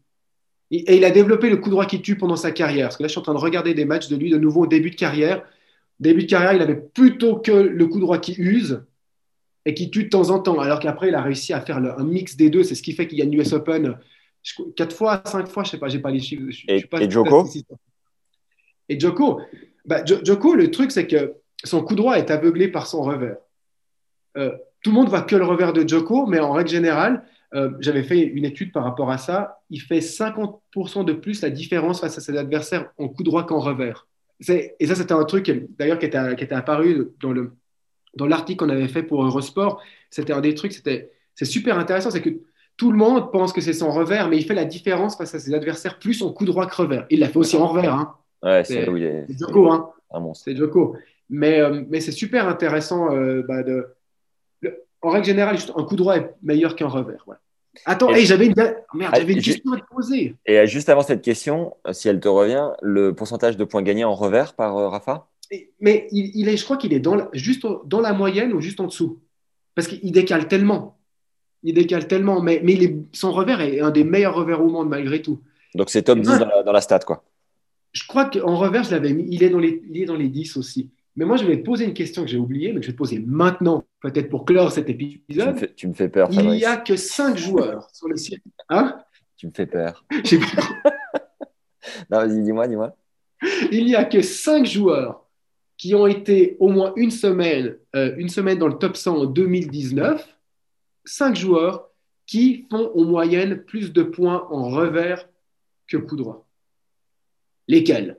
Et 0.75 0.97
il 0.97 1.05
a 1.05 1.11
développé 1.11 1.49
le 1.49 1.57
coup 1.57 1.69
droit 1.69 1.85
qui 1.85 2.01
tue 2.01 2.17
pendant 2.17 2.35
sa 2.35 2.51
carrière. 2.51 2.87
Parce 2.87 2.97
que 2.97 3.03
là, 3.03 3.07
je 3.07 3.11
suis 3.11 3.19
en 3.19 3.23
train 3.23 3.33
de 3.33 3.39
regarder 3.39 3.73
des 3.73 3.85
matchs 3.85 4.07
de 4.07 4.15
lui 4.15 4.29
de 4.29 4.37
nouveau 4.37 4.63
au 4.63 4.67
début 4.67 4.89
de 4.89 4.95
carrière. 4.95 5.43
Début 5.99 6.23
de 6.23 6.29
carrière, 6.29 6.53
il 6.53 6.61
avait 6.61 6.81
plutôt 6.93 7.37
que 7.37 7.51
le 7.51 7.87
coup 7.87 7.99
droit 7.99 8.17
qui 8.17 8.33
use 8.33 8.83
et 9.65 9.73
qui 9.73 9.91
tue 9.91 10.05
de 10.05 10.09
temps 10.09 10.31
en 10.31 10.39
temps, 10.39 10.59
alors 10.59 10.79
qu'après, 10.79 11.09
il 11.09 11.15
a 11.15 11.21
réussi 11.21 11.53
à 11.53 11.61
faire 11.61 11.77
un 11.77 12.03
mix 12.03 12.35
des 12.35 12.49
deux. 12.49 12.63
C'est 12.63 12.75
ce 12.75 12.81
qui 12.81 12.93
fait 12.93 13.07
qu'il 13.07 13.19
gagne 13.19 13.31
l'US 13.31 13.53
Open 13.53 13.97
quatre 14.75 14.95
fois, 14.95 15.21
cinq 15.25 15.47
fois, 15.47 15.63
je 15.63 15.71
sais 15.71 15.77
pas, 15.77 15.87
j'ai 15.87 15.99
pas 15.99 16.11
les 16.11 16.19
chiffres. 16.19 16.43
et, 16.67 17.09
Joko 17.09 17.47
Et 18.89 18.99
Joko, 18.99 19.41
bah, 19.85 20.03
Joko, 20.05 20.55
le 20.55 20.71
truc, 20.71 20.91
c'est 20.91 21.07
que 21.07 21.35
son 21.63 21.83
coup 21.83 21.95
droit 21.95 22.17
est 22.17 22.29
aveuglé 22.31 22.67
par 22.67 22.87
son 22.87 23.01
revers. 23.01 23.37
Euh, 24.37 24.51
tout 24.81 24.89
le 24.89 24.95
monde 24.95 25.09
voit 25.09 25.21
que 25.21 25.35
le 25.35 25.45
revers 25.45 25.73
de 25.73 25.87
Joko, 25.87 26.25
mais 26.25 26.39
en 26.39 26.51
règle 26.51 26.69
générale, 26.69 27.25
euh, 27.53 27.71
j'avais 27.79 28.03
fait 28.03 28.19
une 28.21 28.45
étude 28.45 28.71
par 28.71 28.83
rapport 28.83 29.11
à 29.11 29.17
ça. 29.17 29.61
Il 29.69 29.81
fait 29.81 29.99
50% 29.99 31.05
de 31.05 31.13
plus 31.13 31.41
la 31.41 31.49
différence 31.49 32.01
face 32.01 32.17
à 32.17 32.21
ses 32.21 32.37
adversaires 32.37 32.91
en 32.97 33.07
coup 33.07 33.23
droit 33.23 33.45
qu'en 33.45 33.59
revers 33.59 34.07
et 34.49 34.85
ça, 34.85 34.95
c'était 34.95 35.13
un 35.13 35.23
truc 35.25 35.51
d'ailleurs 35.77 35.99
qui 35.99 36.05
était, 36.05 36.35
qui 36.35 36.43
était 36.43 36.55
apparu 36.55 37.11
dans 37.21 37.31
le 37.31 37.53
dans 38.15 38.27
l'article 38.27 38.63
qu'on 38.63 38.69
avait 38.69 38.87
fait 38.87 39.01
pour 39.01 39.23
Eurosport. 39.23 39.81
C'était 40.11 40.33
un 40.33 40.41
des 40.41 40.53
trucs, 40.53 40.73
c'était 40.73 41.11
c'est 41.33 41.45
super 41.45 41.79
intéressant, 41.79 42.11
c'est 42.11 42.21
que 42.21 42.29
tout 42.77 42.91
le 42.91 42.97
monde 42.97 43.31
pense 43.31 43.53
que 43.53 43.61
c'est 43.61 43.73
son 43.73 43.91
revers, 43.91 44.29
mais 44.29 44.37
il 44.37 44.43
fait 44.43 44.53
la 44.53 44.65
différence 44.65 45.15
face 45.15 45.33
à 45.33 45.39
ses 45.39 45.53
adversaires 45.53 45.97
plus 45.97 46.15
son 46.15 46.31
coup 46.31 46.45
droit 46.45 46.67
que 46.67 46.75
revers. 46.75 47.05
Il 47.09 47.19
l'a 47.19 47.29
fait 47.29 47.37
aussi 47.37 47.55
en 47.55 47.67
revers. 47.67 47.93
Hein. 47.93 48.15
Ouais, 48.43 48.63
c'est 48.63 48.85
Joko. 49.39 49.71
Hein. 49.71 49.91
C'est 50.35 50.55
Joko. 50.55 50.95
Mais, 51.29 51.59
euh, 51.59 51.83
mais 51.89 52.01
c'est 52.01 52.11
super 52.11 52.47
intéressant. 52.47 53.15
Euh, 53.15 53.41
bah, 53.47 53.63
de, 53.63 53.87
en 55.03 55.09
règle 55.09 55.25
générale, 55.25 55.57
un 55.75 55.83
coup 55.83 55.95
droit 55.95 56.15
est 56.15 56.33
meilleur 56.41 56.75
qu'un 56.75 56.87
revers. 56.87 57.25
Attends, 57.85 58.13
j'avais 58.13 58.47
une, 58.47 58.55
Merde, 58.93 59.15
j'avais 59.15 59.33
une 59.33 59.41
question 59.41 59.73
à 59.73 59.79
te 59.79 59.85
poser. 59.89 60.35
Et 60.45 60.65
juste 60.67 60.89
avant 60.89 61.01
cette 61.01 61.21
question, 61.21 61.75
euh, 61.87 61.93
si 61.93 62.07
elle 62.07 62.19
te 62.19 62.27
revient, 62.27 62.69
le 62.81 63.13
pourcentage 63.13 63.57
de 63.57 63.63
points 63.63 63.81
gagnés 63.81 64.03
en 64.03 64.13
revers 64.13 64.53
par 64.53 64.77
euh, 64.77 64.89
Rafa? 64.89 65.27
Mais 65.79 66.07
il, 66.11 66.47
est, 66.47 66.57
je 66.57 66.63
crois 66.63 66.77
qu'il 66.77 66.93
est 66.93 66.99
dans 66.99 67.29
juste 67.33 67.65
dans 67.85 67.99
la 67.99 68.13
moyenne 68.13 68.53
ou 68.53 68.61
juste 68.61 68.79
en 68.79 68.87
dessous? 68.87 69.19
Parce 69.75 69.87
qu'il 69.87 70.11
décale 70.11 70.47
tellement. 70.47 70.97
Il 71.63 71.73
décale 71.73 72.07
tellement. 72.07 72.41
Mais, 72.41 72.61
mais 72.63 72.77
son 73.11 73.31
revers 73.31 73.61
est 73.61 73.79
un 73.79 73.91
des 73.91 74.03
meilleurs 74.03 74.35
revers 74.35 74.63
au 74.63 74.69
monde 74.69 74.89
malgré 74.89 75.21
tout. 75.21 75.41
Donc 75.75 75.89
c'est 75.89 76.03
top 76.03 76.19
10 76.19 76.27
dans, 76.27 76.45
la, 76.45 76.63
dans 76.63 76.71
la 76.71 76.81
stat, 76.81 76.99
quoi. 76.99 77.23
Je 77.91 78.03
crois 78.07 78.25
qu'en 78.25 78.55
revers, 78.55 78.83
je 78.83 78.91
l'avais 78.91 79.13
mis. 79.13 79.25
Il 79.29 79.43
est, 79.43 79.49
dans 79.49 79.59
les, 79.59 79.83
il 79.89 80.01
est 80.01 80.05
dans 80.05 80.15
les 80.15 80.27
10 80.27 80.57
aussi. 80.57 80.89
Mais 81.15 81.25
moi, 81.25 81.37
je 81.37 81.45
vais 81.45 81.57
te 81.57 81.63
poser 81.63 81.85
une 81.85 81.93
question 81.93 82.23
que 82.23 82.27
j'ai 82.29 82.37
oubliée, 82.37 82.73
mais 82.73 82.79
que 82.79 82.85
je 82.85 82.87
vais 82.87 82.93
te 82.93 82.97
poser 82.97 83.19
maintenant, 83.19 83.85
peut-être 84.01 84.29
pour 84.29 84.45
clore 84.45 84.71
cet 84.71 84.89
épisode. 84.89 85.75
Tu 85.75 85.87
me 85.87 85.93
fais, 85.93 86.09
peur, 86.09 86.29
Il 86.31 86.49
n'y 86.49 86.65
a 86.65 86.77
que 86.77 86.95
5 86.95 87.37
joueurs 87.37 87.87
sur 87.93 88.07
le 88.07 88.17
circuit. 88.17 88.51
Hein? 88.69 88.97
Tu 89.37 89.47
me 89.47 89.51
fais 89.51 89.67
peur. 89.67 90.03
non, 92.09 92.17
vas-y, 92.17 92.41
dis-moi, 92.41 92.67
dis-moi. 92.67 92.95
Il 93.71 93.85
n'y 93.85 93.95
a 93.95 94.05
que 94.05 94.21
5 94.21 94.65
joueurs 94.65 95.27
qui 95.77 95.93
ont 95.95 96.07
été 96.07 96.57
au 96.59 96.69
moins 96.69 96.93
une 96.95 97.11
semaine, 97.11 97.77
euh, 97.95 98.15
une 98.17 98.29
semaine 98.29 98.57
dans 98.57 98.67
le 98.67 98.77
top 98.77 98.95
100 98.95 99.17
en 99.17 99.25
2019. 99.25 100.37
5 101.05 101.35
joueurs 101.35 101.89
qui 102.25 102.65
font 102.71 102.91
en 102.95 103.03
moyenne 103.03 103.57
plus 103.63 103.91
de 103.91 104.03
points 104.03 104.47
en 104.49 104.69
revers 104.69 105.27
que 105.87 105.97
coup 105.97 106.15
droit. 106.15 106.47
Lesquels? 107.67 108.15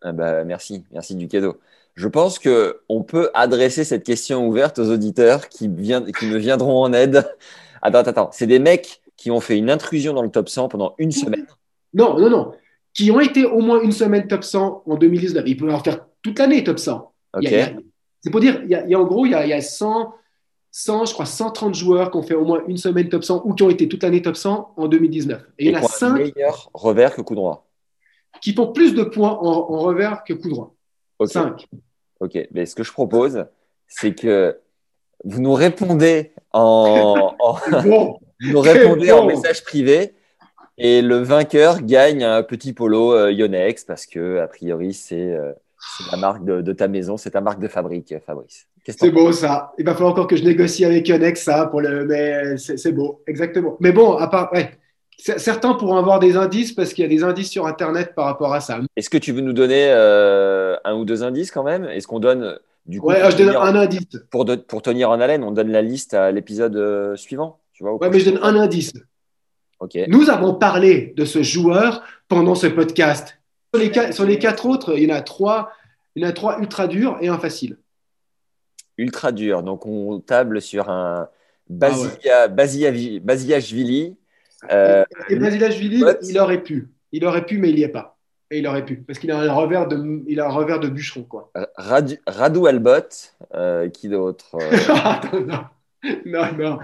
Ah 0.00 0.12
bah, 0.12 0.44
Merci, 0.44 0.84
merci 0.90 1.14
du 1.14 1.28
cadeau. 1.28 1.58
Je 1.94 2.08
pense 2.08 2.38
qu'on 2.38 3.02
peut 3.02 3.30
adresser 3.34 3.84
cette 3.84 4.04
question 4.04 4.46
ouverte 4.46 4.78
aux 4.78 4.90
auditeurs 4.90 5.48
qui, 5.48 5.68
qui 5.68 6.26
me 6.26 6.38
viendront 6.38 6.82
en 6.82 6.92
aide. 6.92 7.28
Attends, 7.84 7.98
attends, 7.98 8.30
c'est 8.32 8.46
des 8.46 8.60
mecs 8.60 9.02
qui 9.16 9.32
ont 9.32 9.40
fait 9.40 9.58
une 9.58 9.68
intrusion 9.68 10.14
dans 10.14 10.22
le 10.22 10.30
top 10.30 10.48
100 10.48 10.68
pendant 10.68 10.94
une 10.98 11.10
semaine? 11.10 11.46
Non, 11.94 12.16
non, 12.18 12.30
non. 12.30 12.52
Qui 12.94 13.10
ont 13.10 13.18
été 13.18 13.44
au 13.44 13.60
moins 13.60 13.80
une 13.80 13.90
semaine 13.90 14.28
top 14.28 14.44
100 14.44 14.84
en 14.86 14.96
2019. 14.96 15.42
Ils 15.46 15.56
peuvent 15.56 15.74
en 15.74 15.82
faire 15.82 16.06
toute 16.22 16.38
l'année 16.38 16.62
top 16.62 16.78
100. 16.78 17.12
c'est 17.40 18.30
pour 18.30 18.40
dire, 18.40 18.60
il 18.62 18.70
y, 18.70 18.94
a, 18.94 19.00
en 19.00 19.04
gros, 19.04 19.26
il 19.26 19.32
y 19.32 19.34
a, 19.34 19.60
100, 19.60 20.14
100, 20.70 21.06
je 21.06 21.12
crois, 21.12 21.26
130 21.26 21.74
joueurs 21.74 22.12
qui 22.12 22.18
ont 22.18 22.22
fait 22.22 22.34
au 22.34 22.44
moins 22.44 22.62
une 22.68 22.76
semaine 22.76 23.08
top 23.08 23.24
100 23.24 23.42
ou 23.44 23.54
qui 23.54 23.64
ont 23.64 23.70
été 23.70 23.88
toute 23.88 24.02
l'année 24.02 24.22
top 24.22 24.36
100 24.36 24.74
en 24.76 24.88
2019. 24.88 25.42
Et, 25.58 25.66
il 25.66 25.72
y 25.72 25.76
en 25.76 25.80
a 25.80 25.82
5 25.82 26.14
meilleurs 26.14 26.70
revers 26.72 27.14
que 27.14 27.22
coup 27.22 27.34
droit. 27.34 27.68
Qui 28.40 28.54
font 28.54 28.72
plus 28.72 28.94
de 28.94 29.02
points 29.02 29.38
en, 29.40 29.72
en 29.72 29.78
revers 29.78 30.22
que 30.24 30.34
coup 30.34 30.48
droit. 30.48 30.71
5. 31.26 31.68
Ok, 32.20 32.38
mais 32.52 32.66
ce 32.66 32.74
que 32.74 32.82
je 32.82 32.92
propose, 32.92 33.46
c'est 33.88 34.14
que 34.14 34.58
vous 35.24 35.40
nous 35.40 35.54
répondez 35.54 36.32
en, 36.52 37.34
vous 37.84 38.18
nous 38.42 38.60
répondez 38.60 39.12
en 39.12 39.26
message 39.26 39.64
privé 39.64 40.14
et 40.78 41.02
le 41.02 41.16
vainqueur 41.16 41.82
gagne 41.82 42.24
un 42.24 42.42
petit 42.42 42.72
polo 42.72 43.12
euh, 43.12 43.32
Yonex 43.32 43.84
parce 43.84 44.06
que, 44.06 44.38
a 44.38 44.46
priori, 44.46 44.94
c'est 44.94 45.32
euh, 45.32 45.52
la 46.10 46.16
marque 46.16 46.44
de, 46.44 46.72
ta 46.72 46.88
maison, 46.88 47.16
c'est 47.16 47.30
ta 47.30 47.40
marque 47.40 47.60
de 47.60 47.68
fabrique, 47.68 48.14
Fabrice. 48.26 48.66
C'est 48.86 49.10
beau 49.10 49.30
ça. 49.30 49.72
Il 49.78 49.84
va 49.84 49.92
falloir 49.92 50.12
encore 50.12 50.26
que 50.26 50.34
je 50.34 50.42
négocie 50.42 50.84
avec 50.84 51.06
Yonex 51.06 51.42
ça 51.42 51.66
pour 51.66 51.80
le, 51.80 52.04
mais 52.04 52.56
c'est 52.56 52.92
beau, 52.92 53.22
exactement. 53.26 53.76
Mais 53.80 53.92
bon, 53.92 54.16
à 54.16 54.26
part, 54.28 54.52
ouais. 54.52 54.70
Certains 55.18 55.74
pourront 55.74 55.96
avoir 55.96 56.18
des 56.18 56.36
indices 56.36 56.72
parce 56.72 56.92
qu'il 56.92 57.02
y 57.02 57.06
a 57.06 57.08
des 57.08 57.22
indices 57.22 57.50
sur 57.50 57.66
Internet 57.66 58.14
par 58.14 58.24
rapport 58.26 58.52
à 58.52 58.60
ça. 58.60 58.80
Est-ce 58.96 59.08
que 59.08 59.18
tu 59.18 59.32
veux 59.32 59.40
nous 59.40 59.52
donner 59.52 59.86
euh, 59.90 60.76
un 60.84 60.94
ou 60.94 61.04
deux 61.04 61.22
indices 61.22 61.50
quand 61.50 61.62
même? 61.62 61.84
Est-ce 61.84 62.08
qu'on 62.08 62.18
donne 62.18 62.58
du 62.86 63.00
coup 63.00 63.08
Ouais, 63.08 63.30
je 63.30 63.36
donne 63.36 63.54
un 63.54 63.76
indice. 63.76 64.18
Pour, 64.30 64.44
pour 64.66 64.82
tenir 64.82 65.10
en 65.10 65.20
haleine, 65.20 65.44
on 65.44 65.52
donne 65.52 65.70
la 65.70 65.82
liste 65.82 66.14
à 66.14 66.32
l'épisode 66.32 67.16
suivant. 67.16 67.60
Tu 67.72 67.84
vois, 67.84 67.94
ouais, 67.94 68.10
mais 68.10 68.18
je 68.18 68.30
donne 68.30 68.40
un 68.42 68.56
indice. 68.56 68.92
Nous 70.08 70.30
avons 70.30 70.54
parlé 70.54 71.12
de 71.16 71.24
ce 71.24 71.42
joueur 71.42 72.02
pendant 72.28 72.54
ce 72.54 72.66
podcast. 72.66 73.38
Sur 73.74 74.26
les, 74.26 74.38
quatre, 74.38 74.66
autres, 74.66 74.96
il 74.96 75.08
y 75.08 75.12
en 75.12 75.16
a 75.16 75.22
trois, 75.22 75.72
il 76.14 76.22
y 76.22 76.26
en 76.26 76.28
a 76.28 76.32
trois 76.32 76.58
ultra 76.60 76.86
durs 76.86 77.16
et 77.20 77.28
un 77.28 77.38
facile. 77.38 77.78
Ultra 78.98 79.32
dur. 79.32 79.62
Donc 79.62 79.86
on 79.86 80.20
table 80.20 80.60
sur 80.60 80.90
un 80.90 81.28
Basia, 81.68 82.48
Basilashvili. 82.48 84.16
Euh, 84.70 85.04
et 85.28 85.36
Basilashvili, 85.36 86.04
il 86.22 86.38
aurait 86.38 86.62
pu. 86.62 86.88
Il 87.12 87.24
aurait 87.26 87.44
pu, 87.44 87.58
mais 87.58 87.70
il 87.70 87.76
n'y 87.76 87.82
est 87.82 87.88
pas. 87.88 88.16
Et 88.50 88.58
il 88.58 88.66
aurait 88.66 88.84
pu, 88.84 88.96
parce 88.96 89.18
qu'il 89.18 89.30
a 89.30 89.38
un 89.38 89.52
revers 89.52 89.88
de, 89.88 90.22
il 90.26 90.38
a 90.38 90.44
un 90.44 90.50
revers 90.50 90.78
de 90.78 90.88
bûcheron. 90.88 91.22
Quoi. 91.22 91.50
Radou 92.26 92.66
Albot, 92.66 92.92
euh, 93.54 93.88
qui 93.88 94.08
d'autre 94.08 94.56
euh? 94.56 95.46
Non, 96.26 96.52
non. 96.58 96.78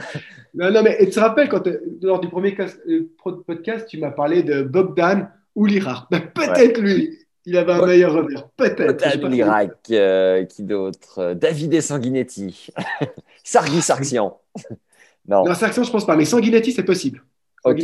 Non, 0.55 0.71
non, 0.71 0.83
mais 0.83 0.97
tu 1.01 1.11
te 1.11 1.21
rappelles, 1.21 1.49
quand, 1.49 1.69
lors 2.03 2.21
du 2.21 2.29
premier 2.29 2.57
euh, 2.89 3.03
podcast, 3.47 3.87
tu 3.87 3.99
m'as 3.99 4.11
parlé 4.11 4.43
de 4.43 4.63
Bogdan 4.63 5.29
ou 5.55 5.67
l'Irak. 5.67 6.05
Ben, 6.11 6.21
peut-être 6.21 6.81
lui, 6.81 7.19
il 7.45 7.57
avait 7.57 7.73
un 7.73 7.85
meilleur 7.85 8.15
revers. 8.15 8.49
Peut-être. 8.57 8.87
Bogdan 8.87 9.31
l'Irak, 9.31 9.73
euh, 9.91 10.45
qui 10.45 10.63
d'autre 10.63 11.35
David 11.35 11.75
et 11.75 11.81
Sanguinetti. 11.81 12.69
Sargi 13.45 13.83
Sarxian. 13.83 14.41
non. 15.29 15.45
non, 15.45 15.55
Sarxian, 15.55 15.83
je 15.83 15.91
pense 15.91 16.07
pas, 16.07 16.17
mais 16.17 16.25
Sanguinetti, 16.25 16.73
c'est 16.73 16.85
possible. 16.85 17.23
Ok. 17.65 17.83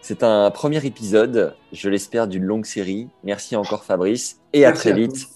C'est 0.00 0.22
un 0.22 0.50
premier 0.50 0.84
épisode, 0.86 1.56
je 1.72 1.88
l'espère, 1.88 2.28
d'une 2.28 2.44
longue 2.44 2.64
série. 2.64 3.08
Merci 3.24 3.56
encore 3.56 3.84
Fabrice 3.84 4.40
et 4.52 4.64
à 4.64 4.72
très 4.72 4.92
vite. 4.92 5.26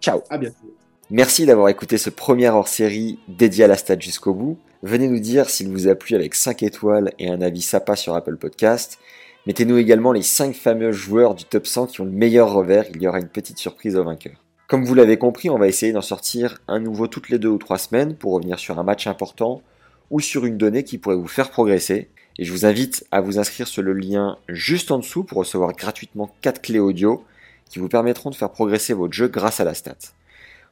Ciao. 0.00 0.20
À 0.30 0.38
bientôt. 0.38 0.74
Merci 1.10 1.46
d'avoir 1.46 1.68
écouté 1.68 1.98
ce 1.98 2.10
premier 2.10 2.48
hors-série 2.48 3.20
dédié 3.28 3.64
à 3.64 3.68
la 3.68 3.76
stade 3.76 4.02
jusqu'au 4.02 4.34
bout. 4.34 4.58
Venez 4.82 5.06
nous 5.06 5.20
dire 5.20 5.48
s'il 5.48 5.68
vous 5.68 5.86
a 5.86 5.94
plu 5.94 6.16
avec 6.16 6.34
5 6.34 6.64
étoiles 6.64 7.12
et 7.20 7.30
un 7.30 7.40
avis 7.40 7.62
sympa 7.62 7.94
sur 7.94 8.16
Apple 8.16 8.36
Podcast. 8.36 8.98
Mettez-nous 9.46 9.78
également 9.78 10.10
les 10.10 10.22
5 10.22 10.56
fameux 10.56 10.90
joueurs 10.90 11.36
du 11.36 11.44
top 11.44 11.66
100 11.66 11.86
qui 11.86 12.00
ont 12.00 12.04
le 12.04 12.10
meilleur 12.10 12.52
revers, 12.52 12.86
il 12.92 13.00
y 13.00 13.06
aura 13.06 13.20
une 13.20 13.28
petite 13.28 13.58
surprise 13.58 13.94
au 13.94 14.02
vainqueur. 14.02 14.42
Comme 14.66 14.84
vous 14.84 14.94
l'avez 14.94 15.16
compris, 15.16 15.48
on 15.48 15.58
va 15.58 15.68
essayer 15.68 15.92
d'en 15.92 16.00
sortir 16.00 16.60
un 16.66 16.80
nouveau 16.80 17.06
toutes 17.06 17.28
les 17.28 17.38
deux 17.38 17.48
ou 17.48 17.58
trois 17.58 17.78
semaines 17.78 18.16
pour 18.16 18.32
revenir 18.32 18.58
sur 18.58 18.80
un 18.80 18.82
match 18.82 19.06
important 19.06 19.62
ou 20.10 20.18
sur 20.18 20.44
une 20.44 20.58
donnée 20.58 20.82
qui 20.82 20.98
pourrait 20.98 21.14
vous 21.14 21.28
faire 21.28 21.50
progresser. 21.50 22.10
Et 22.38 22.44
je 22.44 22.52
vous 22.52 22.66
invite 22.66 23.06
à 23.10 23.20
vous 23.20 23.38
inscrire 23.38 23.66
sur 23.66 23.82
le 23.82 23.92
lien 23.92 24.38
juste 24.48 24.90
en 24.90 24.98
dessous 24.98 25.24
pour 25.24 25.38
recevoir 25.38 25.72
gratuitement 25.72 26.34
4 26.42 26.60
clés 26.60 26.78
audio 26.78 27.24
qui 27.70 27.78
vous 27.78 27.88
permettront 27.88 28.30
de 28.30 28.34
faire 28.34 28.50
progresser 28.50 28.92
votre 28.92 29.14
jeu 29.14 29.28
grâce 29.28 29.60
à 29.60 29.64
la 29.64 29.74
stat. 29.74 29.96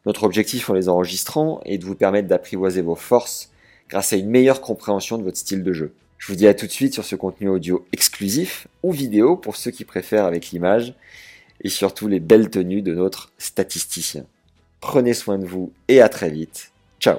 Notre 0.07 0.25
objectif 0.25 0.69
en 0.69 0.75
les 0.75 0.89
enregistrant 0.89 1.61
est 1.65 1.79
de 1.79 1.85
vous 1.85 1.95
permettre 1.95 2.29
d'apprivoiser 2.29 2.83
vos 2.83 2.95
forces 2.95 3.51
grâce 3.89 4.13
à 4.13 4.17
une 4.17 4.29
meilleure 4.29 4.61
compréhension 4.61 5.19
de 5.19 5.23
votre 5.23 5.39
style 5.39 5.63
de 5.63 5.73
jeu. 5.73 5.95
Je 6.19 6.33
vous 6.33 6.37
dis 6.37 6.47
à 6.47 6.55
tout 6.55 6.67
de 6.67 6.71
suite 6.71 6.95
sur 6.95 7.05
ce 7.05 7.17
contenu 7.17 7.49
audio 7.49 7.87
exclusif 7.93 8.67
ou 8.83 8.93
vidéo 8.93 9.37
pour 9.37 9.57
ceux 9.57 9.71
qui 9.71 9.85
préfèrent 9.85 10.25
avec 10.25 10.51
l'image 10.51 10.95
et 11.61 11.69
surtout 11.69 12.09
les 12.09 12.21
belles 12.21 12.51
tenues 12.51 12.83
de 12.83 12.95
notre 12.95 13.33
statisticien. 13.39 14.25
Prenez 14.81 15.15
soin 15.15 15.39
de 15.39 15.47
vous 15.47 15.73
et 15.89 16.01
à 16.01 16.09
très 16.09 16.31
vite. 16.31 16.71
Ciao 17.01 17.19